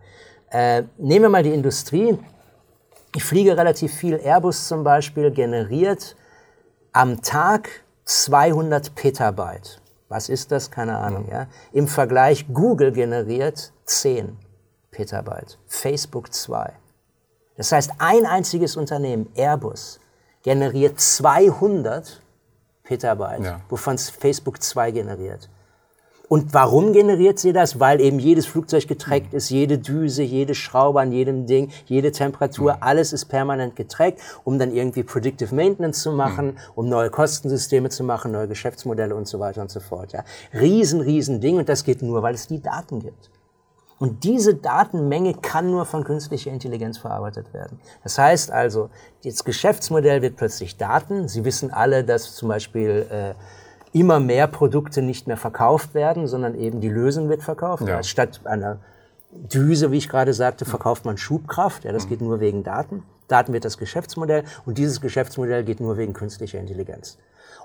Äh, 0.49 0.83
nehmen 0.97 1.23
wir 1.23 1.29
mal 1.29 1.43
die 1.43 1.53
Industrie. 1.53 2.17
Ich 3.15 3.23
fliege 3.23 3.57
relativ 3.57 3.93
viel. 3.93 4.19
Airbus 4.19 4.67
zum 4.67 4.83
Beispiel 4.83 5.31
generiert 5.31 6.15
am 6.93 7.21
Tag 7.21 7.69
200 8.05 8.95
Petabyte. 8.95 9.81
Was 10.09 10.29
ist 10.29 10.51
das? 10.51 10.71
Keine 10.71 10.97
Ahnung. 10.97 11.27
Ja. 11.29 11.47
Im 11.73 11.87
Vergleich 11.87 12.45
Google 12.53 12.91
generiert 12.91 13.73
10 13.85 14.37
Petabyte. 14.91 15.59
Facebook 15.67 16.33
2. 16.33 16.73
Das 17.57 17.71
heißt, 17.71 17.91
ein 17.97 18.25
einziges 18.25 18.77
Unternehmen, 18.77 19.29
Airbus, 19.35 19.99
generiert 20.43 20.99
200 20.99 22.21
Petabyte, 22.83 23.43
ja. 23.43 23.61
wovon 23.67 23.97
Facebook 23.97 24.61
2 24.61 24.91
generiert. 24.91 25.49
Und 26.29 26.53
warum 26.53 26.91
generiert 26.91 27.39
sie 27.39 27.53
das? 27.53 27.79
Weil 27.79 28.01
eben 28.01 28.19
jedes 28.19 28.45
Flugzeug 28.45 28.87
getrackt 28.87 29.33
ist, 29.33 29.49
jede 29.49 29.77
Düse, 29.77 30.23
jede 30.23 30.55
Schraube 30.55 30.99
an 30.99 31.11
jedem 31.11 31.45
Ding, 31.45 31.71
jede 31.85 32.11
Temperatur, 32.11 32.83
alles 32.83 33.13
ist 33.13 33.25
permanent 33.25 33.75
getrackt, 33.75 34.19
um 34.43 34.59
dann 34.59 34.73
irgendwie 34.73 35.03
Predictive 35.03 35.55
Maintenance 35.55 36.01
zu 36.01 36.11
machen, 36.11 36.57
um 36.75 36.89
neue 36.89 37.09
Kostensysteme 37.09 37.89
zu 37.89 38.03
machen, 38.03 38.31
neue 38.33 38.47
Geschäftsmodelle 38.47 39.15
und 39.15 39.27
so 39.27 39.39
weiter 39.39 39.61
und 39.61 39.71
so 39.71 39.79
fort. 39.79 40.11
Ja. 40.11 40.23
Riesen, 40.53 40.99
riesen 41.01 41.39
Ding 41.39 41.57
und 41.57 41.69
das 41.69 41.83
geht 41.85 42.01
nur, 42.01 42.21
weil 42.23 42.33
es 42.33 42.47
die 42.47 42.61
Daten 42.61 42.99
gibt. 42.99 43.29
Und 43.99 44.23
diese 44.23 44.53
Datenmenge 44.53 45.33
kann 45.33 45.71
nur 45.71 45.85
von 45.85 46.03
künstlicher 46.03 46.51
Intelligenz 46.51 46.99
verarbeitet 46.99 47.51
werden. 47.53 47.79
Das 48.03 48.17
heißt 48.17 48.51
also, 48.51 48.89
das 49.23 49.43
Geschäftsmodell 49.43 50.21
wird 50.21 50.35
plötzlich 50.35 50.77
Daten. 50.77 51.27
Sie 51.27 51.43
wissen 51.45 51.71
alle, 51.71 52.03
dass 52.03 52.35
zum 52.35 52.49
Beispiel 52.49 53.07
äh, 53.09 53.33
immer 53.93 54.19
mehr 54.19 54.47
Produkte 54.47 55.01
nicht 55.01 55.27
mehr 55.27 55.37
verkauft 55.37 55.93
werden, 55.93 56.27
sondern 56.27 56.55
eben 56.55 56.81
die 56.81 56.89
Lösung 56.89 57.29
wird 57.29 57.43
verkauft. 57.43 57.87
Ja. 57.87 58.03
Statt 58.03 58.41
einer 58.45 58.79
Düse, 59.31 59.91
wie 59.91 59.97
ich 59.97 60.09
gerade 60.09 60.33
sagte, 60.33 60.65
verkauft 60.65 61.05
man 61.05 61.17
Schubkraft. 61.17 61.83
Ja, 61.83 61.91
das 61.91 62.05
mhm. 62.05 62.09
geht 62.09 62.21
nur 62.21 62.39
wegen 62.39 62.63
Daten. 62.63 63.03
Daten 63.27 63.53
wird 63.53 63.65
das 63.65 63.77
Geschäftsmodell 63.77 64.43
und 64.65 64.77
dieses 64.77 65.01
Geschäftsmodell 65.01 65.63
geht 65.63 65.79
nur 65.79 65.97
wegen 65.97 66.13
künstlicher 66.13 66.59
Intelligenz. 66.59 67.17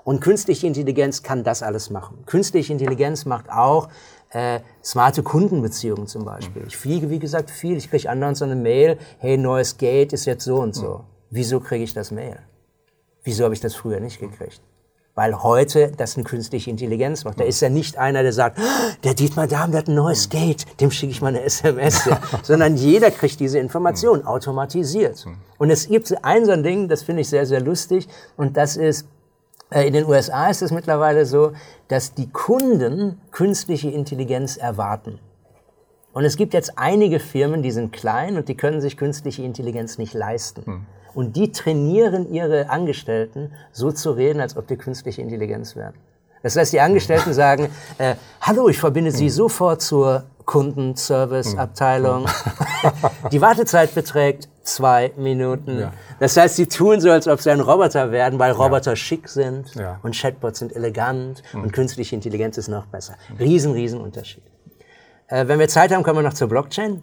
Und 0.03 0.19
künstliche 0.19 0.67
Intelligenz 0.67 1.23
kann 1.23 1.43
das 1.45 1.63
alles 1.63 1.89
machen. 1.89 2.25
Künstliche 2.25 2.73
Intelligenz 2.73 3.23
macht 3.23 3.49
auch 3.49 3.87
äh, 4.31 4.59
smarte 4.83 5.23
Kundenbeziehungen 5.23 6.07
zum 6.07 6.25
Beispiel. 6.25 6.63
Mhm. 6.63 6.67
Ich 6.67 6.77
fliege, 6.77 7.09
wie 7.09 7.19
gesagt, 7.19 7.49
viel. 7.49 7.77
Ich 7.77 7.89
kriege 7.89 8.09
andauernd 8.09 8.37
so 8.37 8.45
eine 8.45 8.55
Mail, 8.55 8.97
hey, 9.19 9.37
neues 9.37 9.77
Gate 9.77 10.11
ist 10.11 10.25
jetzt 10.25 10.43
so 10.43 10.57
und 10.57 10.75
so. 10.75 10.97
Mhm. 10.97 11.03
Wieso 11.29 11.59
kriege 11.61 11.83
ich 11.83 11.93
das 11.93 12.11
Mail? 12.11 12.39
Wieso 13.23 13.45
habe 13.45 13.53
ich 13.53 13.61
das 13.61 13.73
früher 13.73 14.01
nicht 14.01 14.19
gekriegt? 14.19 14.61
Weil 15.15 15.43
heute 15.43 15.91
das 15.95 16.15
eine 16.15 16.23
künstliche 16.23 16.71
Intelligenz 16.71 17.23
macht. 17.23 17.39
Da 17.39 17.43
ist 17.43 17.61
ja 17.61 17.69
nicht 17.69 17.97
einer, 17.97 18.23
der 18.23 18.33
sagt, 18.33 18.57
der 19.03 19.13
Dietmar 19.13 19.47
Dahm, 19.47 19.71
der 19.71 19.81
hat 19.81 19.87
ein 19.87 19.95
neues 19.95 20.29
Gate, 20.29 20.65
dem 20.79 20.89
schicke 20.89 21.11
ich 21.11 21.21
mal 21.21 21.27
eine 21.27 21.43
SMS. 21.43 22.05
Ja. 22.05 22.19
Sondern 22.41 22.75
jeder 22.75 23.11
kriegt 23.11 23.39
diese 23.39 23.59
Information 23.59 24.25
automatisiert. 24.25 25.25
Und 25.59 25.69
es 25.69 25.87
gibt 25.87 26.11
ein 26.23 26.45
so 26.45 26.51
ein 26.51 26.63
Ding, 26.63 26.87
das 26.87 27.03
finde 27.03 27.21
ich 27.21 27.29
sehr, 27.29 27.45
sehr 27.45 27.61
lustig. 27.61 28.07
Und 28.37 28.57
das 28.57 28.75
ist, 28.75 29.07
äh, 29.69 29.85
in 29.87 29.93
den 29.93 30.05
USA 30.05 30.49
ist 30.49 30.61
es 30.63 30.71
mittlerweile 30.71 31.25
so, 31.25 31.53
dass 31.87 32.15
die 32.15 32.29
Kunden 32.29 33.21
künstliche 33.31 33.91
Intelligenz 33.91 34.57
erwarten. 34.57 35.19
Und 36.13 36.25
es 36.25 36.37
gibt 36.37 36.53
jetzt 36.53 36.77
einige 36.77 37.19
Firmen, 37.19 37.63
die 37.63 37.71
sind 37.71 37.91
klein 37.91 38.37
und 38.37 38.47
die 38.47 38.55
können 38.55 38.81
sich 38.81 38.97
künstliche 38.97 39.43
Intelligenz 39.43 39.97
nicht 39.97 40.13
leisten. 40.13 40.65
Hm. 40.65 40.85
Und 41.13 41.35
die 41.35 41.51
trainieren 41.51 42.31
ihre 42.31 42.69
Angestellten, 42.69 43.51
so 43.71 43.91
zu 43.91 44.11
reden, 44.11 44.41
als 44.41 44.57
ob 44.57 44.67
die 44.67 44.77
künstliche 44.77 45.21
Intelligenz 45.21 45.75
wären. 45.75 45.93
Das 46.41 46.57
heißt, 46.57 46.73
die 46.73 46.81
Angestellten 46.81 47.33
sagen, 47.33 47.69
äh, 47.97 48.15
hallo, 48.41 48.67
ich 48.67 48.77
verbinde 48.77 49.11
Sie 49.11 49.29
sofort 49.29 49.81
zur 49.81 50.25
Kundenservice-Abteilung. 50.45 52.25
die 53.31 53.39
Wartezeit 53.41 53.95
beträgt 53.95 54.49
zwei 54.63 55.13
Minuten. 55.15 55.79
Ja. 55.79 55.93
Das 56.19 56.35
heißt, 56.37 56.55
sie 56.55 56.67
tun 56.67 56.99
so, 56.99 57.11
als 57.11 57.27
ob 57.27 57.41
sie 57.41 57.51
ein 57.51 57.59
Roboter 57.59 58.11
werden, 58.11 58.39
weil 58.39 58.51
Roboter 58.51 58.91
ja. 58.91 58.95
schick 58.95 59.29
sind 59.29 59.73
ja. 59.75 59.99
und 60.03 60.15
Chatbots 60.15 60.59
sind 60.59 60.75
elegant 60.75 61.43
mhm. 61.53 61.63
und 61.63 61.73
künstliche 61.73 62.15
Intelligenz 62.15 62.57
ist 62.57 62.67
noch 62.67 62.85
besser. 62.87 63.15
Riesen, 63.39 63.73
riesen 63.73 64.01
Unterschied. 64.01 64.43
Äh, 65.27 65.47
wenn 65.47 65.59
wir 65.59 65.67
Zeit 65.67 65.93
haben, 65.93 66.03
kommen 66.03 66.19
wir 66.19 66.23
noch 66.23 66.33
zur 66.33 66.49
Blockchain. 66.49 67.01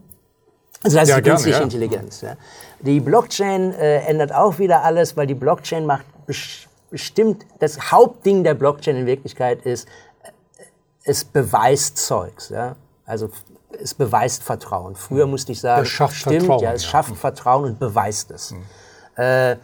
Also 0.83 0.97
das 0.97 1.09
ist 1.09 1.17
die 1.17 1.23
künstliche 1.23 1.51
gerne, 1.59 1.65
Intelligenz. 1.65 2.21
Ja. 2.23 2.37
Die 2.81 3.01
Blockchain 3.01 3.75
äh, 3.75 3.99
ändert 4.07 4.33
auch 4.33 4.59
wieder 4.59 4.83
alles, 4.83 5.17
weil 5.17 5.27
die 5.27 5.35
Blockchain 5.35 5.85
macht 5.85 6.07
bestimmt, 6.91 7.45
das 7.59 7.93
Hauptding 7.93 8.45
der 8.45 8.55
Blockchain 8.55 8.97
in 8.97 9.07
Wirklichkeit 9.07 9.63
ist, 9.67 9.87
äh, 10.23 10.63
es 11.05 11.25
beweist 11.25 11.99
Zeugs. 11.99 12.49
Ja. 12.49 12.77
Also 13.05 13.31
es 13.79 13.95
beweist 13.95 14.43
Vertrauen. 14.43 14.97
Früher 14.97 15.27
musste 15.27 15.53
ich 15.53 15.61
sagen, 15.61 15.83
es 15.83 15.89
schafft 15.89 16.17
stimmt, 16.17 16.45
Vertrauen, 16.45 16.63
ja, 16.63 16.73
es 16.73 16.85
schafft 16.85 17.17
Vertrauen 17.17 17.65
und 17.65 17.79
beweist 17.79 18.31
es. 18.31 18.53
Mhm. 18.53 18.63
Äh, 19.17 19.57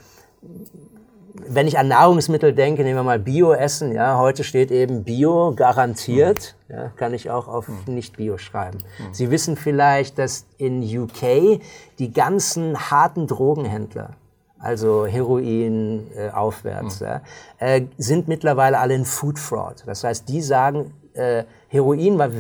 wenn 1.49 1.67
ich 1.67 1.79
an 1.79 1.89
Nahrungsmittel 1.89 2.53
denke, 2.53 2.83
nehmen 2.83 2.97
wir 2.97 3.03
mal 3.03 3.19
Bio-Essen, 3.19 3.93
ja, 3.93 4.19
heute 4.19 4.45
steht 4.45 4.71
eben 4.71 5.05
Bio 5.05 5.53
garantiert, 5.55 6.57
mhm. 6.69 6.75
ja, 6.75 6.89
kann 6.97 7.15
ich 7.15 7.31
auch 7.31 7.49
auf 7.49 7.69
mhm. 7.69 7.95
nicht 7.95 8.17
Bio 8.17 8.39
schreiben. 8.39 8.79
Mhm. 8.79 9.15
Sie 9.15 9.31
wissen 9.31 9.57
vielleicht, 9.57 10.19
dass 10.19 10.47
in 10.59 10.83
UK 10.83 11.61
die 11.99 12.13
ganzen 12.13 12.91
harten 12.91 13.27
Drogenhändler, 13.27 14.11
also 14.59 15.07
Heroin 15.07 16.11
äh, 16.17 16.31
aufwärts, 16.31 17.01
mhm. 17.01 17.07
ja, 17.07 17.21
äh, 17.59 17.83
sind 17.99 18.29
mittlerweile 18.29 18.79
alle 18.79 18.95
in 18.95 19.05
Food 19.05 19.39
Fraud. 19.39 19.85
Das 19.87 20.05
heißt, 20.05 20.29
die 20.29 20.43
sagen, 20.43 20.93
äh, 21.15 21.45
Heroin 21.69 22.19
war 22.19 22.39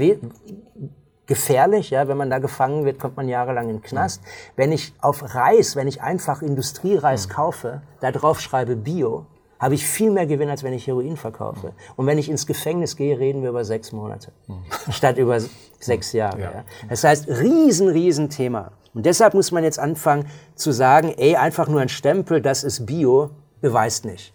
gefährlich, 1.27 1.91
ja, 1.91 2.09
wenn 2.09 2.17
man 2.17 2.31
da 2.31 2.39
gefangen 2.39 2.85
wird, 2.85 2.99
kommt 2.99 3.17
man 3.17 3.29
jahrelang 3.29 3.69
in 3.69 3.77
den 3.77 3.83
Knast. 3.83 4.23
Mhm. 4.23 4.27
Wenn 4.57 4.73
ich 4.73 4.95
auf 5.01 5.35
Reis, 5.35 5.77
wenn 5.77 5.89
ich 5.89 6.03
einfach 6.03 6.43
Industriereis 6.43 7.29
mhm. 7.29 7.33
kaufe, 7.33 7.83
da 8.01 8.12
drauf 8.12 8.41
schreibe 8.41 8.77
Bio, 8.77 9.27
habe 9.59 9.75
ich 9.75 9.87
viel 9.87 10.11
mehr 10.11 10.27
Gewinn, 10.27 10.51
als 10.51 10.62
wenn 10.62 10.73
ich 10.73 10.87
Heroin 10.87 11.17
verkaufe. 11.17 11.69
Mhm. 11.69 11.73
Und 11.97 12.07
wenn 12.07 12.19
ich 12.19 12.29
ins 12.29 12.47
Gefängnis 12.47 12.97
gehe, 12.97 13.19
reden 13.19 13.43
wir 13.43 13.51
über 13.51 13.65
sechs 13.65 13.93
Monate, 13.93 14.33
mhm. 14.47 14.65
statt 14.93 15.19
über 15.19 15.41
sechs 15.81 16.12
Jahre. 16.12 16.41
Ja. 16.41 16.53
Ja. 16.53 16.65
Das 16.89 17.05
heißt, 17.05 17.29
riesen, 17.29 17.89
riesen 17.89 18.31
Thema. 18.31 18.73
Und 18.95 19.05
deshalb 19.05 19.35
muss 19.35 19.53
man 19.53 19.65
jetzt 19.65 19.79
anfangen 19.79 20.27
zu 20.55 20.73
sagen, 20.73 21.12
ey, 21.17 21.37
einfach 21.37 21.69
nur 21.69 21.81
ein 21.81 21.89
Stempel, 21.89 22.41
das 22.41 22.65
ist 22.65 22.87
Bio, 22.87 23.31
beweist 23.61 24.05
nicht 24.05 24.33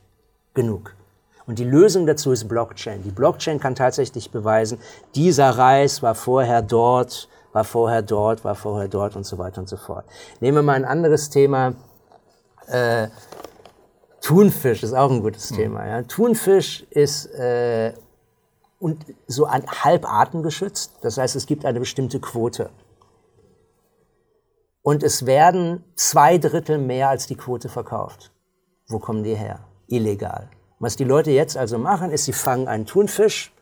genug. 0.53 0.95
Und 1.47 1.59
die 1.59 1.63
Lösung 1.63 2.05
dazu 2.05 2.31
ist 2.31 2.47
Blockchain. 2.47 3.03
Die 3.03 3.11
Blockchain 3.11 3.59
kann 3.59 3.75
tatsächlich 3.75 4.31
beweisen, 4.31 4.79
dieser 5.15 5.49
Reis 5.49 6.01
war 6.01 6.15
vorher 6.15 6.61
dort, 6.61 7.27
war 7.51 7.63
vorher 7.63 8.01
dort, 8.01 8.43
war 8.43 8.55
vorher 8.55 8.87
dort 8.87 9.15
und 9.15 9.25
so 9.25 9.37
weiter 9.37 9.61
und 9.61 9.67
so 9.67 9.77
fort. 9.77 10.05
Nehmen 10.39 10.57
wir 10.57 10.63
mal 10.63 10.75
ein 10.75 10.85
anderes 10.85 11.29
Thema. 11.29 11.73
Äh, 12.67 13.07
Thunfisch 14.21 14.83
ist 14.83 14.93
auch 14.93 15.09
ein 15.09 15.21
gutes 15.21 15.51
mhm. 15.51 15.55
Thema. 15.55 15.87
Ja. 15.87 16.03
Thunfisch 16.03 16.83
ist 16.91 17.25
äh, 17.33 17.93
und 18.79 19.05
so 19.27 19.45
ein 19.45 19.65
halb 19.67 20.11
artengeschützt. 20.11 20.99
Das 21.01 21.17
heißt, 21.17 21.35
es 21.35 21.45
gibt 21.45 21.65
eine 21.65 21.79
bestimmte 21.79 22.19
Quote. 22.19 22.69
Und 24.83 25.03
es 25.03 25.25
werden 25.25 25.83
zwei 25.95 26.37
Drittel 26.37 26.77
mehr 26.77 27.09
als 27.09 27.27
die 27.27 27.35
Quote 27.35 27.69
verkauft. 27.69 28.31
Wo 28.87 28.99
kommen 28.99 29.23
die 29.23 29.35
her? 29.35 29.59
Illegal. 29.87 30.49
Was 30.81 30.95
die 30.95 31.03
Leute 31.03 31.29
jetzt 31.29 31.57
also 31.57 31.77
machen, 31.77 32.09
ist, 32.11 32.25
sie 32.25 32.33
fangen 32.33 32.67
einen 32.67 32.87
Thunfisch, 32.87 33.53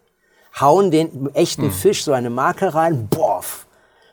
hauen 0.57 0.89
den 0.89 1.29
echten 1.35 1.65
mhm. 1.65 1.71
Fisch 1.71 2.05
so 2.05 2.13
eine 2.13 2.29
Marke 2.29 2.73
rein, 2.73 3.09
boff, 3.09 3.67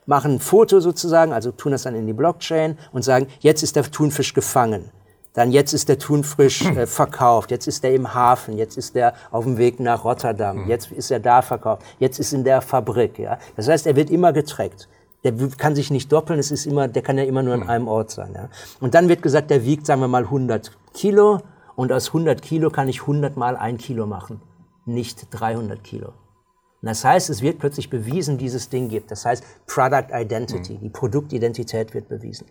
machen 0.06 0.34
ein 0.34 0.40
Foto 0.40 0.80
sozusagen, 0.80 1.32
also 1.32 1.52
tun 1.52 1.70
das 1.70 1.84
dann 1.84 1.94
in 1.94 2.08
die 2.08 2.12
Blockchain 2.12 2.76
und 2.92 3.02
sagen, 3.02 3.28
jetzt 3.38 3.62
ist 3.62 3.76
der 3.76 3.84
Thunfisch 3.84 4.34
gefangen. 4.34 4.90
Dann 5.34 5.52
jetzt 5.52 5.72
ist 5.72 5.88
der 5.88 6.00
Thunfisch 6.00 6.64
äh, 6.64 6.86
verkauft, 6.88 7.52
jetzt 7.52 7.68
ist 7.68 7.84
er 7.84 7.94
im 7.94 8.12
Hafen, 8.12 8.58
jetzt 8.58 8.76
ist 8.76 8.96
er 8.96 9.14
auf 9.30 9.44
dem 9.44 9.56
Weg 9.56 9.78
nach 9.78 10.04
Rotterdam, 10.04 10.64
mhm. 10.64 10.68
jetzt 10.68 10.90
ist 10.90 11.12
er 11.12 11.20
da 11.20 11.42
verkauft, 11.42 11.82
jetzt 12.00 12.18
ist 12.18 12.32
in 12.32 12.42
der 12.42 12.60
Fabrik. 12.60 13.20
Ja? 13.20 13.38
Das 13.54 13.68
heißt, 13.68 13.86
er 13.86 13.94
wird 13.94 14.10
immer 14.10 14.32
getrackt. 14.32 14.88
Der 15.22 15.32
kann 15.56 15.76
sich 15.76 15.92
nicht 15.92 16.10
doppeln, 16.10 16.40
es 16.40 16.50
ist 16.50 16.66
immer, 16.66 16.88
der 16.88 17.02
kann 17.02 17.18
ja 17.18 17.24
immer 17.24 17.44
nur 17.44 17.54
an 17.54 17.60
mhm. 17.60 17.70
einem 17.70 17.88
Ort 17.88 18.10
sein. 18.10 18.32
Ja? 18.34 18.48
Und 18.80 18.94
dann 18.94 19.08
wird 19.08 19.22
gesagt, 19.22 19.50
der 19.50 19.64
wiegt, 19.64 19.86
sagen 19.86 20.00
wir 20.00 20.08
mal, 20.08 20.24
100 20.24 20.72
Kilo 20.92 21.38
und 21.76 21.92
aus 21.92 22.08
100 22.08 22.42
Kilo 22.42 22.70
kann 22.70 22.88
ich 22.88 23.02
100 23.02 23.36
mal 23.36 23.56
ein 23.56 23.78
Kilo 23.78 24.06
machen, 24.06 24.40
nicht 24.86 25.28
300 25.30 25.84
Kilo. 25.84 26.08
Und 26.08 26.88
das 26.90 27.04
heißt, 27.04 27.30
es 27.30 27.42
wird 27.42 27.58
plötzlich 27.58 27.90
bewiesen, 27.90 28.38
dieses 28.38 28.68
Ding 28.68 28.88
gibt. 28.88 29.10
Das 29.10 29.24
heißt, 29.24 29.44
Product 29.66 30.08
Identity, 30.12 30.74
mhm. 30.74 30.80
die 30.80 30.90
Produktidentität 30.90 31.94
wird 31.94 32.08
bewiesen. 32.08 32.46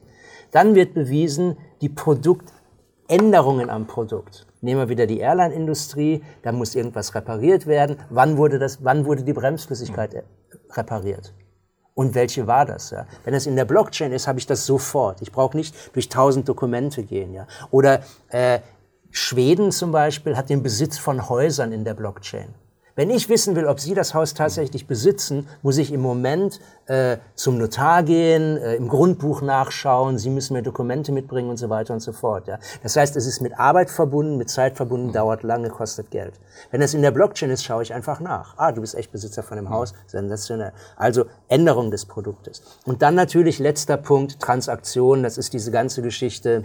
Dann 0.51 0.75
wird 0.75 0.93
bewiesen, 0.93 1.57
die 1.81 1.89
Produktänderungen 1.89 3.69
am 3.69 3.88
Produkt. 3.88 4.47
Nehmen 4.61 4.81
wir 4.81 4.89
wieder 4.89 5.05
die 5.05 5.19
Airline-Industrie, 5.19 6.23
da 6.41 6.51
muss 6.51 6.75
irgendwas 6.75 7.13
repariert 7.13 7.67
werden. 7.67 7.97
Wann 8.09 8.38
wurde, 8.38 8.57
das, 8.57 8.83
wann 8.83 9.05
wurde 9.05 9.23
die 9.23 9.33
Bremsflüssigkeit 9.33 10.13
mhm. 10.13 10.21
repariert? 10.71 11.33
Und 11.93 12.13
welche 12.13 12.45
war 12.45 12.65
das? 12.65 12.91
Ja? 12.91 13.07
Wenn 13.23 13.33
es 13.33 13.47
in 13.47 13.55
der 13.55 13.63
Blockchain 13.63 14.11
ist, 14.11 14.27
habe 14.27 14.38
ich 14.38 14.45
das 14.45 14.65
sofort. 14.65 15.21
Ich 15.21 15.31
brauche 15.31 15.55
nicht 15.55 15.95
durch 15.95 16.09
tausend 16.09 16.47
Dokumente 16.49 17.03
gehen. 17.03 17.33
Ja? 17.33 17.47
Oder 17.71 18.01
äh, 18.29 18.59
Schweden 19.17 19.71
zum 19.71 19.93
Beispiel 19.93 20.36
hat 20.36 20.49
den 20.49 20.62
Besitz 20.62 20.97
von 20.97 21.30
Häusern 21.30 21.71
in 21.71 21.86
der 21.86 21.93
Blockchain. 21.93 22.54
Wenn 22.97 23.10
ich 23.10 23.30
wissen 23.30 23.56
will, 23.56 23.65
ob 23.65 23.80
Sie 23.80 23.93
das 23.93 24.13
Haus 24.13 24.34
tatsächlich 24.34 24.88
besitzen, 24.88 25.47
muss 25.62 25.78
ich 25.78 25.93
im 25.93 26.01
Moment 26.01 26.60
äh, 26.88 27.17
zum 27.34 27.58
Notar 27.58 28.04
gehen, 28.04 28.58
äh, 28.58 28.75
im 28.75 28.89
Grundbuch 28.89 29.41
nachschauen, 29.41 30.17
Sie 30.17 30.30
müssen 30.30 30.54
mir 30.54 30.63
Dokumente 30.63 31.13
mitbringen 31.13 31.49
und 31.49 31.56
so 31.56 31.69
weiter 31.69 31.93
und 31.93 32.01
so 32.01 32.12
fort. 32.12 32.47
Ja. 32.47 32.60
Das 32.84 32.97
heißt, 32.97 33.15
es 33.15 33.25
ist 33.25 33.39
mit 33.39 33.58
Arbeit 33.58 33.89
verbunden, 33.89 34.36
mit 34.36 34.49
Zeit 34.49 34.75
verbunden, 34.75 35.13
dauert 35.13 35.43
lange, 35.43 35.69
kostet 35.69 36.12
Geld. 36.12 36.34
Wenn 36.71 36.82
es 36.82 36.93
in 36.93 37.01
der 37.01 37.12
Blockchain 37.12 37.49
ist, 37.51 37.63
schaue 37.63 37.84
ich 37.84 37.93
einfach 37.93 38.19
nach. 38.19 38.54
Ah, 38.58 38.73
du 38.73 38.82
bist 38.82 38.95
echt 38.95 39.13
Besitzer 39.13 39.43
von 39.43 39.56
dem 39.56 39.69
Haus, 39.69 39.93
sensationell. 40.08 40.73
Also 40.97 41.25
Änderung 41.47 41.89
des 41.89 42.06
Produktes. 42.06 42.63
Und 42.84 43.01
dann 43.01 43.15
natürlich 43.15 43.60
letzter 43.60 43.95
Punkt, 43.95 44.41
Transaktion, 44.41 45.23
das 45.23 45.38
ist 45.38 45.54
diese 45.54 45.71
ganze 45.71 46.01
Geschichte, 46.01 46.63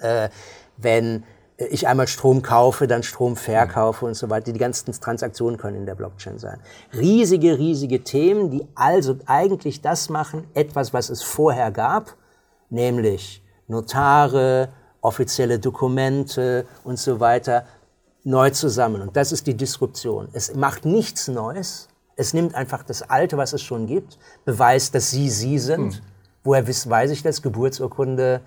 äh, 0.00 0.30
wenn 0.78 1.24
ich 1.70 1.88
einmal 1.88 2.08
Strom 2.08 2.42
kaufe, 2.42 2.86
dann 2.86 3.02
Strom 3.02 3.36
verkaufe 3.36 4.06
und 4.06 4.14
so 4.14 4.30
weiter. 4.30 4.52
Die 4.52 4.58
ganzen 4.58 4.92
Transaktionen 4.92 5.58
können 5.58 5.76
in 5.76 5.86
der 5.86 5.94
Blockchain 5.94 6.38
sein. 6.38 6.60
Riesige, 6.96 7.58
riesige 7.58 8.02
Themen, 8.02 8.50
die 8.50 8.66
also 8.74 9.16
eigentlich 9.26 9.80
das 9.80 10.08
machen, 10.08 10.44
etwas, 10.54 10.92
was 10.92 11.10
es 11.10 11.22
vorher 11.22 11.70
gab, 11.70 12.14
nämlich 12.70 13.42
Notare, 13.68 14.68
offizielle 15.00 15.58
Dokumente 15.58 16.66
und 16.84 16.98
so 16.98 17.20
weiter, 17.20 17.64
neu 18.24 18.50
zusammen. 18.50 19.02
Und 19.02 19.16
das 19.16 19.32
ist 19.32 19.46
die 19.46 19.56
Disruption. 19.56 20.28
Es 20.32 20.54
macht 20.54 20.84
nichts 20.84 21.28
Neues. 21.28 21.88
Es 22.16 22.34
nimmt 22.34 22.54
einfach 22.54 22.82
das 22.84 23.02
Alte, 23.02 23.36
was 23.36 23.52
es 23.52 23.62
schon 23.62 23.86
gibt, 23.86 24.18
beweist, 24.44 24.94
dass 24.94 25.10
Sie 25.10 25.28
Sie 25.28 25.58
sind. 25.58 25.94
Hm. 25.94 26.00
Woher 26.44 26.66
weiß 26.66 27.10
ich 27.10 27.22
das? 27.22 27.42
Geburtsurkunde, 27.42 28.40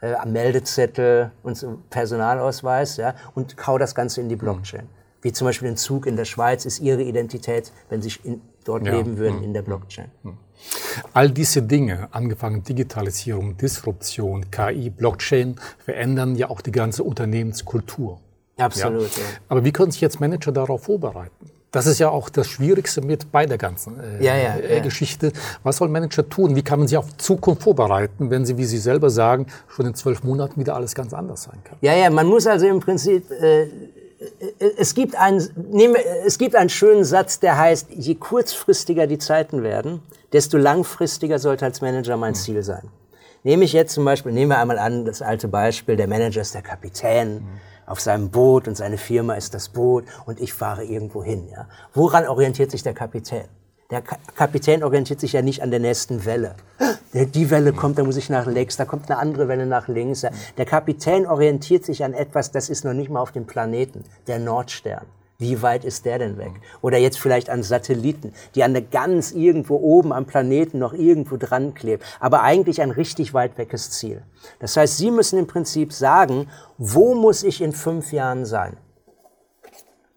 äh, 0.00 0.14
Meldezettel 0.26 1.32
und 1.42 1.56
so 1.56 1.78
Personalausweis, 1.90 2.96
ja, 2.96 3.14
und 3.34 3.56
kau 3.56 3.78
das 3.78 3.94
Ganze 3.94 4.20
in 4.20 4.28
die 4.28 4.36
Blockchain. 4.36 4.84
Mhm. 4.84 4.88
Wie 5.22 5.32
zum 5.32 5.46
Beispiel 5.46 5.68
ein 5.68 5.76
Zug 5.76 6.06
in 6.06 6.16
der 6.16 6.24
Schweiz 6.24 6.64
ist 6.66 6.80
ihre 6.80 7.02
Identität, 7.02 7.72
wenn 7.88 8.02
sie 8.02 8.12
in, 8.22 8.40
dort 8.64 8.86
ja. 8.86 8.92
leben 8.92 9.16
würden, 9.18 9.38
mhm. 9.38 9.44
in 9.44 9.54
der 9.54 9.62
Blockchain. 9.62 10.10
Mhm. 10.22 10.38
All 11.12 11.30
diese 11.30 11.62
Dinge, 11.62 12.08
angefangen 12.12 12.62
Digitalisierung, 12.62 13.56
Disruption, 13.56 14.50
KI, 14.50 14.90
Blockchain, 14.90 15.56
verändern 15.78 16.34
ja 16.34 16.50
auch 16.50 16.60
die 16.60 16.72
ganze 16.72 17.02
Unternehmenskultur. 17.04 18.20
Absolut. 18.56 19.16
Ja. 19.16 19.22
Ja. 19.22 19.28
Aber 19.48 19.64
wie 19.64 19.72
können 19.72 19.90
sich 19.90 20.00
jetzt 20.00 20.20
Manager 20.20 20.52
darauf 20.52 20.84
vorbereiten? 20.84 21.50
Das 21.72 21.86
ist 21.86 21.98
ja 21.98 22.08
auch 22.08 22.28
das 22.28 22.46
Schwierigste 22.46 23.02
mit 23.02 23.32
bei 23.32 23.44
der 23.44 23.58
ganzen 23.58 24.00
äh, 24.00 24.24
ja, 24.24 24.36
ja, 24.36 24.56
äh, 24.56 24.80
Geschichte. 24.80 25.32
Was 25.62 25.78
soll 25.78 25.88
Manager 25.88 26.28
tun? 26.28 26.54
Wie 26.56 26.62
kann 26.62 26.78
man 26.78 26.88
sich 26.88 26.96
auf 26.96 27.16
Zukunft 27.16 27.62
vorbereiten, 27.64 28.30
wenn 28.30 28.46
sie, 28.46 28.56
wie 28.56 28.64
Sie 28.64 28.78
selber 28.78 29.10
sagen, 29.10 29.46
schon 29.68 29.86
in 29.86 29.94
zwölf 29.94 30.22
Monaten 30.22 30.60
wieder 30.60 30.74
alles 30.74 30.94
ganz 30.94 31.12
anders 31.12 31.42
sein 31.42 31.58
kann? 31.64 31.76
Ja, 31.80 31.94
ja, 31.94 32.08
man 32.08 32.26
muss 32.26 32.46
also 32.46 32.66
im 32.66 32.80
Prinzip, 32.80 33.30
äh, 33.30 33.66
es, 34.78 34.94
gibt 34.94 35.16
einen, 35.16 35.46
nehmen, 35.70 35.96
es 36.24 36.38
gibt 36.38 36.54
einen 36.54 36.70
schönen 36.70 37.04
Satz, 37.04 37.40
der 37.40 37.58
heißt, 37.58 37.88
je 37.90 38.14
kurzfristiger 38.14 39.06
die 39.06 39.18
Zeiten 39.18 39.62
werden, 39.62 40.00
desto 40.32 40.58
langfristiger 40.58 41.38
sollte 41.38 41.64
als 41.64 41.80
Manager 41.80 42.16
mein 42.16 42.32
mhm. 42.32 42.36
Ziel 42.36 42.62
sein. 42.62 42.88
Nehme 43.42 43.64
ich 43.64 43.72
jetzt 43.72 43.92
zum 43.92 44.04
Beispiel, 44.04 44.32
nehmen 44.32 44.50
wir 44.50 44.58
einmal 44.58 44.78
an, 44.78 45.04
das 45.04 45.20
alte 45.20 45.48
Beispiel, 45.48 45.96
der 45.96 46.08
Manager 46.08 46.40
ist 46.40 46.54
der 46.54 46.62
Kapitän. 46.62 47.34
Mhm 47.34 47.60
auf 47.86 48.00
seinem 48.00 48.30
Boot 48.30 48.68
und 48.68 48.76
seine 48.76 48.98
Firma 48.98 49.34
ist 49.34 49.54
das 49.54 49.68
Boot 49.68 50.04
und 50.26 50.40
ich 50.40 50.52
fahre 50.52 50.84
irgendwo 50.84 51.22
hin. 51.24 51.48
Ja? 51.50 51.68
Woran 51.94 52.26
orientiert 52.26 52.70
sich 52.70 52.82
der 52.82 52.94
Kapitän? 52.94 53.46
Der 53.90 54.02
Ka 54.02 54.16
Kapitän 54.34 54.82
orientiert 54.82 55.20
sich 55.20 55.32
ja 55.32 55.42
nicht 55.42 55.62
an 55.62 55.70
der 55.70 55.78
nächsten 55.78 56.24
Welle. 56.24 56.56
Die 57.14 57.50
Welle 57.50 57.72
kommt, 57.72 57.98
da 57.98 58.04
muss 58.04 58.16
ich 58.16 58.28
nach 58.28 58.46
links, 58.46 58.76
da 58.76 58.84
kommt 58.84 59.08
eine 59.08 59.18
andere 59.18 59.46
Welle 59.46 59.64
nach 59.64 59.86
links. 59.86 60.26
Der 60.58 60.64
Kapitän 60.64 61.26
orientiert 61.26 61.84
sich 61.84 62.02
an 62.04 62.12
etwas, 62.12 62.50
das 62.50 62.68
ist 62.68 62.84
noch 62.84 62.94
nicht 62.94 63.10
mal 63.10 63.20
auf 63.20 63.30
dem 63.30 63.46
Planeten, 63.46 64.02
der 64.26 64.40
Nordstern. 64.40 65.06
Wie 65.38 65.60
weit 65.60 65.84
ist 65.84 66.06
der 66.06 66.18
denn 66.18 66.38
weg? 66.38 66.52
Oder 66.80 66.96
jetzt 66.98 67.18
vielleicht 67.18 67.50
an 67.50 67.62
Satelliten, 67.62 68.32
die 68.54 68.62
an 68.62 68.72
der 68.72 68.82
ganz 68.82 69.32
irgendwo 69.32 69.76
oben 69.76 70.12
am 70.12 70.24
Planeten 70.24 70.78
noch 70.78 70.94
irgendwo 70.94 71.36
dran 71.36 71.74
kleben, 71.74 72.02
aber 72.20 72.42
eigentlich 72.42 72.80
ein 72.80 72.90
richtig 72.90 73.34
weit 73.34 73.58
weges 73.58 73.90
Ziel. 73.90 74.22
Das 74.60 74.76
heißt, 74.76 74.96
Sie 74.96 75.10
müssen 75.10 75.38
im 75.38 75.46
Prinzip 75.46 75.92
sagen, 75.92 76.48
wo 76.78 77.14
muss 77.14 77.42
ich 77.42 77.60
in 77.60 77.72
fünf 77.72 78.12
Jahren 78.12 78.46
sein? 78.46 78.78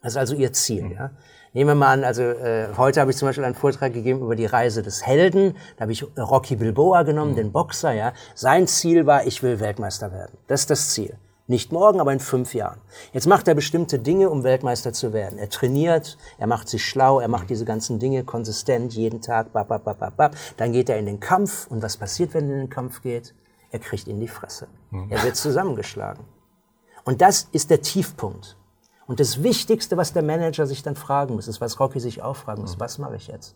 Das 0.02 0.14
ist 0.14 0.18
also 0.18 0.36
Ihr 0.36 0.54
Ziel. 0.54 0.92
Ja? 0.94 1.12
Nehmen 1.52 1.72
wir 1.72 1.76
mal 1.76 1.94
an, 1.94 2.04
also 2.04 2.22
äh, 2.22 2.70
heute 2.78 3.02
habe 3.02 3.12
ich 3.12 3.18
zum 3.18 3.28
Beispiel 3.28 3.44
einen 3.44 3.56
Vortrag 3.56 3.94
gegeben 3.94 4.22
über 4.22 4.36
die 4.36 4.46
Reise 4.46 4.84
des 4.84 5.06
Helden. 5.06 5.58
Da 5.76 5.82
habe 5.82 5.92
ich 5.92 6.06
Rocky 6.18 6.56
Bilboa 6.56 7.04
genommen, 7.04 7.32
mhm. 7.32 7.38
den 7.38 7.52
Boxer. 7.52 7.92
Ja, 7.92 8.14
sein 8.36 8.68
Ziel 8.68 9.06
war, 9.06 9.26
ich 9.26 9.44
will 9.44 9.60
Weltmeister 9.60 10.14
werden. 10.14 10.38
Das 10.48 10.62
ist 10.62 10.70
das 10.70 10.92
Ziel. 10.92 11.18
Nicht 11.50 11.72
morgen, 11.72 12.00
aber 12.00 12.14
in 12.14 12.20
fünf 12.20 12.54
Jahren. 12.54 12.80
Jetzt 13.12 13.26
macht 13.26 13.48
er 13.48 13.56
bestimmte 13.56 13.98
Dinge, 13.98 14.30
um 14.30 14.44
Weltmeister 14.44 14.94
zu 14.94 15.14
werden. 15.14 15.40
Er 15.40 15.50
trainiert, 15.50 16.16
er 16.38 16.46
macht 16.46 16.70
sich 16.70 16.86
schlau, 16.86 17.20
er 17.20 17.28
macht 17.28 17.50
diese 17.50 17.66
ganzen 17.66 17.98
Dinge 17.98 18.24
konsistent, 18.24 18.94
jeden 18.94 19.20
Tag, 19.20 19.52
bap, 19.52 19.68
bap, 19.68 19.84
bap, 19.84 20.16
bap. 20.16 20.36
Dann 20.58 20.74
geht 20.74 20.90
er 20.90 21.00
in 21.00 21.08
den 21.08 21.20
Kampf. 21.20 21.66
Und 21.68 21.82
was 21.82 21.98
passiert, 21.98 22.36
wenn 22.36 22.48
er 22.48 22.54
in 22.54 22.60
den 22.60 22.70
Kampf 22.70 23.02
geht? 23.02 23.34
Er 23.72 23.80
kriegt 23.80 24.08
in 24.08 24.20
die 24.20 24.28
Fresse. 24.28 24.68
Hm. 24.92 25.08
Er 25.10 25.24
wird 25.24 25.38
zusammengeschlagen. 25.38 26.24
Und 27.04 27.20
das 27.20 27.48
ist 27.52 27.72
der 27.72 27.82
Tiefpunkt. 27.82 28.56
Und 29.08 29.20
das 29.20 29.42
Wichtigste, 29.42 29.98
was 29.98 30.14
der 30.14 30.22
Manager 30.22 30.68
sich 30.68 30.84
dann 30.84 30.96
fragen 30.96 31.34
muss, 31.34 31.48
ist, 31.48 31.60
was 31.62 31.80
Rocky 31.80 32.00
sich 32.00 32.22
auch 32.22 32.36
fragen 32.36 32.62
muss, 32.62 32.74
hm. 32.74 32.80
was 32.80 33.00
mache 33.00 33.16
ich 33.16 33.26
jetzt? 33.26 33.56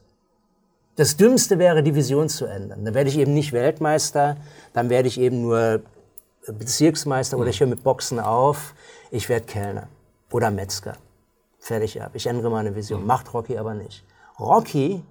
Das 0.96 1.16
Dümmste 1.16 1.60
wäre, 1.60 1.84
die 1.84 1.94
Vision 1.94 2.28
zu 2.28 2.48
ändern. 2.48 2.86
Dann 2.86 2.96
werde 2.96 3.12
ich 3.12 3.20
eben 3.20 3.36
nicht 3.36 3.54
Weltmeister, 3.54 4.38
dann 4.74 4.90
werde 4.90 5.08
ich 5.08 5.20
eben 5.20 5.44
nur 5.44 5.84
Bezirksmeister 6.48 7.38
oder 7.38 7.50
ich 7.50 7.60
höre 7.60 7.68
mit 7.68 7.84
Boxen 7.84 8.20
auf, 8.20 8.74
ich 9.12 9.30
werde 9.30 9.46
Kellner 9.46 9.88
oder 10.32 10.52
Metzger. 10.52 10.98
Fertig 11.60 12.02
ab. 12.02 12.12
Ich 12.14 12.28
ändere 12.28 12.52
meine 12.52 12.76
Vision. 12.76 13.06
Macht 13.06 13.34
Rocky 13.34 13.58
aber 13.58 13.74
nicht. 13.74 14.04
Rocky 14.40 15.04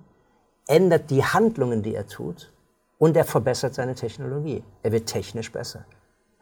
ändert 0.67 1.11
die 1.11 1.25
Handlungen, 1.25 1.83
die 1.83 1.95
er 1.95 2.07
tut 2.07 2.53
und 2.99 3.17
er 3.17 3.25
verbessert 3.25 3.75
seine 3.75 3.95
Technologie. 3.95 4.63
Er 4.83 4.93
wird 4.93 5.07
technisch 5.07 5.51
besser. 5.51 5.85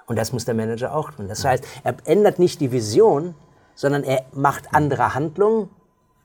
Und 0.07 0.17
das 0.17 0.33
muss 0.33 0.45
der 0.45 0.55
Manager 0.55 0.95
auch 0.95 1.13
tun. 1.13 1.29
Das 1.29 1.45
heißt, 1.45 1.65
er 1.85 1.95
ändert 2.05 2.41
nicht 2.41 2.61
die 2.61 2.73
Vision, 2.73 3.37
sondern 3.77 4.03
er 4.03 4.25
macht 4.33 4.75
andere 4.75 5.15
Handlungen, 5.15 5.71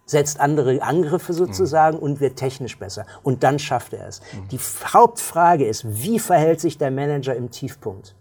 setzt 0.06 0.40
andere 0.40 0.82
Angriffe 0.82 1.34
sozusagen 1.34 2.00
und 2.00 2.20
wird 2.20 2.38
technisch 2.38 2.80
besser. 2.80 3.06
Und 3.22 3.44
dann 3.44 3.60
schafft 3.60 3.94
er 3.94 4.08
es. 4.08 4.22
Die 4.52 4.60
Hauptfrage 4.60 5.68
ist, 5.68 5.86
wie 5.86 6.20
verhält 6.20 6.60
sich 6.60 6.78
der 6.80 6.90
Manager 6.90 7.36
im 7.36 7.52
Tiefpunkt? 7.52 8.16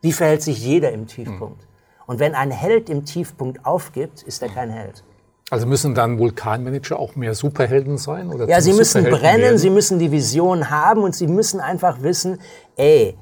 Wie 0.00 0.12
verhält 0.12 0.42
sich 0.42 0.64
jeder 0.64 0.92
im 0.92 1.06
Tiefpunkt? 1.06 1.66
Und 2.06 2.20
wenn 2.20 2.34
ein 2.34 2.50
Held 2.50 2.88
im 2.88 3.04
Tiefpunkt 3.04 3.66
aufgibt, 3.66 4.22
ist 4.22 4.42
er 4.42 4.48
kein 4.48 4.70
Held. 4.70 5.02
Also 5.50 5.66
müssen 5.66 5.94
dann 5.94 6.18
Vulkanmanager 6.18 6.98
auch 6.98 7.16
mehr 7.16 7.34
Superhelden 7.34 7.98
sein? 7.98 8.30
Oder 8.30 8.48
ja, 8.48 8.60
sie 8.60 8.72
müssen 8.72 9.04
brennen, 9.04 9.42
werden? 9.42 9.58
sie 9.58 9.70
müssen 9.70 9.98
die 9.98 10.12
Vision 10.12 10.70
haben 10.70 11.02
und 11.02 11.14
sie 11.14 11.26
müssen 11.26 11.60
einfach 11.60 12.02
wissen, 12.02 12.38
ey, 12.76 13.16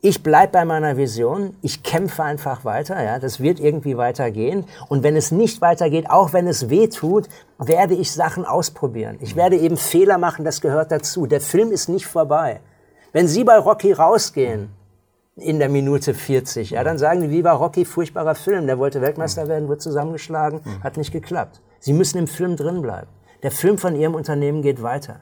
ich 0.00 0.22
bleib 0.22 0.50
bei 0.50 0.64
meiner 0.64 0.96
Vision, 0.96 1.56
ich 1.62 1.84
kämpfe 1.84 2.24
einfach 2.24 2.64
weiter, 2.64 3.00
ja, 3.02 3.20
das 3.20 3.38
wird 3.38 3.60
irgendwie 3.60 3.96
weitergehen. 3.96 4.64
Und 4.88 5.04
wenn 5.04 5.14
es 5.14 5.30
nicht 5.30 5.60
weitergeht, 5.60 6.10
auch 6.10 6.32
wenn 6.32 6.48
es 6.48 6.68
weh 6.68 6.88
tut, 6.88 7.28
werde 7.58 7.94
ich 7.94 8.10
Sachen 8.10 8.44
ausprobieren. 8.44 9.16
Ich 9.20 9.36
werde 9.36 9.56
eben 9.56 9.76
Fehler 9.76 10.18
machen, 10.18 10.44
das 10.44 10.60
gehört 10.60 10.90
dazu. 10.90 11.26
Der 11.26 11.40
Film 11.40 11.70
ist 11.70 11.88
nicht 11.88 12.06
vorbei. 12.06 12.60
Wenn 13.12 13.28
Sie 13.28 13.44
bei 13.44 13.56
Rocky 13.58 13.92
rausgehen, 13.92 14.70
in 15.42 15.58
der 15.58 15.68
Minute 15.68 16.14
40. 16.14 16.70
Ja, 16.70 16.84
dann 16.84 16.98
sagen 16.98 17.20
die, 17.20 17.30
wie 17.30 17.44
war 17.44 17.56
Rocky, 17.56 17.84
furchtbarer 17.84 18.34
Film. 18.34 18.66
Der 18.66 18.78
wollte 18.78 19.00
Weltmeister 19.00 19.48
werden, 19.48 19.68
wurde 19.68 19.78
zusammengeschlagen, 19.78 20.60
hat 20.82 20.96
nicht 20.96 21.12
geklappt. 21.12 21.60
Sie 21.80 21.92
müssen 21.92 22.18
im 22.18 22.26
Film 22.26 22.56
drin 22.56 22.82
bleiben. 22.82 23.08
Der 23.42 23.50
Film 23.50 23.76
von 23.76 23.96
Ihrem 23.96 24.14
Unternehmen 24.14 24.62
geht 24.62 24.82
weiter. 24.82 25.20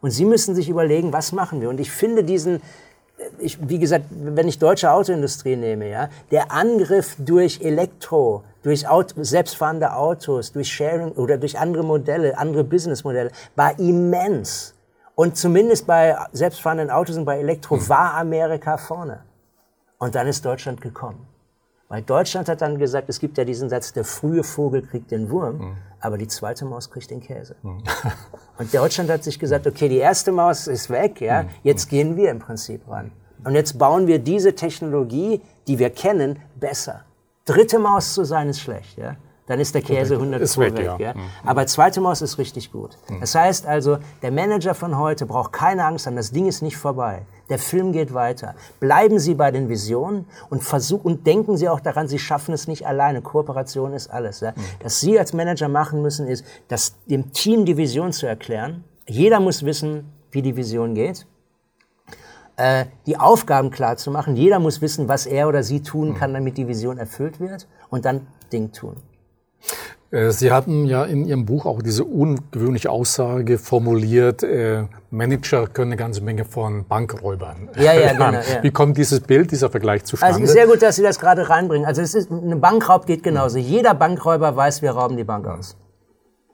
Und 0.00 0.12
Sie 0.12 0.24
müssen 0.24 0.54
sich 0.54 0.68
überlegen, 0.68 1.12
was 1.12 1.32
machen 1.32 1.60
wir? 1.60 1.68
Und 1.68 1.80
ich 1.80 1.90
finde 1.90 2.22
diesen, 2.22 2.62
ich, 3.38 3.58
wie 3.68 3.78
gesagt, 3.78 4.04
wenn 4.10 4.46
ich 4.46 4.58
deutsche 4.58 4.92
Autoindustrie 4.92 5.56
nehme, 5.56 5.90
ja, 5.90 6.08
der 6.30 6.52
Angriff 6.52 7.16
durch 7.18 7.60
Elektro, 7.60 8.44
durch 8.62 8.88
Auto, 8.88 9.22
selbstfahrende 9.22 9.92
Autos, 9.94 10.52
durch 10.52 10.72
Sharing 10.72 11.12
oder 11.12 11.36
durch 11.36 11.58
andere 11.58 11.82
Modelle, 11.82 12.38
andere 12.38 12.62
Businessmodelle, 12.62 13.32
war 13.56 13.78
immens. 13.78 14.74
Und 15.16 15.36
zumindest 15.36 15.86
bei 15.86 16.16
selbstfahrenden 16.32 16.90
Autos 16.90 17.16
und 17.16 17.24
bei 17.24 17.40
Elektro 17.40 17.76
hm. 17.76 17.88
war 17.88 18.14
Amerika 18.14 18.76
vorne. 18.76 19.20
Und 19.98 20.14
dann 20.14 20.26
ist 20.26 20.44
Deutschland 20.44 20.80
gekommen. 20.80 21.26
Weil 21.88 22.02
Deutschland 22.02 22.48
hat 22.48 22.60
dann 22.60 22.78
gesagt, 22.78 23.08
es 23.08 23.18
gibt 23.18 23.38
ja 23.38 23.44
diesen 23.44 23.70
Satz, 23.70 23.92
der 23.92 24.04
frühe 24.04 24.44
Vogel 24.44 24.82
kriegt 24.82 25.10
den 25.10 25.30
Wurm, 25.30 25.58
mhm. 25.58 25.76
aber 26.00 26.18
die 26.18 26.28
zweite 26.28 26.66
Maus 26.66 26.90
kriegt 26.90 27.10
den 27.10 27.20
Käse. 27.20 27.56
Mhm. 27.62 27.82
Und 28.58 28.74
Deutschland 28.74 29.08
hat 29.10 29.24
sich 29.24 29.38
gesagt, 29.38 29.66
okay, 29.66 29.88
die 29.88 29.96
erste 29.96 30.30
Maus 30.30 30.66
ist 30.66 30.90
weg, 30.90 31.20
ja, 31.20 31.44
mhm. 31.44 31.48
jetzt 31.62 31.88
gehen 31.88 32.16
wir 32.16 32.30
im 32.30 32.40
Prinzip 32.40 32.86
ran. 32.88 33.10
Und 33.44 33.54
jetzt 33.54 33.78
bauen 33.78 34.06
wir 34.06 34.18
diese 34.18 34.54
Technologie, 34.54 35.40
die 35.66 35.78
wir 35.78 35.90
kennen, 35.90 36.40
besser. 36.56 37.04
Dritte 37.46 37.78
Maus 37.78 38.12
zu 38.12 38.24
sein 38.24 38.50
ist 38.50 38.60
schlecht, 38.60 38.98
ja 38.98 39.16
dann 39.48 39.60
ist 39.60 39.74
der 39.74 39.82
Käse 39.82 40.14
100 40.14 40.40
ist 40.42 40.58
weg. 40.58 40.78
ja. 40.78 40.96
ja. 40.98 41.14
Mhm. 41.14 41.20
Aber 41.44 41.66
zweite 41.66 42.00
Maus 42.00 42.22
ist 42.22 42.38
richtig 42.38 42.70
gut. 42.70 42.96
Mhm. 43.08 43.20
Das 43.20 43.34
heißt 43.34 43.66
also, 43.66 43.98
der 44.22 44.30
Manager 44.30 44.74
von 44.74 44.98
heute 44.98 45.26
braucht 45.26 45.52
keine 45.52 45.84
Angst 45.84 46.06
haben, 46.06 46.16
das 46.16 46.30
Ding 46.30 46.46
ist 46.46 46.62
nicht 46.62 46.76
vorbei. 46.76 47.22
Der 47.48 47.58
Film 47.58 47.92
geht 47.92 48.14
weiter. 48.14 48.54
Bleiben 48.80 49.18
Sie 49.18 49.34
bei 49.34 49.50
den 49.50 49.68
Visionen 49.68 50.26
und 50.50 50.62
versuchen 50.62 51.06
und 51.06 51.26
denken 51.26 51.56
Sie 51.56 51.68
auch 51.68 51.80
daran, 51.80 52.08
Sie 52.08 52.18
schaffen 52.18 52.52
es 52.52 52.68
nicht 52.68 52.86
alleine. 52.86 53.22
Kooperation 53.22 53.92
ist 53.92 54.08
alles. 54.08 54.40
Ja. 54.40 54.52
Mhm. 54.52 54.62
Was 54.82 55.00
Sie 55.00 55.18
als 55.18 55.32
Manager 55.32 55.68
machen 55.68 56.02
müssen, 56.02 56.26
ist, 56.26 56.44
das, 56.68 56.94
dem 57.06 57.32
Team 57.32 57.64
die 57.64 57.76
Vision 57.76 58.12
zu 58.12 58.26
erklären. 58.26 58.84
Jeder 59.06 59.40
muss 59.40 59.64
wissen, 59.64 60.12
wie 60.30 60.42
die 60.42 60.56
Vision 60.56 60.94
geht 60.94 61.26
äh, 62.58 62.86
die 63.06 63.16
Aufgaben 63.16 63.70
klar 63.70 63.96
zu 63.96 64.10
machen. 64.10 64.36
Jeder 64.36 64.58
muss 64.58 64.82
wissen, 64.82 65.08
was 65.08 65.24
er 65.26 65.48
oder 65.48 65.62
sie 65.62 65.80
tun 65.80 66.14
kann, 66.14 66.34
damit 66.34 66.58
die 66.58 66.68
Vision 66.68 66.98
erfüllt 66.98 67.40
wird 67.40 67.66
und 67.88 68.04
dann 68.04 68.26
Ding 68.52 68.72
tun. 68.72 68.96
Äh, 70.10 70.30
Sie 70.30 70.50
hatten 70.50 70.86
ja 70.86 71.04
in 71.04 71.26
Ihrem 71.26 71.44
Buch 71.44 71.66
auch 71.66 71.82
diese 71.82 72.04
ungewöhnliche 72.04 72.90
Aussage 72.90 73.58
formuliert, 73.58 74.42
äh, 74.42 74.84
Manager 75.10 75.66
können 75.66 75.92
eine 75.92 75.96
ganze 75.96 76.22
Menge 76.22 76.44
von 76.44 76.86
Bankräubern. 76.86 77.68
Ja, 77.76 77.92
ja, 77.92 78.12
genau. 78.12 78.32
Ja. 78.32 78.62
Wie 78.62 78.70
kommt 78.70 78.96
dieses 78.96 79.20
Bild, 79.20 79.50
dieser 79.50 79.70
Vergleich 79.70 80.04
zustande? 80.04 80.40
Also 80.40 80.52
sehr 80.52 80.66
gut, 80.66 80.82
dass 80.82 80.96
Sie 80.96 81.02
das 81.02 81.18
gerade 81.18 81.48
reinbringen. 81.48 81.86
Also 81.86 82.00
es 82.00 82.14
ist, 82.14 82.30
ein 82.30 82.60
Bankraub 82.60 83.06
geht 83.06 83.22
genauso. 83.22 83.58
Jeder 83.58 83.94
Bankräuber 83.94 84.56
weiß, 84.56 84.80
wir 84.82 84.92
rauben 84.92 85.16
die 85.16 85.24
Bank 85.24 85.46
aus. 85.46 85.76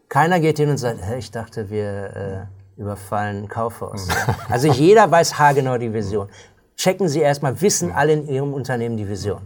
Keiner 0.09 0.40
geht 0.40 0.59
hin 0.59 0.71
und 0.71 0.79
sagt, 0.79 1.01
hey, 1.01 1.19
ich 1.19 1.31
dachte, 1.31 1.71
wir 1.71 2.49
äh, 2.77 2.81
überfallen 2.81 3.45
ein 3.45 3.49
Kaufhaus. 3.49 4.09
also 4.49 4.69
jeder 4.69 5.11
weiß 5.11 5.38
haargenau 5.38 5.79
die 5.79 5.93
Vision. 5.93 6.29
Checken 6.77 7.09
Sie 7.09 7.21
erstmal, 7.21 7.61
wissen 7.61 7.93
alle 7.93 8.14
in 8.14 8.29
Ihrem 8.29 8.53
Unternehmen 8.53 8.97
die 8.97 9.09
Vision. 9.09 9.40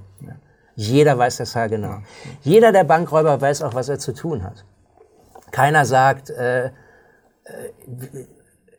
Jeder 0.78 1.18
weiß 1.18 1.38
das 1.38 1.56
haargenau. 1.56 1.88
Ja. 1.88 2.02
Jeder 2.42 2.70
der 2.70 2.84
Bankräuber 2.84 3.40
weiß 3.40 3.62
auch, 3.62 3.74
was 3.74 3.88
er 3.88 3.98
zu 3.98 4.12
tun 4.12 4.44
hat. 4.44 4.64
Keiner 5.50 5.84
sagt, 5.84 6.30
äh, 6.30 6.66
äh, 6.66 6.70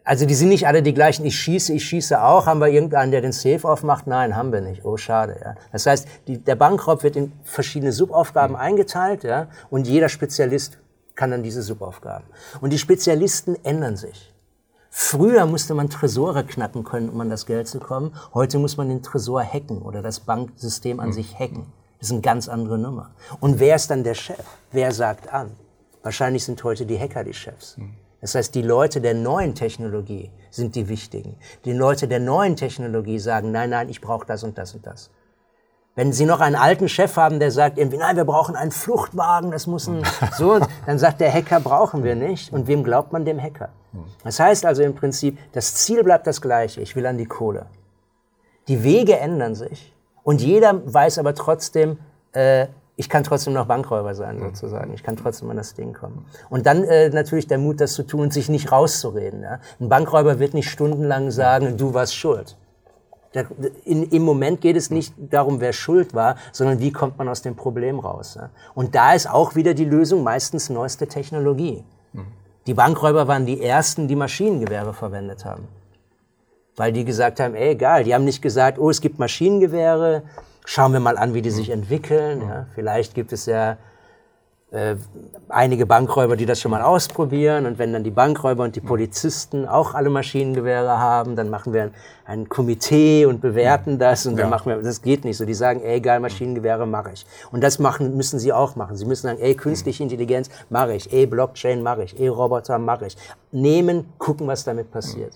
also 0.06 0.26
die 0.26 0.34
sind 0.34 0.48
nicht 0.48 0.66
alle 0.66 0.82
die 0.82 0.94
gleichen. 0.94 1.26
Ich 1.26 1.36
schieße, 1.36 1.74
ich 1.74 1.84
schieße 1.84 2.24
auch. 2.24 2.46
Haben 2.46 2.62
wir 2.62 2.70
irgendeinen, 2.70 3.12
der 3.12 3.20
den 3.20 3.34
Safe 3.34 3.68
aufmacht? 3.68 4.08
Nein, 4.08 4.38
haben 4.38 4.54
wir 4.54 4.62
nicht. 4.62 4.86
Oh, 4.86 4.96
schade. 4.96 5.42
Ja. 5.44 5.56
Das 5.74 5.88
heißt, 5.88 6.08
die, 6.28 6.38
der 6.38 6.56
Bankraub 6.56 7.04
wird 7.04 7.18
in 7.18 7.34
verschiedene 7.44 7.92
Subaufgaben 7.92 8.56
mhm. 8.56 8.62
eingeteilt, 8.62 9.26
ja, 9.26 9.50
und 9.70 9.86
jeder 9.86 10.08
Spezialist 10.08 10.78
kann 11.16 11.32
dann 11.32 11.44
diese 11.44 11.62
Subaufgaben. 11.62 12.28
Und 12.62 12.72
die 12.72 12.78
Spezialisten 12.80 13.58
ändern 13.66 13.98
sich. 13.98 14.34
Früher 14.90 15.46
musste 15.48 15.74
man 15.74 15.90
Tresore 15.90 16.46
knacken 16.46 16.86
können, 16.86 17.10
um 17.10 17.20
an 17.20 17.30
das 17.30 17.46
Geld 17.46 17.68
zu 17.68 17.80
kommen. 17.80 18.16
Heute 18.34 18.58
muss 18.58 18.78
man 18.78 18.88
den 18.88 19.04
Tresor 19.04 19.44
hacken 19.44 19.82
oder 19.82 20.02
das 20.02 20.22
Banksystem 20.22 21.02
an 21.02 21.10
mhm. 21.10 21.14
sich 21.14 21.38
hacken. 21.38 21.66
Das 22.00 22.08
ist 22.08 22.14
eine 22.14 22.22
ganz 22.22 22.48
andere 22.48 22.78
Nummer. 22.78 23.12
Und 23.40 23.60
wer 23.60 23.76
ist 23.76 23.90
dann 23.92 24.04
der 24.04 24.14
Chef? 24.14 24.44
Wer 24.72 24.92
sagt 24.92 25.32
an? 25.34 25.52
Wahrscheinlich 26.02 26.46
sind 26.46 26.64
heute 26.64 26.86
die 26.86 26.98
Hacker 26.98 27.24
die 27.24 27.34
Chefs. 27.34 27.78
Das 28.22 28.36
heißt, 28.36 28.56
die 28.56 28.62
Leute 28.62 29.02
der 29.02 29.14
neuen 29.14 29.54
Technologie 29.54 30.32
sind 30.50 30.76
die 30.76 30.88
wichtigen. 30.88 31.36
Die 31.66 31.74
Leute 31.74 32.08
der 32.08 32.20
neuen 32.20 32.56
Technologie 32.56 33.20
sagen, 33.20 33.52
nein, 33.52 33.70
nein, 33.70 33.90
ich 33.90 34.02
brauche 34.02 34.26
das 34.26 34.44
und 34.44 34.58
das 34.58 34.74
und 34.74 34.86
das. 34.86 35.10
Wenn 35.96 36.14
Sie 36.14 36.26
noch 36.26 36.40
einen 36.40 36.56
alten 36.56 36.88
Chef 36.88 37.18
haben, 37.18 37.40
der 37.40 37.52
sagt 37.52 37.78
irgendwie, 37.78 37.98
nein, 37.98 38.16
wir 38.16 38.24
brauchen 38.24 38.56
einen 38.56 38.72
Fluchtwagen, 38.72 39.52
das 39.52 39.68
muss 39.68 39.88
ein, 39.88 40.04
so, 40.38 40.60
dann 40.86 41.00
sagt 41.00 41.20
der 41.20 41.34
Hacker, 41.34 41.60
brauchen 41.60 42.04
wir 42.04 42.16
nicht. 42.16 42.54
Und 42.54 42.68
wem 42.68 42.84
glaubt 42.84 43.12
man 43.12 43.26
dem 43.26 43.42
Hacker? 43.42 43.70
Das 44.24 44.40
heißt 44.40 44.66
also 44.66 44.84
im 44.84 44.96
Prinzip, 44.96 45.38
das 45.52 45.76
Ziel 45.76 46.04
bleibt 46.04 46.28
das 46.28 46.42
gleiche. 46.42 46.80
Ich 46.80 46.96
will 46.96 47.06
an 47.06 47.18
die 47.18 47.26
Kohle. 47.26 47.66
Die 48.68 48.84
Wege 48.84 49.18
ändern 49.18 49.56
sich. 49.56 49.94
Und 50.30 50.42
jeder 50.42 50.80
weiß 50.86 51.18
aber 51.18 51.34
trotzdem, 51.34 51.98
äh, 52.34 52.68
ich 52.96 53.10
kann 53.10 53.24
trotzdem 53.24 53.54
noch 53.54 53.66
Bankräuber 53.66 54.14
sein, 54.14 54.38
mhm. 54.38 54.44
sozusagen. 54.44 54.94
Ich 54.94 55.02
kann 55.02 55.18
trotzdem 55.18 55.50
an 55.50 55.58
das 55.58 55.74
Ding 55.74 55.94
kommen. 55.94 56.24
Und 56.52 56.68
dann 56.68 56.84
äh, 56.84 57.10
natürlich 57.10 57.48
der 57.48 57.58
Mut, 57.58 57.82
das 57.82 57.94
zu 57.94 58.04
tun 58.04 58.20
und 58.20 58.32
sich 58.32 58.48
nicht 58.48 58.72
rauszureden. 58.72 59.42
Ja? 59.42 59.60
Ein 59.80 59.90
Bankräuber 59.90 60.38
wird 60.38 60.54
nicht 60.54 60.70
stundenlang 60.70 61.32
sagen, 61.32 61.78
du 61.78 61.96
warst 61.96 62.16
schuld. 62.16 62.58
Der, 63.34 63.48
in, 63.86 64.04
Im 64.04 64.22
Moment 64.22 64.62
geht 64.62 64.78
es 64.78 64.92
nicht 64.92 65.16
darum, 65.18 65.62
wer 65.62 65.74
schuld 65.74 66.14
war, 66.14 66.36
sondern 66.52 66.80
wie 66.80 66.92
kommt 66.92 67.18
man 67.18 67.28
aus 67.28 67.42
dem 67.42 67.56
Problem 67.56 68.00
raus. 68.00 68.36
Ja? 68.40 68.52
Und 68.76 68.94
da 68.94 69.14
ist 69.14 69.28
auch 69.28 69.56
wieder 69.56 69.74
die 69.74 69.86
Lösung 69.86 70.22
meistens 70.22 70.70
neueste 70.70 71.08
Technologie. 71.08 71.84
Mhm. 72.14 72.28
Die 72.68 72.76
Bankräuber 72.76 73.28
waren 73.28 73.48
die 73.48 73.64
ersten, 73.64 74.08
die 74.08 74.16
Maschinengewehre 74.16 74.94
verwendet 74.94 75.44
haben 75.44 75.68
weil 76.80 76.94
die 76.94 77.04
gesagt 77.04 77.42
haben, 77.42 77.56
ey, 77.56 77.72
egal, 77.72 78.06
die 78.06 78.16
haben 78.16 78.24
nicht 78.24 78.42
gesagt, 78.42 78.80
oh, 78.80 78.90
es 78.90 79.02
gibt 79.02 79.20
Maschinengewehre, 79.20 80.24
schauen 80.66 80.94
wir 80.94 81.02
mal 81.02 81.18
an, 81.18 81.34
wie 81.34 81.42
die 81.42 81.50
sich 81.50 81.72
entwickeln. 81.72 82.42
Ja, 82.42 82.68
vielleicht 82.74 83.16
gibt 83.16 83.34
es 83.34 83.48
ja 83.48 83.76
äh, 84.72 84.96
einige 85.50 85.86
Bankräuber, 85.86 86.38
die 86.38 86.46
das 86.46 86.62
schon 86.62 86.72
mal 86.72 86.82
ausprobieren. 86.82 87.66
Und 87.66 87.80
wenn 87.80 87.92
dann 87.92 88.06
die 88.06 88.12
Bankräuber 88.12 88.64
und 88.64 88.78
die 88.78 88.80
Polizisten 88.80 89.68
auch 89.68 89.94
alle 89.94 90.10
Maschinengewehre 90.10 90.98
haben, 91.00 91.36
dann 91.36 91.50
machen 91.50 91.74
wir 91.74 91.84
ein, 91.84 91.94
ein 92.24 92.48
Komitee 92.48 93.26
und 93.26 93.42
bewerten 93.42 94.00
das. 94.00 94.26
Und 94.26 94.38
dann 94.38 94.46
ja. 94.46 94.50
machen 94.50 94.70
wir, 94.70 94.82
das 94.82 95.02
geht 95.02 95.26
nicht 95.26 95.36
so. 95.36 95.44
Die 95.44 95.56
sagen, 95.56 95.82
ey, 95.82 95.98
egal, 95.98 96.22
Maschinengewehre 96.22 96.88
mache 96.88 97.12
ich. 97.12 97.26
Und 97.52 97.62
das 97.62 97.80
machen, 97.80 98.16
müssen 98.16 98.40
sie 98.40 98.54
auch 98.54 98.78
machen. 98.78 98.96
Sie 98.96 99.04
müssen 99.04 99.24
sagen, 99.24 99.40
ey, 99.42 99.54
künstliche 99.54 100.02
Intelligenz 100.02 100.50
mache 100.70 100.94
ich, 100.94 101.12
ey, 101.12 101.26
Blockchain 101.26 101.84
mache 101.84 102.04
ich, 102.04 102.18
ey, 102.18 102.30
Roboter 102.30 102.80
mache 102.80 103.08
ich. 103.08 103.18
Nehmen, 103.52 104.06
gucken, 104.18 104.48
was 104.48 104.64
damit 104.64 104.92
passiert. 104.92 105.34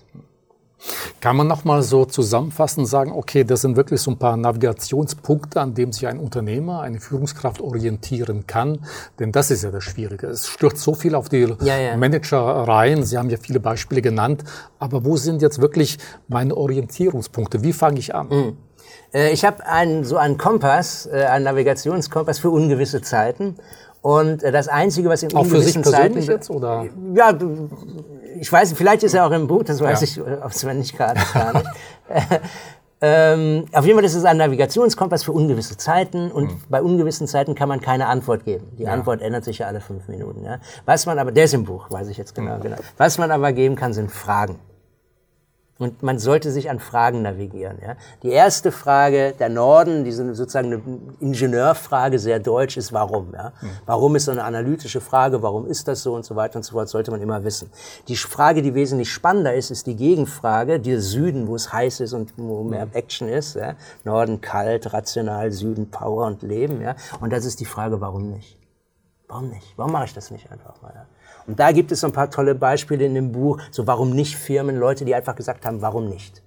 Kann 1.20 1.36
man 1.36 1.46
nochmal 1.46 1.82
so 1.82 2.04
zusammenfassen 2.04 2.80
und 2.80 2.86
sagen, 2.86 3.12
okay, 3.12 3.44
das 3.44 3.62
sind 3.62 3.76
wirklich 3.76 4.00
so 4.00 4.10
ein 4.10 4.18
paar 4.18 4.36
Navigationspunkte, 4.36 5.60
an 5.60 5.74
denen 5.74 5.92
sich 5.92 6.06
ein 6.06 6.18
Unternehmer, 6.18 6.80
eine 6.82 7.00
Führungskraft 7.00 7.60
orientieren 7.60 8.46
kann? 8.46 8.80
Denn 9.18 9.32
das 9.32 9.50
ist 9.50 9.64
ja 9.64 9.70
das 9.70 9.84
Schwierige. 9.84 10.26
Es 10.26 10.46
stürzt 10.46 10.82
so 10.82 10.94
viel 10.94 11.14
auf 11.14 11.28
die 11.28 11.54
ja, 11.62 11.78
ja. 11.78 11.96
Manager 11.96 12.38
rein. 12.38 13.04
Sie 13.04 13.16
haben 13.16 13.30
ja 13.30 13.38
viele 13.40 13.60
Beispiele 13.60 14.02
genannt. 14.02 14.44
Aber 14.78 15.04
wo 15.04 15.16
sind 15.16 15.42
jetzt 15.42 15.60
wirklich 15.60 15.98
meine 16.28 16.56
Orientierungspunkte? 16.56 17.62
Wie 17.62 17.72
fange 17.72 17.98
ich 17.98 18.14
an? 18.14 18.28
Mhm. 18.28 18.56
Ich 19.32 19.44
habe 19.44 19.64
einen, 19.66 20.04
so 20.04 20.16
einen 20.16 20.38
Kompass, 20.38 21.06
äh, 21.06 21.24
einen 21.24 21.44
Navigationskompass 21.44 22.40
für 22.40 22.50
ungewisse 22.50 23.00
Zeiten. 23.00 23.56
Und 24.04 24.42
äh, 24.42 24.52
das 24.52 24.68
Einzige, 24.68 25.08
was 25.08 25.22
in 25.22 25.34
auch 25.34 25.44
ungewissen 25.44 25.82
Zeiten... 25.82 26.20
Jetzt, 26.20 26.50
oder? 26.50 26.84
Ja, 27.14 27.32
ich 28.38 28.52
weiß, 28.52 28.74
vielleicht 28.74 29.02
ist 29.02 29.14
er 29.14 29.26
auch 29.26 29.30
im 29.30 29.46
Buch, 29.46 29.62
das 29.62 29.80
weiß 29.80 30.02
ja. 30.02 30.24
ich 30.26 30.42
auswendig 30.42 30.94
gerade 30.94 31.18
gar 31.32 31.54
nicht. 31.54 31.70
ähm, 33.00 33.64
auf 33.72 33.86
jeden 33.86 33.96
Fall 33.96 34.04
ist 34.04 34.14
es 34.14 34.26
ein 34.26 34.36
Navigationskompass 34.36 35.22
für 35.22 35.32
ungewisse 35.32 35.78
Zeiten 35.78 36.30
und 36.30 36.50
mhm. 36.50 36.60
bei 36.68 36.82
ungewissen 36.82 37.26
Zeiten 37.26 37.54
kann 37.54 37.70
man 37.70 37.80
keine 37.80 38.06
Antwort 38.06 38.44
geben. 38.44 38.66
Die 38.76 38.82
ja. 38.82 38.92
Antwort 38.92 39.22
ändert 39.22 39.44
sich 39.44 39.60
ja 39.60 39.68
alle 39.68 39.80
fünf 39.80 40.06
Minuten. 40.08 40.44
Ja? 40.44 40.58
Was 40.84 41.06
man 41.06 41.18
aber, 41.18 41.32
der 41.32 41.44
ist 41.44 41.54
im 41.54 41.64
Buch, 41.64 41.90
weiß 41.90 42.08
ich 42.08 42.18
jetzt 42.18 42.34
genau, 42.34 42.58
mhm. 42.58 42.60
genau. 42.60 42.76
Was 42.98 43.16
man 43.16 43.30
aber 43.30 43.54
geben 43.54 43.74
kann, 43.74 43.94
sind 43.94 44.12
Fragen. 44.12 44.58
Und 45.76 46.04
man 46.04 46.20
sollte 46.20 46.52
sich 46.52 46.70
an 46.70 46.78
Fragen 46.78 47.22
navigieren. 47.22 47.78
Ja? 47.82 47.96
Die 48.22 48.30
erste 48.30 48.70
Frage, 48.70 49.34
der 49.36 49.48
Norden, 49.48 50.04
diese 50.04 50.32
sozusagen 50.32 50.72
eine 50.72 50.82
Ingenieurfrage, 51.18 52.20
sehr 52.20 52.38
deutsch, 52.38 52.76
ist 52.76 52.92
warum. 52.92 53.32
Ja? 53.34 53.52
Warum 53.84 54.14
ist 54.14 54.26
so 54.26 54.30
eine 54.30 54.44
analytische 54.44 55.00
Frage, 55.00 55.42
warum 55.42 55.66
ist 55.66 55.88
das 55.88 56.04
so 56.04 56.14
und 56.14 56.24
so 56.24 56.36
weiter 56.36 56.56
und 56.56 56.62
so 56.62 56.74
fort, 56.74 56.88
sollte 56.88 57.10
man 57.10 57.20
immer 57.20 57.42
wissen. 57.42 57.70
Die 58.06 58.14
Frage, 58.16 58.62
die 58.62 58.74
wesentlich 58.74 59.12
spannender 59.12 59.54
ist, 59.54 59.72
ist 59.72 59.88
die 59.88 59.96
Gegenfrage, 59.96 60.78
der 60.78 61.00
Süden, 61.00 61.48
wo 61.48 61.56
es 61.56 61.72
heiß 61.72 62.00
ist 62.00 62.12
und 62.12 62.34
wo 62.36 62.62
mehr 62.62 62.86
Action 62.92 63.28
ist. 63.28 63.56
Ja? 63.56 63.74
Norden 64.04 64.40
kalt, 64.40 64.92
rational, 64.92 65.50
Süden 65.50 65.90
Power 65.90 66.26
und 66.28 66.42
Leben. 66.42 66.82
Ja? 66.82 66.94
Und 67.20 67.32
das 67.32 67.44
ist 67.44 67.58
die 67.58 67.64
Frage, 67.64 68.00
warum 68.00 68.30
nicht? 68.30 68.56
Warum 69.26 69.48
nicht? 69.48 69.72
Warum 69.74 69.90
mache 69.90 70.04
ich 70.04 70.14
das 70.14 70.30
nicht 70.30 70.52
einfach 70.52 70.80
mal? 70.82 70.92
Ja? 70.94 71.06
Und 71.46 71.60
da 71.60 71.72
gibt 71.72 71.92
es 71.92 72.00
so 72.00 72.06
ein 72.06 72.12
paar 72.12 72.30
tolle 72.30 72.54
Beispiele 72.54 73.04
in 73.04 73.14
dem 73.14 73.32
Buch, 73.32 73.60
so 73.70 73.86
warum 73.86 74.10
nicht 74.10 74.36
Firmen, 74.36 74.76
Leute, 74.76 75.04
die 75.04 75.14
einfach 75.14 75.36
gesagt 75.36 75.66
haben, 75.66 75.82
warum 75.82 76.08
nicht. 76.08 76.42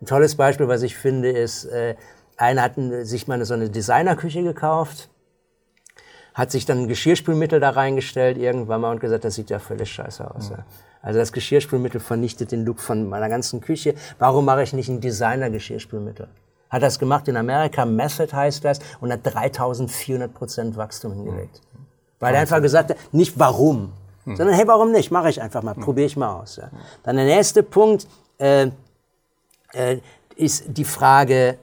Ein 0.00 0.06
tolles 0.06 0.34
Beispiel, 0.34 0.66
was 0.66 0.82
ich 0.82 0.96
finde, 0.96 1.30
ist, 1.30 1.66
äh, 1.66 1.94
einer 2.36 2.62
hat 2.62 2.72
sich 3.02 3.28
mal 3.28 3.44
so 3.44 3.54
eine 3.54 3.68
Designerküche 3.68 4.42
gekauft, 4.42 5.10
hat 6.34 6.50
sich 6.50 6.64
dann 6.64 6.78
ein 6.78 6.88
Geschirrspülmittel 6.88 7.60
da 7.60 7.70
reingestellt 7.70 8.38
irgendwann 8.38 8.80
mal 8.80 8.92
und 8.92 9.00
gesagt, 9.00 9.24
das 9.24 9.34
sieht 9.34 9.50
ja 9.50 9.58
völlig 9.58 9.92
scheiße 9.92 10.34
aus. 10.34 10.48
Mhm. 10.48 10.56
Ja. 10.56 10.64
Also 11.02 11.18
das 11.18 11.32
Geschirrspülmittel 11.32 12.00
vernichtet 12.00 12.52
den 12.52 12.64
Look 12.64 12.80
von 12.80 13.08
meiner 13.08 13.28
ganzen 13.28 13.60
Küche. 13.60 13.94
Warum 14.18 14.44
mache 14.44 14.62
ich 14.62 14.72
nicht 14.72 14.88
ein 14.88 15.00
Designer-Geschirrspülmittel? 15.00 16.28
Hat 16.70 16.82
das 16.82 16.98
gemacht 16.98 17.26
in 17.28 17.36
Amerika, 17.36 17.84
Method 17.84 18.32
heißt 18.32 18.64
das, 18.64 18.78
und 19.00 19.12
hat 19.12 19.20
3400 19.24 20.32
Prozent 20.32 20.76
Wachstum 20.76 21.12
hingelegt. 21.12 21.60
Mhm. 21.74 21.86
Weil 22.20 22.34
er 22.34 22.42
einfach 22.42 22.62
gesagt 22.62 22.90
hat, 22.90 22.96
nicht 23.12 23.38
warum, 23.38 23.92
hm. 24.24 24.36
Sondern 24.36 24.54
hey, 24.54 24.66
warum 24.66 24.92
nicht? 24.92 25.10
Mache 25.10 25.30
ich 25.30 25.40
einfach 25.40 25.62
mal, 25.62 25.74
hm. 25.74 25.82
probiere 25.82 26.06
ich 26.06 26.16
mal 26.16 26.40
aus. 26.40 26.56
Ja. 26.56 26.70
Dann 27.02 27.16
der 27.16 27.24
nächste 27.24 27.62
Punkt 27.62 28.06
äh, 28.38 28.70
äh, 29.72 29.98
ist 30.36 30.64
die 30.66 30.84
Frage, 30.84 31.58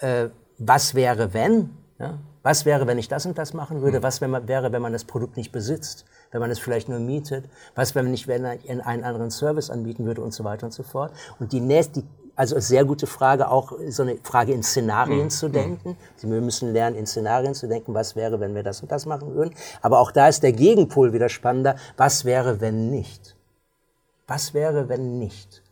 äh, 0.00 0.28
was 0.58 0.94
wäre 0.94 1.34
wenn? 1.34 1.70
Ja? 1.98 2.18
Was 2.42 2.66
wäre, 2.66 2.86
wenn 2.86 2.98
ich 2.98 3.08
das 3.08 3.24
und 3.24 3.38
das 3.38 3.54
machen 3.54 3.80
würde? 3.80 3.96
Hm. 3.98 4.02
Was 4.02 4.20
wäre, 4.20 4.72
wenn 4.72 4.82
man 4.82 4.92
das 4.92 5.04
Produkt 5.04 5.36
nicht 5.36 5.50
besitzt? 5.50 6.04
Wenn 6.30 6.40
man 6.40 6.50
es 6.50 6.58
vielleicht 6.58 6.88
nur 6.88 6.98
mietet? 6.98 7.48
Was, 7.74 7.94
wenn 7.94 8.10
nicht 8.10 8.28
wenn 8.28 8.44
einen 8.44 9.04
anderen 9.04 9.30
Service 9.30 9.70
anbieten 9.70 10.04
würde 10.04 10.20
und 10.20 10.34
so 10.34 10.44
weiter 10.44 10.66
und 10.66 10.72
so 10.72 10.82
fort? 10.82 11.12
Und 11.38 11.52
die 11.52 11.60
nächste, 11.60 12.02
die 12.02 12.06
also 12.36 12.58
sehr 12.58 12.84
gute 12.84 13.06
Frage, 13.06 13.50
auch 13.50 13.72
so 13.88 14.02
eine 14.02 14.16
Frage 14.22 14.52
in 14.52 14.62
Szenarien 14.62 15.24
mhm. 15.24 15.30
zu 15.30 15.48
denken. 15.48 15.96
Sie 16.16 16.26
müssen 16.26 16.72
lernen, 16.72 16.96
in 16.96 17.06
Szenarien 17.06 17.54
zu 17.54 17.68
denken, 17.68 17.94
was 17.94 18.16
wäre, 18.16 18.40
wenn 18.40 18.54
wir 18.54 18.62
das 18.62 18.82
und 18.82 18.90
das 18.90 19.06
machen 19.06 19.34
würden. 19.34 19.54
Aber 19.82 20.00
auch 20.00 20.10
da 20.10 20.28
ist 20.28 20.42
der 20.42 20.52
Gegenpol 20.52 21.12
wieder 21.12 21.28
spannender. 21.28 21.76
Was 21.96 22.24
wäre, 22.24 22.60
wenn 22.60 22.90
nicht? 22.90 23.36
Was 24.26 24.54
wäre, 24.54 24.88
wenn 24.88 25.18
nicht? 25.18 25.62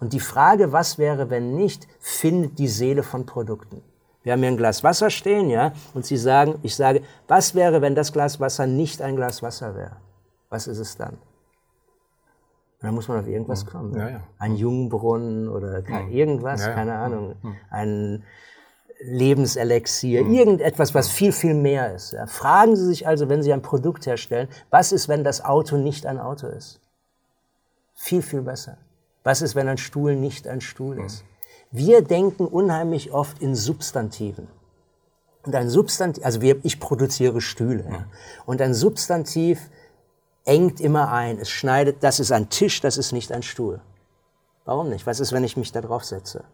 Und 0.00 0.12
die 0.12 0.20
Frage, 0.20 0.72
was 0.72 0.98
wäre, 0.98 1.30
wenn 1.30 1.54
nicht, 1.54 1.86
findet 2.00 2.58
die 2.58 2.68
Seele 2.68 3.02
von 3.02 3.26
Produkten. 3.26 3.82
Wir 4.22 4.32
haben 4.32 4.40
hier 4.40 4.48
ein 4.48 4.56
Glas 4.56 4.84
Wasser 4.84 5.10
stehen, 5.10 5.50
ja, 5.50 5.72
und 5.94 6.06
Sie 6.06 6.16
sagen, 6.16 6.56
ich 6.62 6.76
sage, 6.76 7.02
was 7.26 7.54
wäre, 7.54 7.82
wenn 7.82 7.94
das 7.94 8.12
Glas 8.12 8.38
Wasser 8.38 8.66
nicht 8.66 9.02
ein 9.02 9.16
Glas 9.16 9.42
Wasser 9.42 9.74
wäre? 9.74 9.96
Was 10.48 10.68
ist 10.68 10.78
es 10.78 10.96
dann? 10.96 11.18
Und 12.82 12.88
dann 12.88 12.94
muss 12.96 13.06
man 13.06 13.20
auf 13.20 13.28
irgendwas 13.28 13.64
kommen. 13.64 13.94
Ja, 13.96 14.08
ja. 14.08 14.20
Ein 14.38 14.56
Jungbrunnen 14.56 15.48
oder 15.48 15.88
irgendwas, 16.10 16.64
keine 16.64 16.94
Ahnung. 16.94 17.36
Ein 17.70 18.24
Lebenselixier, 19.04 20.26
irgendetwas, 20.26 20.92
was 20.92 21.08
viel, 21.08 21.30
viel 21.32 21.54
mehr 21.54 21.94
ist. 21.94 22.12
Ja. 22.12 22.26
Fragen 22.26 22.74
Sie 22.74 22.84
sich 22.84 23.06
also, 23.06 23.28
wenn 23.28 23.42
Sie 23.42 23.52
ein 23.52 23.62
Produkt 23.62 24.06
herstellen, 24.06 24.48
was 24.70 24.90
ist, 24.90 25.08
wenn 25.08 25.22
das 25.22 25.44
Auto 25.44 25.76
nicht 25.76 26.06
ein 26.06 26.18
Auto 26.18 26.48
ist? 26.48 26.80
Viel, 27.94 28.22
viel 28.22 28.42
besser. 28.42 28.78
Was 29.22 29.42
ist, 29.42 29.54
wenn 29.54 29.68
ein 29.68 29.78
Stuhl 29.78 30.16
nicht 30.16 30.48
ein 30.48 30.60
Stuhl 30.60 30.98
ist? 30.98 31.24
Wir 31.70 32.02
denken 32.02 32.46
unheimlich 32.46 33.12
oft 33.12 33.40
in 33.40 33.54
Substantiven. 33.54 34.48
Und 35.44 35.54
ein 35.54 35.68
Substantiv, 35.68 36.24
also 36.24 36.40
wir, 36.40 36.56
ich 36.64 36.80
produziere 36.80 37.40
Stühle. 37.40 37.84
Ja. 37.88 38.06
Und 38.44 38.60
ein 38.60 38.74
Substantiv 38.74 39.70
engt 40.44 40.80
immer 40.80 41.12
ein. 41.12 41.38
Es 41.38 41.50
schneidet, 41.50 42.02
das 42.02 42.20
ist 42.20 42.32
ein 42.32 42.48
Tisch, 42.48 42.80
das 42.80 42.96
ist 42.96 43.12
nicht 43.12 43.32
ein 43.32 43.42
Stuhl. 43.42 43.80
Warum 44.64 44.88
nicht? 44.88 45.06
Was 45.06 45.20
ist, 45.20 45.32
wenn 45.32 45.44
ich 45.44 45.56
mich 45.56 45.72
da 45.72 45.80
drauf 45.80 46.04
setze? 46.04 46.44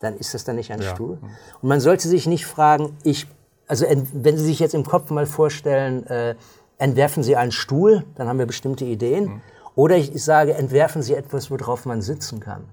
Dann 0.00 0.16
ist 0.16 0.34
das 0.34 0.44
dann 0.44 0.56
nicht 0.56 0.70
ein 0.70 0.82
ja. 0.82 0.94
Stuhl. 0.94 1.18
Und 1.60 1.68
man 1.68 1.80
sollte 1.80 2.08
sich 2.08 2.26
nicht 2.26 2.46
fragen, 2.46 2.96
ich, 3.02 3.26
also 3.66 3.86
wenn 4.12 4.36
Sie 4.36 4.44
sich 4.44 4.60
jetzt 4.60 4.74
im 4.74 4.84
Kopf 4.84 5.10
mal 5.10 5.26
vorstellen, 5.26 6.06
äh, 6.06 6.36
entwerfen 6.78 7.22
Sie 7.22 7.36
einen 7.36 7.52
Stuhl, 7.52 8.04
dann 8.14 8.28
haben 8.28 8.38
wir 8.38 8.46
bestimmte 8.46 8.84
Ideen. 8.84 9.24
Mhm. 9.24 9.40
Oder 9.74 9.96
ich, 9.96 10.14
ich 10.14 10.24
sage, 10.24 10.54
entwerfen 10.54 11.02
Sie 11.02 11.14
etwas, 11.14 11.50
worauf 11.50 11.84
man 11.86 12.02
sitzen 12.02 12.40
kann. 12.40 12.68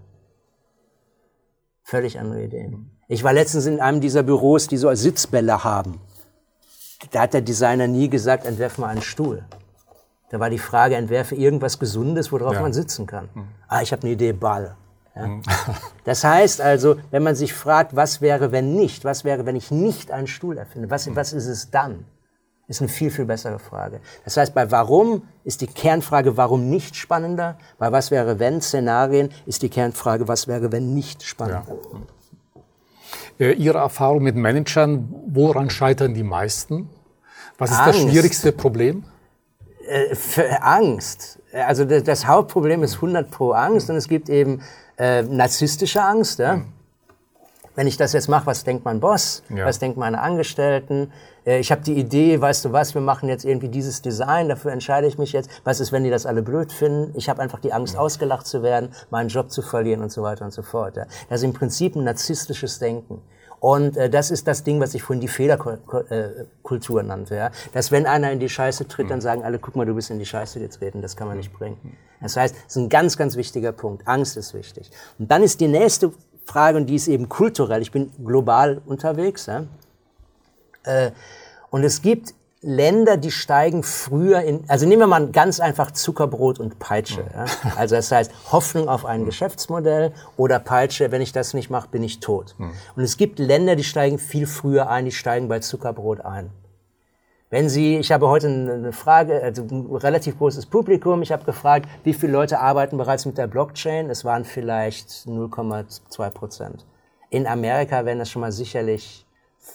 Völlig 1.84 2.20
andere 2.20 2.44
Ideen. 2.44 2.92
Ich 3.08 3.24
war 3.24 3.34
letztens 3.34 3.68
in 3.68 3.80
einem 3.80 4.02
dieser 4.02 4.24
Büros, 4.24 4.68
die 4.68 4.78
so 4.78 4.94
Sitzbälle 4.94 5.64
haben. 5.64 6.02
Da 7.12 7.22
hat 7.22 7.34
der 7.34 7.42
Designer 7.42 7.88
nie 7.88 8.10
gesagt, 8.10 8.46
entwerf 8.46 8.78
mal 8.78 8.88
einen 8.88 9.04
Stuhl. 9.04 9.46
Da 10.30 10.40
war 10.40 10.50
die 10.50 10.60
Frage, 10.60 10.96
entwerfe 10.96 11.36
irgendwas 11.36 11.80
Gesundes, 11.80 12.32
worauf 12.32 12.54
ja. 12.54 12.62
man 12.62 12.74
sitzen 12.74 13.06
kann. 13.06 13.30
Mhm. 13.34 13.48
Ah, 13.68 13.82
ich 13.82 13.92
habe 13.92 14.04
eine 14.04 14.12
Idee, 14.12 14.34
Ball. 14.34 14.76
Ja. 15.16 15.28
Mhm. 15.28 15.42
Das 16.04 16.24
heißt 16.24 16.62
also, 16.62 16.98
wenn 17.12 17.24
man 17.24 17.36
sich 17.36 17.54
fragt, 17.54 17.96
was 17.96 18.22
wäre, 18.22 18.52
wenn 18.52 18.76
nicht, 18.76 19.06
was 19.06 19.24
wäre, 19.24 19.46
wenn 19.46 19.56
ich 19.56 19.72
nicht 19.72 20.12
einen 20.12 20.28
Stuhl 20.28 20.58
erfinde, 20.58 20.90
was, 20.90 21.08
mhm. 21.08 21.16
was 21.16 21.34
ist 21.34 21.48
es 21.48 21.72
dann? 21.72 22.06
Ist 22.68 22.82
eine 22.82 22.90
viel, 22.90 23.12
viel 23.12 23.26
bessere 23.26 23.60
Frage. 23.60 24.00
Das 24.24 24.38
heißt, 24.38 24.56
bei 24.56 24.72
Warum 24.72 25.24
ist 25.44 25.62
die 25.62 25.68
Kernfrage, 25.68 26.36
warum 26.36 26.68
nicht 26.68 26.96
spannender? 26.96 27.60
Bei 27.78 27.92
Was 27.92 28.10
wäre, 28.10 28.40
wenn 28.40 28.60
Szenarien 28.60 29.30
ist 29.46 29.62
die 29.62 29.70
Kernfrage, 29.70 30.28
was 30.28 30.48
wäre, 30.48 30.72
wenn 30.72 30.96
nicht 30.96 31.22
spannender? 31.22 31.78
Ja. 33.40 33.46
Äh, 33.46 33.54
Ihre 33.54 33.78
Erfahrung 33.78 34.24
mit 34.24 34.36
Managern, 34.36 35.14
woran 35.28 35.70
scheitern 35.70 36.16
die 36.16 36.24
meisten? 36.24 36.90
Was 37.60 37.70
ist 37.70 37.80
Angst. 37.80 38.00
das 38.00 38.10
schwierigste 38.10 38.52
Problem? 38.52 39.04
Äh, 39.88 40.16
für 40.16 40.64
Angst. 40.64 41.40
Also 41.54 41.86
das, 41.86 42.04
das, 42.04 42.28
Hauptproblem 42.28 42.84
ist 42.84 42.96
100 42.96 43.30
pro 43.30 43.52
Angst 43.52 43.90
und 43.90 43.96
es 43.96 44.08
gibt 44.08 44.30
eben 44.30 44.62
äh, 44.98 45.22
narzisstische 45.22 46.04
Angst. 46.04 46.40
Ja? 46.40 46.62
Wenn 47.76 47.88
ich 47.88 47.98
das 47.98 48.14
jetzt 48.14 48.28
mache, 48.28 48.46
was 48.48 48.64
denkt 48.64 48.86
mein 48.86 49.00
Boss? 49.00 49.44
Ja. 49.50 49.66
Was 49.66 49.80
denken 49.80 50.00
meine 50.00 50.22
Angestellten? 50.22 51.12
Äh, 51.46 51.60
ich 51.60 51.72
habe 51.72 51.82
die 51.82 51.94
Idee, 51.94 52.42
weißt 52.42 52.66
du 52.66 52.72
was, 52.72 52.96
wir 52.96 53.02
machen 53.02 53.30
jetzt 53.30 53.46
irgendwie 53.46 53.70
dieses 53.70 54.02
Design, 54.02 54.50
dafür 54.50 54.72
entscheide 54.72 55.08
ich 55.08 55.18
mich 55.18 55.34
jetzt. 55.34 55.50
Was 55.64 55.80
ist, 55.80 55.92
wenn 55.92 56.04
die 56.04 56.10
das 56.10 56.26
alle 56.26 56.42
blöd 56.42 56.72
finden? 56.72 57.14
Ich 57.16 57.30
habe 57.30 57.42
einfach 57.42 57.60
die 57.60 57.74
Angst, 57.74 57.98
ausgelacht 57.98 58.48
zu 58.48 58.64
werden, 58.64 58.90
meinen 59.12 59.30
Job 59.30 59.52
zu 59.52 59.62
verlieren 59.62 60.02
und 60.02 60.12
so 60.12 60.24
weiter 60.24 60.46
und 60.46 60.52
so 60.52 60.64
fort. 60.64 60.98
Ja? 60.98 61.06
Das 61.30 61.42
ist 61.42 61.44
im 61.44 61.54
Prinzip 61.54 61.96
ein 61.96 62.06
narzisstisches 62.06 62.80
Denken. 62.80 63.22
Und 63.66 63.98
äh, 63.98 64.12
das 64.12 64.30
ist 64.30 64.48
das 64.48 64.62
Ding, 64.62 64.80
was 64.80 64.94
ich 64.94 65.02
vorhin 65.02 65.22
die 65.22 65.28
Fehlerkultur 65.28 67.02
nannte. 67.02 67.36
Ja? 67.36 67.50
Dass 67.74 67.92
wenn 67.92 68.06
einer 68.06 68.32
in 68.32 68.40
die 68.40 68.48
Scheiße 68.48 68.88
tritt, 68.88 69.10
dann 69.10 69.22
sagen 69.22 69.44
alle, 69.44 69.58
guck 69.58 69.76
mal, 69.76 69.88
du 69.88 69.96
bist 69.96 70.12
in 70.12 70.20
die 70.20 70.26
Scheiße 70.28 70.60
getreten, 70.60 71.02
das 71.02 71.18
kann 71.18 71.28
man 71.28 71.38
nicht 71.38 71.52
bringen. 71.52 71.98
Das 72.22 72.38
heißt, 72.38 72.54
es 72.56 72.76
ist 72.76 72.76
ein 72.76 72.90
ganz, 72.90 73.18
ganz 73.18 73.36
wichtiger 73.36 73.72
Punkt. 73.72 74.08
Angst 74.08 74.38
ist 74.38 74.54
wichtig. 74.54 74.92
Und 75.18 75.32
dann 75.32 75.42
ist 75.42 75.62
die 75.62 75.68
nächste 75.68 76.14
Frage, 76.46 76.78
und 76.78 76.86
die 76.86 76.94
ist 76.94 77.08
eben 77.08 77.28
kulturell, 77.28 77.82
ich 77.82 77.92
bin 77.92 78.12
global 78.24 78.84
unterwegs, 78.86 79.48
ja? 79.48 79.64
äh, 80.84 81.10
und 81.72 81.84
es 81.84 82.04
gibt 82.04 82.36
Länder, 82.66 83.18
die 83.18 83.30
steigen 83.30 83.84
früher 83.84 84.42
in, 84.42 84.64
also 84.68 84.88
nehmen 84.88 85.02
wir 85.02 85.08
mal 85.08 85.28
ganz 85.28 85.60
einfach 85.60 85.92
Zuckerbrot 85.92 86.60
und 86.60 86.80
Peitsche. 86.80 87.24
Ja? 87.34 87.46
Also 87.76 87.96
das 87.96 88.12
heißt 88.12 88.32
Hoffnung 88.52 88.90
auf 88.90 89.06
ein 89.06 89.24
Geschäftsmodell 89.24 90.14
oder 90.36 90.58
Peitsche, 90.58 91.12
wenn 91.12 91.22
ich 91.22 91.32
das 91.32 91.54
nicht 91.54 91.70
mache, 91.70 91.90
bin 91.90 92.02
ich 92.02 92.20
tot. 92.22 92.56
Und 92.96 93.04
es 93.04 93.18
gibt 93.18 93.38
Länder, 93.38 93.76
die 93.76 93.84
steigen 93.84 94.18
viel 94.18 94.48
früher 94.48 94.90
ein, 94.90 95.06
die 95.06 95.12
steigen 95.12 95.48
bei 95.48 95.60
Zuckerbrot 95.60 96.22
ein. 96.22 96.50
Wenn 97.52 97.70
Sie, 97.70 97.98
ich 97.98 98.12
habe 98.12 98.28
heute 98.28 98.48
eine 98.48 98.92
Frage, 98.92 99.44
also 99.44 99.62
ein 99.62 99.96
relativ 99.96 100.40
großes 100.40 100.66
Publikum, 100.66 101.22
ich 101.22 101.32
habe 101.32 101.46
gefragt, 101.46 101.88
wie 102.04 102.14
viele 102.14 102.32
Leute 102.32 102.60
arbeiten 102.60 102.98
bereits 102.98 103.26
mit 103.28 103.38
der 103.38 103.46
Blockchain? 103.46 104.10
Es 104.10 104.26
waren 104.26 104.44
vielleicht 104.44 105.10
0,2 105.28 106.30
Prozent. 106.32 106.86
In 107.30 107.46
Amerika 107.46 108.06
wären 108.06 108.18
das 108.18 108.32
schon 108.32 108.42
mal 108.42 108.52
sicherlich 108.52 109.25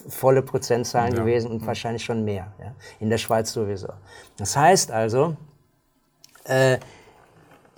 volle 0.08 0.42
Prozentzahlen 0.42 1.14
ja. 1.14 1.20
gewesen 1.20 1.50
und 1.50 1.66
wahrscheinlich 1.66 2.04
schon 2.04 2.24
mehr. 2.24 2.52
Ja? 2.58 2.72
In 3.00 3.10
der 3.10 3.18
Schweiz 3.18 3.52
sowieso. 3.52 3.88
Das 4.36 4.56
heißt 4.56 4.90
also, 4.90 5.36
äh, 6.44 6.78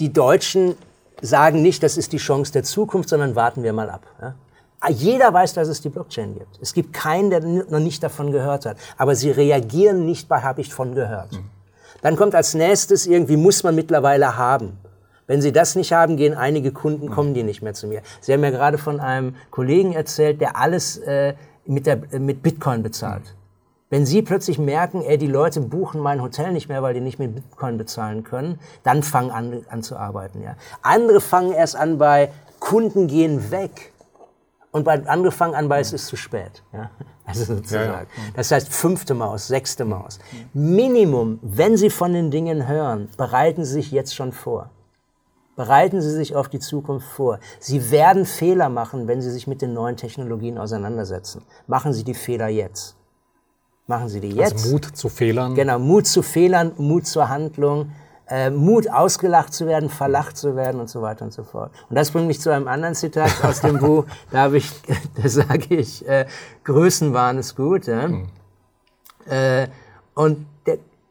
die 0.00 0.12
Deutschen 0.12 0.76
sagen 1.20 1.62
nicht, 1.62 1.82
das 1.82 1.96
ist 1.96 2.12
die 2.12 2.18
Chance 2.18 2.52
der 2.52 2.64
Zukunft, 2.64 3.08
sondern 3.08 3.34
warten 3.36 3.62
wir 3.62 3.72
mal 3.72 3.90
ab. 3.90 4.02
Ja? 4.20 4.34
Jeder 4.90 5.32
weiß, 5.32 5.54
dass 5.54 5.68
es 5.68 5.80
die 5.80 5.88
Blockchain 5.88 6.34
gibt. 6.34 6.58
Es 6.60 6.72
gibt 6.72 6.92
keinen, 6.92 7.30
der 7.30 7.40
noch 7.40 7.78
nicht 7.78 8.02
davon 8.02 8.32
gehört 8.32 8.66
hat. 8.66 8.76
Aber 8.96 9.14
sie 9.14 9.30
reagieren 9.30 10.04
nicht 10.04 10.28
bei 10.28 10.40
habe 10.42 10.60
ich 10.60 10.74
von 10.74 10.94
gehört. 10.94 11.32
Mhm. 11.32 11.50
Dann 12.02 12.16
kommt 12.16 12.34
als 12.34 12.54
nächstes 12.54 13.06
irgendwie, 13.06 13.36
muss 13.36 13.62
man 13.62 13.76
mittlerweile 13.76 14.36
haben. 14.36 14.78
Wenn 15.28 15.40
Sie 15.40 15.52
das 15.52 15.76
nicht 15.76 15.92
haben, 15.92 16.16
gehen 16.16 16.34
einige 16.34 16.72
Kunden, 16.72 17.08
kommen 17.08 17.32
die 17.32 17.44
nicht 17.44 17.62
mehr 17.62 17.74
zu 17.74 17.86
mir. 17.86 18.02
Sie 18.20 18.32
haben 18.32 18.42
ja 18.42 18.50
gerade 18.50 18.76
von 18.76 18.98
einem 18.98 19.36
Kollegen 19.50 19.92
erzählt, 19.92 20.40
der 20.40 20.56
alles 20.56 20.98
äh, 20.98 21.34
mit, 21.66 21.86
der, 21.86 22.00
mit 22.18 22.42
Bitcoin 22.42 22.82
bezahlt. 22.82 23.34
Wenn 23.90 24.06
Sie 24.06 24.22
plötzlich 24.22 24.58
merken, 24.58 25.02
ey, 25.02 25.18
die 25.18 25.26
Leute 25.26 25.60
buchen 25.60 26.00
mein 26.00 26.22
Hotel 26.22 26.52
nicht 26.52 26.68
mehr, 26.68 26.82
weil 26.82 26.94
die 26.94 27.00
nicht 27.00 27.18
mit 27.18 27.34
Bitcoin 27.34 27.76
bezahlen 27.76 28.24
können, 28.24 28.58
dann 28.82 29.02
fangen 29.02 29.30
an, 29.30 29.66
an 29.68 29.82
zu 29.82 29.96
arbeiten. 29.96 30.42
Ja. 30.42 30.56
Andere 30.80 31.20
fangen 31.20 31.52
erst 31.52 31.76
an 31.76 31.98
bei 31.98 32.30
Kunden 32.58 33.06
gehen 33.06 33.50
weg. 33.50 33.92
Und 34.70 34.84
bei 34.84 35.06
andere 35.06 35.30
fangen 35.30 35.54
an 35.54 35.68
bei 35.68 35.80
es 35.80 35.92
ist 35.92 36.06
zu 36.06 36.16
spät. 36.16 36.62
Ja. 36.72 36.90
Also 37.24 37.44
sozusagen. 37.44 37.92
Ja, 37.92 38.00
ja. 38.00 38.06
Das 38.34 38.50
heißt 38.50 38.72
fünfte 38.72 39.14
Maus, 39.14 39.46
sechste 39.46 39.84
Maus. 39.84 40.18
Minimum, 40.54 41.38
wenn 41.40 41.76
Sie 41.76 41.88
von 41.88 42.12
den 42.12 42.32
Dingen 42.32 42.66
hören, 42.66 43.08
bereiten 43.16 43.64
Sie 43.64 43.74
sich 43.74 43.92
jetzt 43.92 44.16
schon 44.16 44.32
vor. 44.32 44.70
Bereiten 45.62 46.00
Sie 46.00 46.10
sich 46.10 46.34
auf 46.34 46.48
die 46.48 46.58
Zukunft 46.58 47.06
vor. 47.06 47.38
Sie 47.60 47.92
werden 47.92 48.26
Fehler 48.26 48.68
machen, 48.68 49.06
wenn 49.06 49.22
Sie 49.22 49.30
sich 49.30 49.46
mit 49.46 49.62
den 49.62 49.74
neuen 49.74 49.96
Technologien 49.96 50.58
auseinandersetzen. 50.58 51.42
Machen 51.68 51.92
Sie 51.92 52.02
die 52.02 52.14
Fehler 52.14 52.48
jetzt. 52.48 52.96
Machen 53.86 54.08
Sie 54.08 54.18
die 54.18 54.30
also 54.30 54.40
jetzt. 54.40 54.54
Also 54.54 54.72
Mut 54.72 54.84
zu 54.86 55.08
Fehlern. 55.08 55.54
Genau, 55.54 55.78
Mut 55.78 56.08
zu 56.08 56.22
Fehlern, 56.22 56.72
Mut 56.78 57.06
zur 57.06 57.28
Handlung, 57.28 57.92
äh, 58.28 58.50
Mut 58.50 58.90
ausgelacht 58.90 59.54
zu 59.54 59.68
werden, 59.68 59.88
verlacht 59.88 60.36
zu 60.36 60.56
werden 60.56 60.80
und 60.80 60.90
so 60.90 61.00
weiter 61.00 61.24
und 61.24 61.32
so 61.32 61.44
fort. 61.44 61.70
Und 61.88 61.94
das 61.94 62.10
bringt 62.10 62.26
mich 62.26 62.40
zu 62.40 62.50
einem 62.50 62.66
anderen 62.66 62.96
Zitat 62.96 63.30
aus 63.44 63.60
dem 63.60 63.78
Buch. 63.78 64.04
Da 64.32 64.38
habe 64.38 64.56
ich, 64.56 64.68
da 65.22 65.28
sage 65.28 65.76
ich, 65.76 66.04
äh, 66.08 66.26
Größenwahn 66.64 67.38
ist 67.38 67.54
gut. 67.54 67.86
Ja? 67.86 68.08
Mhm. 68.08 68.26
Äh, 69.26 69.68
und 70.14 70.44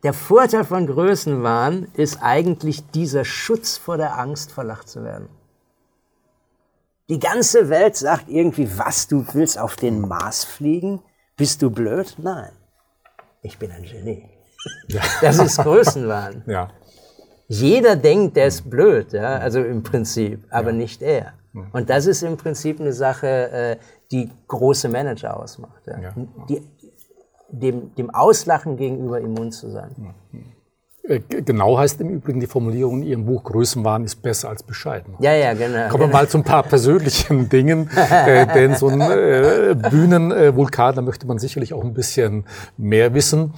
der 0.04 0.14
Vorteil 0.14 0.64
von 0.64 0.88
Größenwahn 0.88 1.88
ist 1.94 2.22
eigentlich 2.22 2.90
dieser 2.92 3.24
Schutz 3.24 3.78
vor 3.78 3.98
der 3.98 4.18
Angst, 4.18 4.52
verlacht 4.52 4.90
zu 4.90 5.04
werden. 5.04 5.30
Die 7.10 7.20
ganze 7.20 7.70
Welt 7.70 7.96
sagt 7.96 8.30
irgendwie, 8.30 8.78
was, 8.78 9.08
du 9.08 9.26
willst 9.34 9.60
auf 9.60 9.76
den 9.76 10.02
Mars 10.02 10.44
fliegen? 10.44 11.02
Bist 11.36 11.62
du 11.62 11.70
blöd? 11.70 12.16
Nein. 12.18 12.52
Ich 13.42 13.58
bin 13.60 13.72
ein 13.72 13.84
Genie. 13.84 14.30
Ja. 14.88 15.02
Das 15.22 15.40
ist 15.40 15.58
Größenwahn. 15.58 16.44
Ja. 16.46 16.70
Jeder 17.48 17.96
denkt, 17.96 18.38
der 18.38 18.48
ist 18.48 18.70
blöd, 18.70 19.12
ja, 19.12 19.38
also 19.38 19.62
im 19.62 19.84
Prinzip, 19.84 20.46
aber 20.52 20.70
ja. 20.70 20.78
nicht 20.78 21.02
er. 21.02 21.34
Und 21.74 21.90
das 21.90 22.06
ist 22.06 22.24
im 22.24 22.38
Prinzip 22.38 22.80
eine 22.80 22.94
Sache, 22.94 23.28
äh, 23.28 23.78
die 24.10 24.32
große 24.48 24.88
Manager 24.88 25.38
ausmacht. 25.38 25.84
Die 26.48 26.62
dem, 27.52 27.94
dem 27.96 28.10
Auslachen 28.10 28.78
gegenüber 28.78 29.20
immun 29.20 29.52
zu 29.52 29.70
sein. 29.70 29.96
Äh, 31.04 31.20
genau 31.20 31.78
heißt 31.78 32.00
im 32.02 32.10
Übrigen 32.10 32.40
die 32.40 32.48
Formulierung 32.48 33.02
in 33.02 33.08
Ihrem 33.08 33.26
Buch, 33.26 33.44
Größenwahn 33.44 34.04
ist 34.04 34.22
besser 34.22 34.50
als 34.50 34.64
bescheiden. 34.64 35.16
Ja, 35.20 35.34
ja, 35.34 35.54
genau. 35.54 35.90
Kommen 35.90 36.04
wir 36.04 36.14
mal 36.14 36.28
zu 36.28 36.38
ein 36.38 36.44
paar 36.44 36.64
persönlichen 36.64 37.50
Dingen, 37.50 37.90
äh, 37.96 38.46
denn 38.48 38.76
so 38.76 38.88
ein 38.88 39.02
äh, 39.02 39.76
Bühnenvulkan, 39.90 40.96
da 40.96 41.02
möchte 41.02 41.26
man 41.26 41.40
sicherlich 41.40 41.74
auch 41.74 41.84
ein 41.84 41.94
bisschen 41.94 42.46
mehr 42.78 43.14
wissen. 43.14 43.54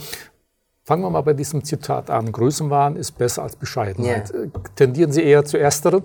Fangen 0.85 1.01
wir 1.01 1.09
mal 1.09 1.21
bei 1.21 1.31
diesem 1.31 1.63
Zitat 1.63 2.09
an. 2.09 2.29
Größenwahn 2.29 2.97
ist 2.97 3.13
besser 3.13 3.43
als 3.43 3.55
Bescheidenheit. 3.55 4.33
Yeah. 4.33 4.47
Tendieren 4.75 5.13
Sie 5.13 5.23
eher 5.23 5.45
zu 5.45 5.57
ersteren? 5.57 6.03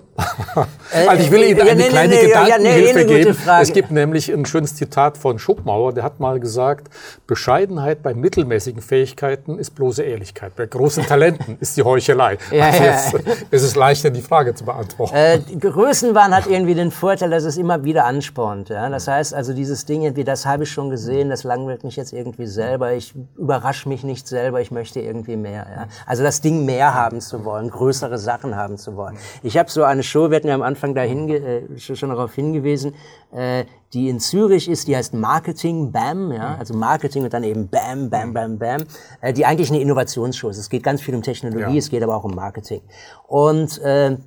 Äh, 0.93 1.05
also 1.05 1.21
ich 1.21 1.29
will 1.31 1.43
Ihnen 1.43 1.59
eine 1.59 1.75
nee, 1.75 1.89
kleine 1.89 2.15
nee, 2.15 2.27
Gedankenhilfe 2.27 2.99
ja, 3.01 3.05
nee, 3.05 3.23
geben. 3.23 3.37
Es 3.59 3.73
gibt 3.73 3.91
nämlich 3.91 4.31
ein 4.31 4.45
schönes 4.45 4.75
Zitat 4.75 5.17
von 5.17 5.37
Schopenhauer, 5.37 5.91
der 5.91 6.05
hat 6.05 6.21
mal 6.21 6.39
gesagt, 6.39 6.87
Bescheidenheit 7.27 8.01
bei 8.01 8.13
mittelmäßigen 8.13 8.81
Fähigkeiten 8.81 9.59
ist 9.59 9.71
bloße 9.71 10.01
Ehrlichkeit. 10.01 10.55
Bei 10.55 10.65
großen 10.65 11.03
Talenten 11.05 11.57
ist 11.59 11.75
die 11.75 11.83
Heuchelei. 11.83 12.37
ja, 12.51 12.67
also 12.67 12.83
jetzt 12.85 13.13
ja. 13.13 13.33
ist 13.51 13.63
es 13.63 13.75
leichter, 13.75 14.11
die 14.11 14.21
Frage 14.21 14.55
zu 14.55 14.63
beantworten. 14.63 15.13
Äh, 15.13 15.39
Größenwahn 15.59 16.33
hat 16.33 16.47
irgendwie 16.47 16.75
den 16.75 16.91
Vorteil, 16.91 17.31
dass 17.31 17.43
es 17.43 17.57
immer 17.57 17.83
wieder 17.83 18.05
anspornt. 18.05 18.69
Ja? 18.69 18.87
Das 18.87 19.09
heißt 19.09 19.33
also, 19.33 19.51
dieses 19.51 19.83
Ding, 19.83 20.03
irgendwie, 20.03 20.23
das 20.23 20.45
habe 20.45 20.63
ich 20.63 20.71
schon 20.71 20.89
gesehen, 20.89 21.29
das 21.29 21.43
langweilt 21.43 21.83
mich 21.83 21.97
jetzt 21.97 22.13
irgendwie 22.13 22.47
selber, 22.47 22.93
ich 22.93 23.13
überrasche 23.35 23.89
mich 23.89 24.05
nicht 24.05 24.25
selber, 24.25 24.61
ich 24.61 24.68
möchte 24.71 24.99
irgendwie 24.99 25.35
mehr. 25.35 25.65
Ja? 25.69 25.87
Also 26.05 26.23
das 26.23 26.41
Ding 26.41 26.65
mehr 26.65 26.93
haben 26.93 27.21
zu 27.21 27.45
wollen, 27.45 27.69
größere 27.69 28.17
Sachen 28.17 28.55
haben 28.55 28.77
zu 28.77 28.95
wollen. 28.95 29.17
Ich 29.43 29.57
habe 29.57 29.69
so 29.69 29.83
eine 29.83 30.03
Show, 30.03 30.29
wir 30.29 30.37
hatten 30.37 30.47
ja 30.47 30.55
am 30.55 30.61
Anfang 30.61 30.95
dahin, 30.95 31.29
äh, 31.29 31.77
schon 31.77 32.09
darauf 32.09 32.33
hingewiesen, 32.33 32.93
äh, 33.31 33.65
die 33.93 34.09
in 34.09 34.19
Zürich 34.19 34.69
ist, 34.69 34.87
die 34.87 34.95
heißt 34.95 35.13
Marketing 35.13 35.91
Bam, 35.91 36.31
ja, 36.31 36.55
also 36.59 36.73
Marketing 36.73 37.23
und 37.23 37.33
dann 37.33 37.43
eben 37.43 37.67
Bam, 37.67 38.09
Bam, 38.09 38.33
Bam, 38.33 38.59
Bam, 38.59 38.83
äh, 39.21 39.33
die 39.33 39.45
eigentlich 39.45 39.69
eine 39.69 39.81
Innovationsshow 39.81 40.49
ist. 40.49 40.57
Es 40.57 40.69
geht 40.69 40.83
ganz 40.83 41.01
viel 41.01 41.15
um 41.15 41.23
Technologie, 41.23 41.73
ja. 41.73 41.79
es 41.79 41.89
geht 41.89 42.03
aber 42.03 42.15
auch 42.15 42.23
um 42.23 42.35
Marketing. 42.35 42.81
Und 43.27 43.79
äh, 43.81 44.17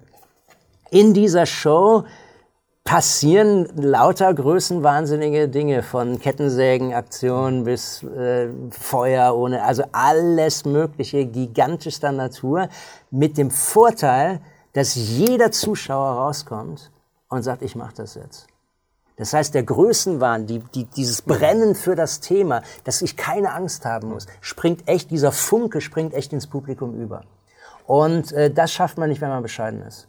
in 0.90 1.14
dieser 1.14 1.46
Show 1.46 2.04
passieren 2.84 3.68
lauter 3.76 4.34
größenwahnsinnige 4.34 5.48
Dinge, 5.48 5.82
von 5.82 6.18
Kettensägenaktionen 6.18 7.64
bis 7.64 8.02
äh, 8.02 8.48
Feuer 8.70 9.36
ohne, 9.36 9.62
also 9.64 9.84
alles 9.92 10.64
mögliche 10.64 11.24
gigantischster 11.26 12.12
Natur, 12.12 12.68
mit 13.10 13.38
dem 13.38 13.50
Vorteil, 13.50 14.40
dass 14.72 14.94
jeder 14.94 15.52
Zuschauer 15.52 16.12
rauskommt 16.12 16.90
und 17.28 17.42
sagt, 17.42 17.62
ich 17.62 17.76
mache 17.76 17.94
das 17.96 18.14
jetzt. 18.14 18.46
Das 19.16 19.32
heißt, 19.34 19.54
der 19.54 19.62
Größenwahn, 19.62 20.46
die, 20.46 20.58
die, 20.74 20.84
dieses 20.84 21.22
Brennen 21.22 21.74
für 21.74 21.94
das 21.94 22.20
Thema, 22.20 22.62
dass 22.84 23.02
ich 23.02 23.16
keine 23.16 23.52
Angst 23.52 23.84
haben 23.84 24.08
muss, 24.08 24.26
springt 24.40 24.88
echt, 24.88 25.10
dieser 25.10 25.32
Funke 25.32 25.80
springt 25.80 26.14
echt 26.14 26.32
ins 26.32 26.46
Publikum 26.46 27.00
über. 27.00 27.22
Und 27.86 28.32
äh, 28.32 28.50
das 28.50 28.72
schafft 28.72 28.98
man 28.98 29.10
nicht, 29.10 29.20
wenn 29.20 29.28
man 29.28 29.42
bescheiden 29.42 29.82
ist. 29.82 30.08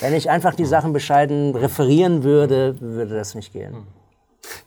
Wenn 0.00 0.14
ich 0.14 0.28
einfach 0.28 0.54
die 0.54 0.64
Sachen 0.64 0.92
bescheiden 0.92 1.54
referieren 1.54 2.24
würde, 2.24 2.80
würde 2.80 3.14
das 3.14 3.34
nicht 3.34 3.52
gehen. 3.52 3.86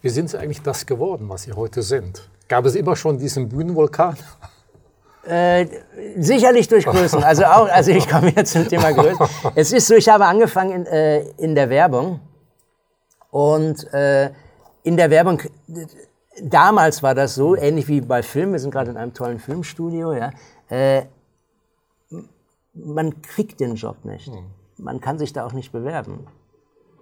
Wie 0.02 0.10
sind 0.10 0.30
Sie 0.30 0.40
eigentlich 0.40 0.62
das 0.62 0.86
geworden, 0.86 1.28
was 1.30 1.44
Sie 1.44 1.54
heute 1.54 1.82
sind? 1.82 2.30
Gab 2.48 2.66
es 2.66 2.76
immer 2.76 2.96
schon 2.96 3.18
diesen 3.18 3.50
Bühnenvulkan? 3.50 4.18
Äh, 5.26 5.68
sicherlich 6.18 6.70
durch 6.70 6.86
Größen. 6.86 7.22
Also 7.22 7.44
auch, 7.44 7.70
also 7.70 7.92
ich 7.92 8.08
komme 8.08 8.32
jetzt 8.34 8.54
zum 8.54 8.68
Thema 8.68 8.94
Größen. 8.94 9.28
Es 9.56 9.74
ist 9.74 9.88
so, 9.88 9.96
ich 9.96 10.08
habe 10.08 10.26
angefangen 10.26 10.72
in, 10.72 10.86
äh, 10.86 11.20
in 11.38 11.54
der 11.54 11.70
Werbung 11.70 12.22
und 13.30 13.94
äh, 13.94 14.32
in 14.84 14.96
der 14.96 15.10
Werbung. 15.10 15.42
Damals 16.42 17.04
war 17.04 17.14
das 17.14 17.36
so, 17.36 17.58
ähnlich 17.58 17.90
wie 17.90 18.00
bei 18.00 18.24
Filmen. 18.24 18.54
Wir 18.54 18.60
sind 18.60 18.72
gerade 18.72 18.92
in 18.92 18.98
einem 18.98 19.14
tollen 19.14 19.40
Filmstudio. 19.40 20.14
Ja, 20.14 20.32
äh, 20.70 21.04
man 22.74 23.22
kriegt 23.22 23.60
den 23.60 23.76
Job 23.76 24.06
nicht. 24.06 24.28
Hm 24.28 24.57
man 24.78 25.00
kann 25.00 25.18
sich 25.18 25.34
da 25.34 25.46
auch 25.46 25.54
nicht 25.54 25.72
bewerben. 25.72 26.28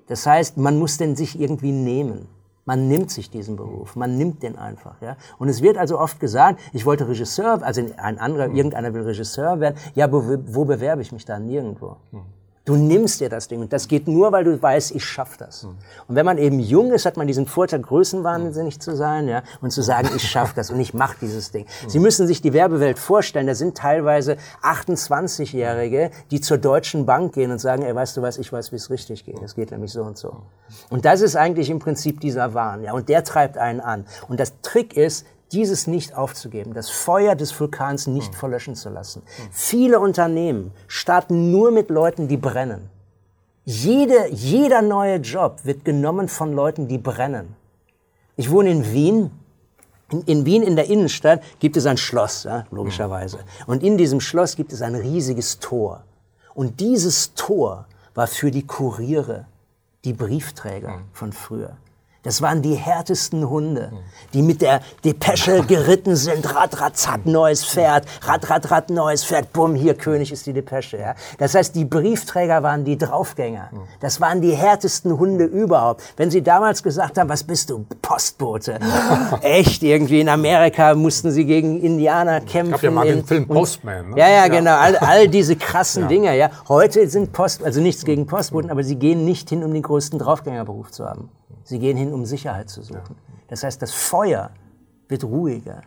Das 0.08 0.26
heißt, 0.26 0.58
man 0.58 0.78
muss 0.78 0.98
den 0.98 1.16
sich 1.16 1.40
irgendwie 1.40 1.72
nehmen. 1.72 2.28
Man 2.66 2.88
nimmt 2.88 3.12
sich 3.12 3.30
diesen 3.30 3.58
Beruf, 3.58 3.96
man 3.96 4.18
nimmt 4.18 4.42
den 4.42 4.58
einfach. 4.58 5.00
Ja? 5.00 5.18
Und 5.38 5.50
es 5.50 5.62
wird 5.62 5.78
also 5.78 6.00
oft 6.00 6.20
gesagt, 6.20 6.60
ich 6.74 6.86
wollte 6.86 7.08
Regisseur, 7.08 7.62
also 7.62 7.82
ein 7.98 8.18
anderer, 8.18 8.48
irgendeiner 8.48 8.92
will 8.94 9.04
Regisseur 9.04 9.60
werden. 9.60 9.76
Ja, 9.94 10.12
wo, 10.12 10.24
wo 10.48 10.66
bewerbe 10.66 11.04
ich 11.04 11.12
mich 11.12 11.26
da? 11.26 11.38
Nirgendwo. 11.38 11.98
Hm. 12.12 12.22
Du 12.66 12.76
nimmst 12.76 13.22
dir 13.22 13.30
das 13.30 13.48
Ding 13.48 13.62
und 13.62 13.72
das 13.72 13.88
geht 13.88 14.08
nur, 14.08 14.32
weil 14.32 14.44
du 14.44 14.60
weißt, 14.60 14.96
ich 14.96 15.06
schaff 15.06 15.38
das. 15.38 15.64
Mhm. 15.64 15.78
Und 16.08 16.16
wenn 16.16 16.26
man 16.26 16.40
eben 16.40 16.60
jung 16.60 16.92
ist, 16.94 17.06
hat 17.06 17.16
man 17.16 17.28
diesen 17.28 17.46
Vorteil, 17.46 17.80
größenwahnsinnig 17.80 18.80
zu 18.80 18.96
sein 18.96 19.28
ja, 19.28 19.44
und 19.62 19.70
zu 19.70 19.84
sagen, 19.84 20.10
ich 20.16 20.28
schaff 20.28 20.54
das 20.56 20.72
und 20.72 20.80
ich 20.80 20.96
mache 20.96 21.16
dieses 21.22 21.52
Ding. 21.52 21.66
Mhm. 21.66 21.90
Sie 21.90 22.00
müssen 22.00 22.26
sich 22.26 22.42
die 22.42 22.54
Werbewelt 22.54 22.98
vorstellen, 22.98 23.46
da 23.46 23.54
sind 23.54 23.78
teilweise 23.78 24.38
28-Jährige, 24.64 26.10
die 26.32 26.42
zur 26.42 26.58
Deutschen 26.58 27.06
Bank 27.06 27.36
gehen 27.36 27.52
und 27.52 27.60
sagen, 27.60 27.84
ey, 27.84 27.94
weißt 27.94 28.18
du 28.18 28.24
was, 28.24 28.40
ich 28.40 28.52
weiß, 28.52 28.72
wie 28.72 28.78
es 28.78 28.90
richtig 28.90 29.26
geht. 29.26 29.40
Es 29.44 29.54
geht 29.54 29.70
nämlich 29.70 29.92
so 29.92 30.02
und 30.02 30.18
so. 30.18 30.42
Und 30.90 31.06
das 31.06 31.22
ist 31.22 31.36
eigentlich 31.36 31.70
im 31.70 31.78
Prinzip 31.78 32.20
dieser 32.20 32.56
Wahn. 32.56 32.84
Ja, 32.84 32.94
und 32.94 33.10
der 33.10 33.24
treibt 33.24 33.60
einen 33.60 33.80
an. 33.80 34.06
Und 34.28 34.40
das 34.40 34.54
Trick 34.64 34.98
ist, 34.98 35.28
dieses 35.56 35.88
nicht 35.88 36.16
aufzugeben, 36.16 36.74
das 36.74 36.90
Feuer 36.90 37.36
des 37.36 37.58
Vulkans 37.58 38.08
nicht 38.08 38.34
mhm. 38.34 38.38
verlöschen 38.38 38.76
zu 38.76 38.90
lassen. 38.90 39.22
Mhm. 39.22 39.50
Viele 39.52 40.00
Unternehmen 40.00 40.72
starten 40.88 41.52
nur 41.52 41.72
mit 41.72 41.90
Leuten, 41.90 42.28
die 42.28 42.38
brennen. 42.38 42.90
Jede, 43.64 44.28
jeder 44.30 44.82
neue 44.82 45.16
Job 45.16 45.62
wird 45.64 45.86
genommen 45.86 46.28
von 46.28 46.54
Leuten, 46.54 46.88
die 46.88 46.98
brennen. 46.98 47.56
Ich 48.36 48.52
wohne 48.52 48.70
in 48.70 48.92
Wien. 48.92 49.32
In, 50.12 50.22
in 50.24 50.46
Wien 50.46 50.62
in 50.62 50.76
der 50.76 50.88
Innenstadt 50.88 51.42
gibt 51.60 51.78
es 51.78 51.86
ein 51.86 51.98
Schloss, 51.98 52.44
ja, 52.44 52.66
logischerweise. 52.70 53.40
Und 53.66 53.82
in 53.82 53.98
diesem 53.98 54.20
Schloss 54.20 54.56
gibt 54.56 54.72
es 54.72 54.82
ein 54.82 54.94
riesiges 54.94 55.60
Tor. 55.60 56.04
Und 56.54 56.80
dieses 56.80 57.34
Tor 57.34 57.88
war 58.14 58.28
für 58.28 58.52
die 58.52 58.68
Kuriere, 58.68 59.46
die 60.04 60.14
Briefträger 60.14 61.02
von 61.12 61.34
früher. 61.34 61.78
Das 62.26 62.42
waren 62.42 62.64
die 62.64 62.74
härtesten 62.74 63.48
Hunde, 63.48 63.92
die 64.34 64.42
mit 64.42 64.64
der 64.64 64.82
Depesche 65.04 65.64
geritten 65.68 66.16
sind. 66.16 66.56
Rat, 66.56 66.82
rat, 66.82 66.98
zack, 66.98 67.28
neues 67.28 67.64
Pferd. 67.64 68.06
Rat, 68.24 68.50
rat, 68.50 68.72
rat, 68.72 68.90
neues 68.90 69.24
Pferd. 69.24 69.54
Bumm, 69.54 69.76
hier 69.76 69.94
König 69.94 70.32
ist 70.32 70.48
die 70.48 70.54
Depesche. 70.54 70.98
Ja. 70.98 71.14
Das 71.38 71.54
heißt, 71.54 71.76
die 71.76 71.86
Briefträger 71.86 72.64
waren 72.64 72.84
die 72.84 72.98
Draufgänger. 72.98 73.70
Das 74.00 74.20
waren 74.22 74.42
die 74.42 74.54
härtesten 74.54 75.20
Hunde 75.20 75.46
überhaupt. 75.46 76.02
Wenn 76.18 76.32
sie 76.32 76.42
damals 76.42 76.82
gesagt 76.82 77.20
haben, 77.20 77.30
was 77.30 77.44
bist 77.44 77.70
du? 77.70 77.86
Postbote. 78.02 78.80
Echt, 79.42 79.84
irgendwie 79.84 80.20
in 80.20 80.30
Amerika 80.30 80.96
mussten 80.96 81.30
sie 81.30 81.46
gegen 81.46 81.80
Indianer 81.80 82.42
kämpfen. 82.42 82.70
Ich 82.70 82.74
habe 82.74 82.86
ja 82.86 82.92
mal 82.92 83.06
den 83.06 83.24
Film 83.24 83.48
Postman. 83.48 84.10
Ne? 84.10 84.18
Ja, 84.18 84.30
ja, 84.30 84.48
genau. 84.48 84.76
All, 84.76 84.98
all 84.98 85.28
diese 85.28 85.56
krassen 85.56 86.04
ja. 86.04 86.08
Dinge. 86.08 86.36
Ja. 86.36 86.50
Heute 86.70 87.08
sind 87.08 87.34
Post, 87.34 87.64
also 87.64 87.82
nichts 87.82 88.04
gegen 88.04 88.26
Postboten, 88.26 88.72
aber 88.72 88.84
sie 88.84 88.96
gehen 88.96 89.26
nicht 89.26 89.48
hin, 89.50 89.64
um 89.64 89.72
den 89.72 89.84
größten 89.84 90.18
Draufgängerberuf 90.18 90.90
zu 90.90 91.06
haben. 91.06 91.30
Sie 91.66 91.80
gehen 91.80 91.98
hin, 91.98 92.14
um 92.14 92.26
Sicherheit 92.26 92.70
zu 92.70 92.84
suchen. 92.84 93.16
Das 93.48 93.64
heißt, 93.64 93.82
das 93.82 93.92
Feuer 93.92 94.52
wird 95.08 95.24
ruhiger. 95.24 95.82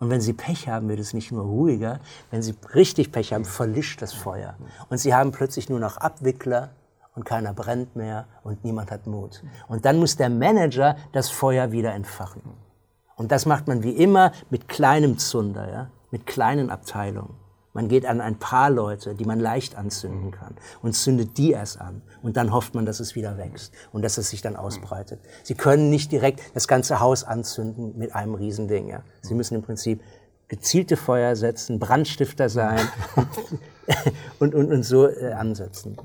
Und 0.00 0.10
wenn 0.10 0.20
Sie 0.20 0.32
Pech 0.32 0.68
haben, 0.68 0.88
wird 0.88 0.98
es 1.00 1.14
nicht 1.14 1.32
nur 1.32 1.44
ruhiger. 1.44 2.00
Wenn 2.30 2.42
Sie 2.42 2.54
richtig 2.74 3.10
Pech 3.10 3.32
haben, 3.32 3.44
verlischt 3.44 4.02
das 4.02 4.12
Feuer. 4.12 4.56
Und 4.90 4.98
Sie 4.98 5.14
haben 5.14 5.32
plötzlich 5.32 5.68
nur 5.68 5.80
noch 5.80 5.96
Abwickler 5.96 6.70
und 7.14 7.24
keiner 7.24 7.54
brennt 7.54 7.96
mehr 7.96 8.26
und 8.42 8.64
niemand 8.64 8.90
hat 8.90 9.06
Mut. 9.06 9.42
Und 9.68 9.84
dann 9.84 9.98
muss 9.98 10.16
der 10.16 10.30
Manager 10.30 10.96
das 11.12 11.30
Feuer 11.30 11.72
wieder 11.72 11.94
entfachen. 11.94 12.42
Und 13.16 13.32
das 13.32 13.46
macht 13.46 13.66
man 13.66 13.82
wie 13.82 13.90
immer 13.90 14.32
mit 14.50 14.68
kleinem 14.68 15.18
Zunder, 15.18 15.70
ja? 15.70 15.90
mit 16.10 16.26
kleinen 16.26 16.70
Abteilungen. 16.70 17.34
Man 17.78 17.86
geht 17.86 18.06
an 18.06 18.20
ein 18.20 18.40
paar 18.40 18.70
Leute, 18.70 19.14
die 19.14 19.24
man 19.24 19.38
leicht 19.38 19.76
anzünden 19.76 20.32
kann 20.32 20.56
und 20.82 20.94
zündet 20.94 21.38
die 21.38 21.52
erst 21.52 21.80
an. 21.80 22.02
Und 22.22 22.36
dann 22.36 22.52
hofft 22.52 22.74
man, 22.74 22.84
dass 22.86 22.98
es 22.98 23.14
wieder 23.14 23.38
wächst 23.38 23.72
und 23.92 24.02
dass 24.02 24.18
es 24.18 24.30
sich 24.30 24.42
dann 24.42 24.56
ausbreitet. 24.56 25.20
Sie 25.44 25.54
können 25.54 25.88
nicht 25.88 26.10
direkt 26.10 26.40
das 26.54 26.66
ganze 26.66 26.98
Haus 26.98 27.22
anzünden 27.22 27.96
mit 27.96 28.16
einem 28.16 28.34
Riesending. 28.34 28.88
Ja. 28.88 29.04
Sie 29.22 29.34
müssen 29.34 29.54
im 29.54 29.62
Prinzip 29.62 30.02
gezielte 30.48 30.96
Feuer 30.96 31.36
setzen, 31.36 31.78
Brandstifter 31.78 32.48
sein 32.48 32.80
und, 34.40 34.56
und, 34.56 34.72
und 34.72 34.82
so 34.82 35.06
äh, 35.06 35.30
ansetzen. 35.30 35.96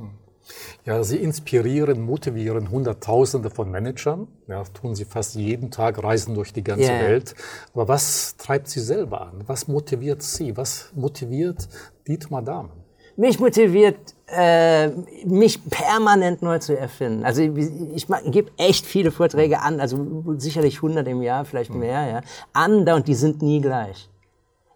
Ja, 0.85 1.03
Sie 1.03 1.17
inspirieren, 1.17 2.01
motivieren 2.01 2.69
Hunderttausende 2.69 3.49
von 3.49 3.71
Managern. 3.71 4.27
Ja, 4.47 4.63
tun 4.63 4.95
Sie 4.95 5.05
fast 5.05 5.35
jeden 5.35 5.71
Tag, 5.71 6.03
reisen 6.03 6.35
durch 6.35 6.53
die 6.53 6.63
ganze 6.63 6.91
yeah. 6.91 7.01
Welt. 7.01 7.35
Aber 7.73 7.87
was 7.87 8.35
treibt 8.37 8.67
Sie 8.67 8.81
selber 8.81 9.21
an? 9.21 9.43
Was 9.47 9.67
motiviert 9.67 10.21
Sie? 10.21 10.55
Was 10.57 10.91
motiviert 10.95 11.67
Dietmar 12.07 12.41
Dahmen? 12.41 12.71
Mich 13.15 13.39
motiviert, 13.39 14.15
äh, 14.27 14.89
mich 15.25 15.63
permanent 15.69 16.41
neu 16.41 16.57
zu 16.57 16.77
erfinden. 16.77 17.23
Also 17.23 17.43
ich, 17.43 17.51
ich, 17.95 18.09
ich 18.09 18.31
gebe 18.31 18.51
echt 18.57 18.87
viele 18.87 19.11
Vorträge 19.11 19.61
an, 19.61 19.79
also 19.79 20.33
sicherlich 20.37 20.77
100 20.77 21.07
im 21.07 21.21
Jahr, 21.21 21.45
vielleicht 21.45 21.71
hm. 21.71 21.79
mehr, 21.79 22.07
ja, 22.07 22.21
an, 22.53 22.87
und 22.89 23.07
die 23.07 23.13
sind 23.13 23.43
nie 23.43 23.61
gleich. 23.61 24.09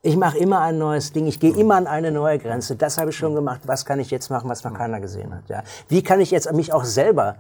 Ich 0.01 0.15
mache 0.15 0.37
immer 0.37 0.61
ein 0.61 0.77
neues 0.77 1.11
Ding. 1.11 1.25
Ich 1.27 1.39
gehe 1.39 1.55
immer 1.55 1.75
an 1.75 1.87
eine 1.87 2.11
neue 2.11 2.39
Grenze. 2.39 2.75
Das 2.75 2.97
habe 2.97 3.09
ich 3.09 3.17
schon 3.17 3.35
gemacht. 3.35 3.61
Was 3.65 3.85
kann 3.85 3.99
ich 3.99 4.11
jetzt 4.11 4.29
machen, 4.29 4.49
was 4.49 4.63
noch 4.63 4.73
keiner 4.73 4.99
gesehen 4.99 5.33
hat? 5.33 5.49
Ja? 5.49 5.63
Wie 5.87 6.03
kann 6.03 6.21
ich 6.21 6.31
jetzt 6.31 6.51
mich 6.53 6.71
auch 6.71 6.85
selber 6.85 7.35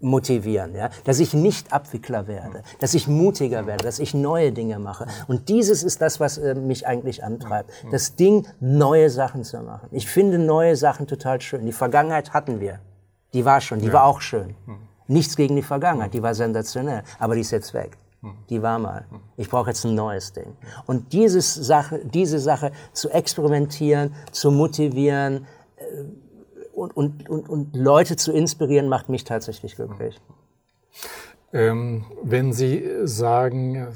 motivieren, 0.00 0.74
ja? 0.74 0.90
dass 1.04 1.18
ich 1.20 1.34
nicht 1.34 1.72
Abwickler 1.72 2.26
werde, 2.26 2.62
dass 2.80 2.94
ich 2.94 3.08
mutiger 3.08 3.66
werde, 3.66 3.84
dass 3.84 3.98
ich 3.98 4.14
neue 4.14 4.52
Dinge 4.52 4.78
mache. 4.78 5.06
Und 5.26 5.48
dieses 5.48 5.82
ist 5.82 6.02
das, 6.02 6.20
was 6.20 6.38
äh, 6.38 6.54
mich 6.54 6.86
eigentlich 6.86 7.24
antreibt. 7.24 7.70
Das 7.90 8.14
Ding, 8.14 8.46
neue 8.60 9.10
Sachen 9.10 9.44
zu 9.44 9.58
machen. 9.60 9.88
Ich 9.90 10.06
finde 10.08 10.38
neue 10.38 10.76
Sachen 10.76 11.06
total 11.06 11.40
schön. 11.40 11.64
Die 11.64 11.72
Vergangenheit 11.72 12.34
hatten 12.34 12.60
wir. 12.60 12.78
Die 13.32 13.44
war 13.44 13.60
schon, 13.60 13.80
die 13.80 13.86
ja. 13.86 13.92
war 13.94 14.04
auch 14.04 14.20
schön. 14.20 14.54
Nichts 15.08 15.36
gegen 15.36 15.56
die 15.56 15.62
Vergangenheit, 15.62 16.14
die 16.14 16.22
war 16.22 16.34
sensationell, 16.34 17.02
aber 17.18 17.34
die 17.34 17.40
ist 17.40 17.52
jetzt 17.52 17.74
weg. 17.74 17.96
Die 18.50 18.62
war 18.62 18.78
mal. 18.78 19.06
Ich 19.36 19.48
brauche 19.48 19.70
jetzt 19.70 19.84
ein 19.84 19.94
neues 19.94 20.32
Ding. 20.32 20.56
Und 20.86 21.12
dieses 21.12 21.54
Sache, 21.54 22.00
diese 22.04 22.38
Sache 22.38 22.72
zu 22.92 23.10
experimentieren, 23.10 24.14
zu 24.32 24.50
motivieren 24.50 25.46
äh, 25.76 25.82
und, 26.74 26.96
und, 26.96 27.28
und, 27.28 27.48
und 27.48 27.76
Leute 27.76 28.16
zu 28.16 28.32
inspirieren, 28.32 28.88
macht 28.88 29.08
mich 29.08 29.24
tatsächlich 29.24 29.76
glücklich. 29.76 30.20
Ähm, 31.52 32.04
wenn 32.22 32.52
Sie 32.52 32.84
sagen, 33.04 33.88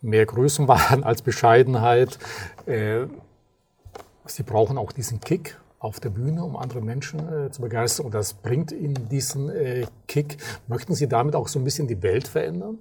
mehr 0.00 0.26
Größenwahn 0.26 1.04
als 1.04 1.22
Bescheidenheit, 1.22 2.18
äh, 2.66 3.06
Sie 4.26 4.42
brauchen 4.42 4.78
auch 4.78 4.92
diesen 4.92 5.20
Kick 5.20 5.58
auf 5.78 5.98
der 5.98 6.10
Bühne, 6.10 6.44
um 6.44 6.56
andere 6.56 6.82
Menschen 6.82 7.20
äh, 7.20 7.50
zu 7.50 7.62
begeistern. 7.62 8.06
Und 8.06 8.14
das 8.14 8.34
bringt 8.34 8.70
Ihnen 8.70 9.08
diesen 9.08 9.48
äh, 9.48 9.86
Kick. 10.06 10.36
Möchten 10.68 10.94
Sie 10.94 11.08
damit 11.08 11.34
auch 11.34 11.48
so 11.48 11.58
ein 11.58 11.64
bisschen 11.64 11.88
die 11.88 12.02
Welt 12.02 12.28
verändern? 12.28 12.78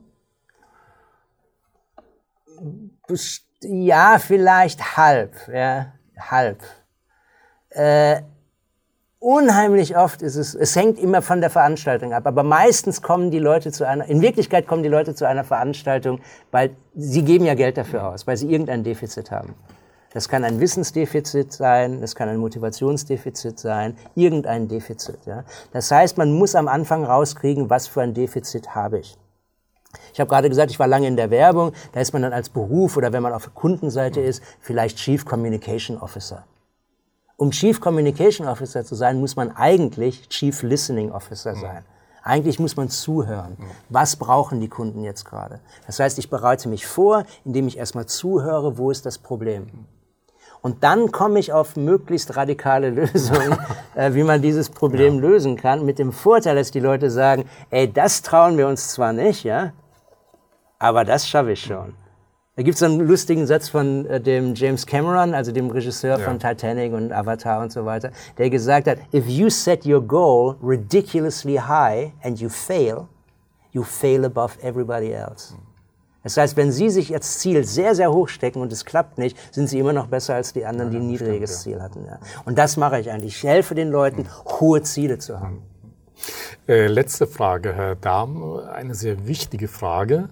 Ja, 3.61 4.19
vielleicht 4.19 4.97
halb. 4.97 5.35
Ja, 5.51 5.93
halb. 6.17 6.61
Äh, 7.69 8.21
unheimlich 9.19 9.97
oft 9.97 10.21
ist 10.21 10.35
es, 10.35 10.55
es 10.55 10.75
hängt 10.75 10.97
immer 10.97 11.21
von 11.21 11.41
der 11.41 11.49
Veranstaltung 11.49 12.13
ab, 12.13 12.25
aber 12.25 12.43
meistens 12.43 13.01
kommen 13.01 13.31
die 13.31 13.39
Leute 13.39 13.71
zu 13.71 13.85
einer, 13.85 14.05
in 14.05 14.21
Wirklichkeit 14.21 14.65
kommen 14.65 14.81
die 14.81 14.89
Leute 14.89 15.13
zu 15.13 15.27
einer 15.27 15.43
Veranstaltung, 15.43 16.21
weil 16.51 16.71
sie 16.95 17.23
geben 17.23 17.45
ja 17.45 17.53
Geld 17.53 17.77
dafür 17.77 18.07
aus, 18.07 18.25
weil 18.27 18.37
sie 18.37 18.49
irgendein 18.49 18.83
Defizit 18.83 19.29
haben. 19.29 19.55
Das 20.11 20.27
kann 20.27 20.43
ein 20.43 20.59
Wissensdefizit 20.59 21.53
sein, 21.53 22.01
das 22.01 22.15
kann 22.15 22.29
ein 22.29 22.37
Motivationsdefizit 22.37 23.59
sein, 23.59 23.95
irgendein 24.15 24.67
Defizit. 24.67 25.19
Ja. 25.25 25.43
Das 25.71 25.91
heißt, 25.91 26.17
man 26.17 26.31
muss 26.31 26.55
am 26.55 26.67
Anfang 26.67 27.03
rauskriegen, 27.03 27.69
was 27.69 27.87
für 27.87 28.01
ein 28.01 28.15
Defizit 28.15 28.73
habe 28.73 28.99
ich. 28.99 29.17
Ich 30.13 30.19
habe 30.19 30.29
gerade 30.29 30.49
gesagt, 30.49 30.71
ich 30.71 30.79
war 30.79 30.87
lange 30.87 31.07
in 31.07 31.15
der 31.15 31.31
Werbung, 31.31 31.73
da 31.93 31.99
ist 31.99 32.13
man 32.13 32.21
dann 32.21 32.33
als 32.33 32.49
Beruf 32.49 32.97
oder 32.97 33.11
wenn 33.11 33.23
man 33.23 33.33
auf 33.33 33.43
der 33.43 33.53
Kundenseite 33.53 34.21
ist, 34.21 34.43
vielleicht 34.59 34.97
Chief 34.97 35.25
Communication 35.25 35.97
Officer. 35.97 36.45
Um 37.37 37.51
Chief 37.51 37.79
Communication 37.79 38.47
Officer 38.47 38.83
zu 38.83 38.95
sein, 38.95 39.19
muss 39.19 39.35
man 39.35 39.55
eigentlich 39.55 40.27
Chief 40.29 40.61
Listening 40.61 41.11
Officer 41.11 41.55
sein. 41.55 41.85
Eigentlich 42.21 42.59
muss 42.59 42.75
man 42.75 42.89
zuhören. 42.89 43.57
Was 43.87 44.17
brauchen 44.17 44.59
die 44.59 44.67
Kunden 44.67 45.03
jetzt 45.03 45.23
gerade? 45.23 45.59
Das 45.87 45.99
heißt, 45.99 46.19
ich 46.19 46.29
bereite 46.29 46.67
mich 46.67 46.85
vor, 46.85 47.23
indem 47.45 47.67
ich 47.67 47.77
erstmal 47.77 48.05
zuhöre, 48.05 48.77
wo 48.77 48.91
ist 48.91 49.05
das 49.05 49.17
Problem? 49.17 49.67
Und 50.61 50.83
dann 50.83 51.11
komme 51.11 51.39
ich 51.39 51.53
auf 51.53 51.75
möglichst 51.75 52.35
radikale 52.35 52.89
Lösungen, 52.89 53.57
äh, 53.95 54.13
wie 54.13 54.23
man 54.23 54.41
dieses 54.41 54.69
Problem 54.69 55.15
ja. 55.15 55.21
lösen 55.21 55.55
kann, 55.55 55.85
mit 55.85 55.99
dem 55.99 56.11
Vorteil, 56.11 56.55
dass 56.55 56.71
die 56.71 56.79
Leute 56.79 57.09
sagen, 57.09 57.45
ey, 57.69 57.91
das 57.91 58.21
trauen 58.21 58.57
wir 58.57 58.67
uns 58.67 58.89
zwar 58.89 59.13
nicht, 59.13 59.43
ja, 59.43 59.73
aber 60.77 61.05
das 61.05 61.27
schaffe 61.27 61.51
ich 61.51 61.61
schon. 61.61 61.93
Da 62.55 62.63
gibt 62.63 62.75
es 62.75 62.83
einen 62.83 63.07
lustigen 63.07 63.47
Satz 63.47 63.69
von 63.69 64.05
äh, 64.07 64.19
dem 64.19 64.53
James 64.53 64.85
Cameron, 64.85 65.33
also 65.33 65.53
dem 65.53 65.69
Regisseur 65.69 66.19
ja. 66.19 66.25
von 66.25 66.39
Titanic 66.39 66.91
und 66.91 67.13
Avatar 67.13 67.61
und 67.61 67.71
so 67.71 67.85
weiter, 67.85 68.11
der 68.37 68.49
gesagt 68.49 68.87
hat, 68.87 68.97
if 69.13 69.27
you 69.27 69.49
set 69.49 69.85
your 69.85 70.01
goal 70.01 70.57
ridiculously 70.61 71.55
high 71.55 72.11
and 72.21 72.37
you 72.41 72.49
fail, 72.49 73.07
you 73.71 73.81
fail 73.81 74.25
above 74.25 74.57
everybody 74.61 75.13
else. 75.13 75.55
Das 76.23 76.35
heißt, 76.35 76.57
wenn 76.57 76.71
Sie 76.71 76.89
sich 76.89 77.13
als 77.13 77.39
Ziel 77.39 77.63
sehr, 77.63 77.95
sehr 77.95 78.11
hoch 78.11 78.27
stecken 78.27 78.61
und 78.61 78.73
es 78.73 78.83
klappt 78.83 79.17
nicht, 79.17 79.37
sind 79.53 79.67
Sie 79.67 79.79
immer 79.79 79.93
noch 79.93 80.07
besser 80.07 80.35
als 80.35 80.51
die 80.53 80.65
anderen, 80.65 80.91
die 80.91 80.97
ein 80.97 81.07
niedriges 81.07 81.61
Ziel 81.61 81.81
hatten. 81.81 82.05
Ja. 82.05 82.19
Und 82.45 82.57
das 82.57 82.75
mache 82.75 82.99
ich 82.99 83.09
eigentlich. 83.09 83.37
Ich 83.37 83.43
helfe 83.43 83.73
den 83.73 83.89
Leuten, 83.89 84.27
hohe 84.45 84.81
Ziele 84.81 85.17
zu 85.17 85.39
haben. 85.39 85.63
Äh, 86.67 86.87
letzte 86.87 87.25
Frage, 87.25 87.73
Herr 87.73 87.95
Dahm, 87.95 88.59
eine 88.73 88.95
sehr 88.95 89.27
wichtige 89.27 89.67
Frage. 89.67 90.29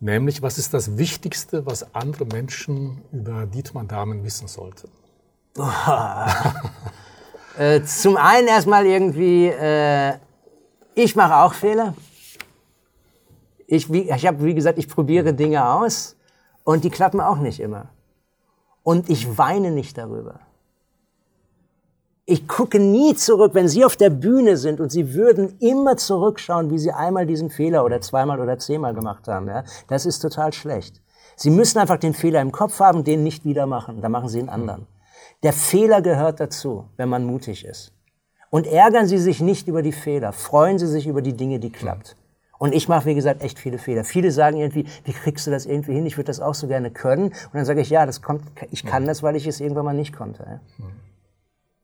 Nämlich, 0.00 0.42
was 0.42 0.58
ist 0.58 0.74
das 0.74 0.98
Wichtigste, 0.98 1.64
was 1.64 1.94
andere 1.94 2.24
Menschen 2.24 3.02
über 3.12 3.46
Dietmar 3.46 3.84
Dahmen 3.84 4.24
wissen 4.24 4.48
sollten? 4.48 4.88
äh, 7.58 7.82
zum 7.84 8.16
einen 8.16 8.48
erstmal 8.48 8.84
irgendwie, 8.84 9.46
äh, 9.46 10.14
ich 10.96 11.14
mache 11.14 11.36
auch 11.36 11.54
Fehler. 11.54 11.94
Ich, 13.72 13.88
ich 13.88 14.26
habe, 14.26 14.44
wie 14.44 14.52
gesagt, 14.52 14.76
ich 14.76 14.86
probiere 14.86 15.32
Dinge 15.32 15.66
aus 15.66 16.14
und 16.62 16.84
die 16.84 16.90
klappen 16.90 17.22
auch 17.22 17.38
nicht 17.38 17.58
immer. 17.58 17.86
Und 18.82 19.08
ich 19.08 19.38
weine 19.38 19.70
nicht 19.70 19.96
darüber. 19.96 20.40
Ich 22.26 22.46
gucke 22.46 22.78
nie 22.78 23.14
zurück, 23.14 23.54
wenn 23.54 23.68
Sie 23.68 23.82
auf 23.82 23.96
der 23.96 24.10
Bühne 24.10 24.58
sind 24.58 24.78
und 24.78 24.92
Sie 24.92 25.14
würden 25.14 25.56
immer 25.58 25.96
zurückschauen, 25.96 26.70
wie 26.70 26.78
Sie 26.78 26.92
einmal 26.92 27.24
diesen 27.24 27.48
Fehler 27.48 27.82
oder 27.86 28.02
zweimal 28.02 28.40
oder 28.40 28.58
zehnmal 28.58 28.92
gemacht 28.92 29.26
haben. 29.26 29.48
Ja? 29.48 29.64
Das 29.88 30.04
ist 30.04 30.18
total 30.18 30.52
schlecht. 30.52 31.00
Sie 31.36 31.48
müssen 31.48 31.78
einfach 31.78 31.96
den 31.96 32.12
Fehler 32.12 32.42
im 32.42 32.52
Kopf 32.52 32.78
haben, 32.78 33.04
den 33.04 33.22
nicht 33.22 33.46
wieder 33.46 33.64
machen. 33.64 34.02
Da 34.02 34.10
machen 34.10 34.28
Sie 34.28 34.38
einen 34.38 34.50
anderen. 34.50 34.86
Der 35.42 35.54
Fehler 35.54 36.02
gehört 36.02 36.40
dazu, 36.40 36.90
wenn 36.98 37.08
man 37.08 37.24
mutig 37.24 37.64
ist. 37.64 37.94
Und 38.50 38.66
ärgern 38.66 39.06
Sie 39.06 39.16
sich 39.16 39.40
nicht 39.40 39.66
über 39.66 39.80
die 39.80 39.92
Fehler. 39.92 40.34
Freuen 40.34 40.78
Sie 40.78 40.88
sich 40.88 41.06
über 41.06 41.22
die 41.22 41.32
Dinge, 41.32 41.58
die 41.58 41.72
klappt. 41.72 42.16
Und 42.62 42.76
ich 42.76 42.88
mache, 42.88 43.06
wie 43.06 43.16
gesagt, 43.16 43.42
echt 43.42 43.58
viele 43.58 43.76
Fehler. 43.76 44.04
Viele 44.04 44.30
sagen 44.30 44.56
irgendwie, 44.56 44.86
wie 45.02 45.12
kriegst 45.12 45.48
du 45.48 45.50
das 45.50 45.66
irgendwie 45.66 45.94
hin? 45.94 46.06
Ich 46.06 46.16
würde 46.16 46.28
das 46.28 46.38
auch 46.38 46.54
so 46.54 46.68
gerne 46.68 46.92
können. 46.92 47.24
Und 47.24 47.54
dann 47.54 47.64
sage 47.64 47.80
ich, 47.80 47.90
ja, 47.90 48.06
das 48.06 48.22
kommt, 48.22 48.44
ich 48.70 48.86
kann 48.86 49.04
das, 49.04 49.20
weil 49.24 49.34
ich 49.34 49.48
es 49.48 49.58
irgendwann 49.58 49.84
mal 49.84 49.94
nicht 49.94 50.14
konnte. 50.14 50.44
Ja. 50.78 50.84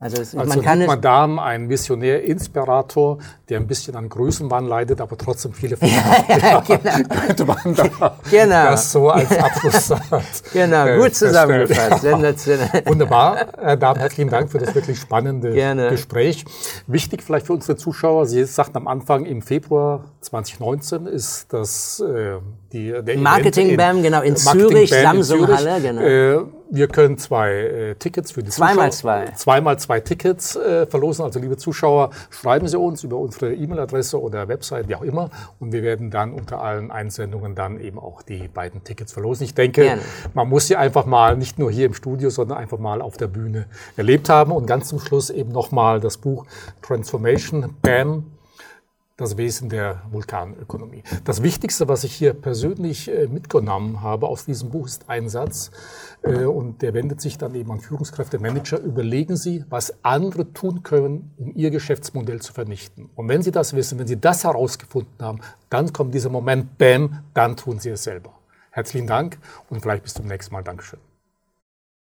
Also, 0.00 0.22
es, 0.22 0.32
also 0.32 0.48
man 0.48 0.62
kann 0.62 0.78
Dietmar 0.78 0.96
Dahm, 0.96 1.40
ein 1.40 1.68
Visionär, 1.68 2.22
Inspirator, 2.22 3.18
der 3.48 3.58
ein 3.58 3.66
bisschen 3.66 3.96
an 3.96 4.08
Größenwahn 4.08 4.64
leidet, 4.64 5.00
aber 5.00 5.18
trotzdem 5.18 5.52
viele 5.52 5.76
Fehler 5.76 5.90
ja, 6.28 6.60
genau. 6.60 7.46
man 7.64 7.74
da 7.74 8.16
genau. 8.30 8.64
das 8.70 8.92
so 8.92 9.10
als 9.10 9.36
Abschlusssatz 9.36 10.44
Genau, 10.52 10.86
äh, 10.86 10.98
gut 10.98 11.16
zusammengefasst. 11.16 12.02
Sensationell. 12.02 12.82
Wunderbar. 12.86 13.48
Herr 13.58 13.76
Dahm, 13.76 13.96
herzlichen 13.96 14.30
Dank 14.30 14.52
für 14.52 14.58
das 14.58 14.72
wirklich 14.72 15.00
spannende 15.00 15.52
Gerne. 15.52 15.90
Gespräch. 15.90 16.44
Wichtig 16.86 17.24
vielleicht 17.24 17.46
für 17.46 17.54
unsere 17.54 17.76
Zuschauer, 17.76 18.26
Sie 18.26 18.44
sagten 18.44 18.76
am 18.76 18.86
Anfang, 18.86 19.24
im 19.24 19.42
Februar 19.42 20.04
2019 20.20 21.06
ist 21.06 21.52
das 21.52 21.98
äh, 21.98 22.36
die, 22.72 22.94
der 23.02 23.18
Marketing 23.18 23.76
BAM, 23.76 24.04
genau, 24.04 24.22
in 24.22 24.34
Marketing 24.44 24.68
Zürich, 24.68 24.90
Samsung 24.90 25.48
Halle, 25.48 25.80
genau. 25.80 26.02
Äh, 26.02 26.44
wir 26.70 26.88
können 26.88 27.18
zwei 27.18 27.52
äh, 27.52 27.94
Tickets 27.94 28.32
für 28.32 28.42
die 28.42 28.50
Zweimal 28.50 28.92
Zuschauer, 28.92 29.24
zwei. 29.26 29.32
Zweimal 29.32 29.78
zwei 29.78 30.00
Tickets 30.00 30.56
äh, 30.56 30.86
verlosen. 30.86 31.24
Also 31.24 31.40
liebe 31.40 31.56
Zuschauer, 31.56 32.10
schreiben 32.30 32.68
Sie 32.68 32.78
uns 32.78 33.04
über 33.04 33.16
unsere 33.16 33.54
E-Mail-Adresse 33.54 34.20
oder 34.20 34.48
Website, 34.48 34.88
wie 34.88 34.94
auch 34.94 35.02
immer. 35.02 35.30
Und 35.58 35.72
wir 35.72 35.82
werden 35.82 36.10
dann 36.10 36.32
unter 36.32 36.60
allen 36.62 36.90
Einsendungen 36.90 37.54
dann 37.54 37.80
eben 37.80 37.98
auch 37.98 38.22
die 38.22 38.48
beiden 38.48 38.84
Tickets 38.84 39.12
verlosen. 39.12 39.44
Ich 39.44 39.54
denke, 39.54 39.82
Gerne. 39.82 40.02
man 40.34 40.48
muss 40.48 40.66
sie 40.66 40.76
einfach 40.76 41.06
mal 41.06 41.36
nicht 41.36 41.58
nur 41.58 41.70
hier 41.70 41.86
im 41.86 41.94
Studio, 41.94 42.30
sondern 42.30 42.58
einfach 42.58 42.78
mal 42.78 43.00
auf 43.00 43.16
der 43.16 43.28
Bühne 43.28 43.66
erlebt 43.96 44.28
haben. 44.28 44.52
Und 44.52 44.66
ganz 44.66 44.88
zum 44.88 45.00
Schluss 45.00 45.30
eben 45.30 45.52
nochmal 45.52 46.00
das 46.00 46.18
Buch 46.18 46.46
Transformation 46.82 47.74
BAM 47.82 48.24
das 49.18 49.36
Wesen 49.36 49.68
der 49.68 50.00
Vulkanökonomie. 50.10 51.02
Das 51.24 51.42
Wichtigste, 51.42 51.88
was 51.88 52.04
ich 52.04 52.14
hier 52.14 52.32
persönlich 52.32 53.10
äh, 53.10 53.26
mitgenommen 53.26 54.00
habe 54.00 54.28
aus 54.28 54.46
diesem 54.46 54.70
Buch, 54.70 54.86
ist 54.86 55.10
ein 55.10 55.28
Satz, 55.28 55.72
äh, 56.22 56.44
und 56.44 56.82
der 56.82 56.94
wendet 56.94 57.20
sich 57.20 57.36
dann 57.36 57.54
eben 57.56 57.70
an 57.72 57.80
Führungskräfte, 57.80 58.38
Manager. 58.38 58.78
Überlegen 58.78 59.36
Sie, 59.36 59.64
was 59.68 59.92
andere 60.04 60.52
tun 60.52 60.84
können, 60.84 61.32
um 61.36 61.52
Ihr 61.54 61.70
Geschäftsmodell 61.70 62.40
zu 62.40 62.52
vernichten. 62.52 63.10
Und 63.16 63.28
wenn 63.28 63.42
Sie 63.42 63.50
das 63.50 63.74
wissen, 63.74 63.98
wenn 63.98 64.06
Sie 64.06 64.20
das 64.20 64.44
herausgefunden 64.44 65.12
haben, 65.20 65.40
dann 65.68 65.92
kommt 65.92 66.14
dieser 66.14 66.30
Moment, 66.30 66.78
bam, 66.78 67.24
dann 67.34 67.56
tun 67.56 67.80
Sie 67.80 67.90
es 67.90 68.04
selber. 68.04 68.32
Herzlichen 68.70 69.08
Dank 69.08 69.38
und 69.68 69.80
vielleicht 69.82 70.04
bis 70.04 70.14
zum 70.14 70.26
nächsten 70.26 70.54
Mal. 70.54 70.62
Dankeschön. 70.62 71.07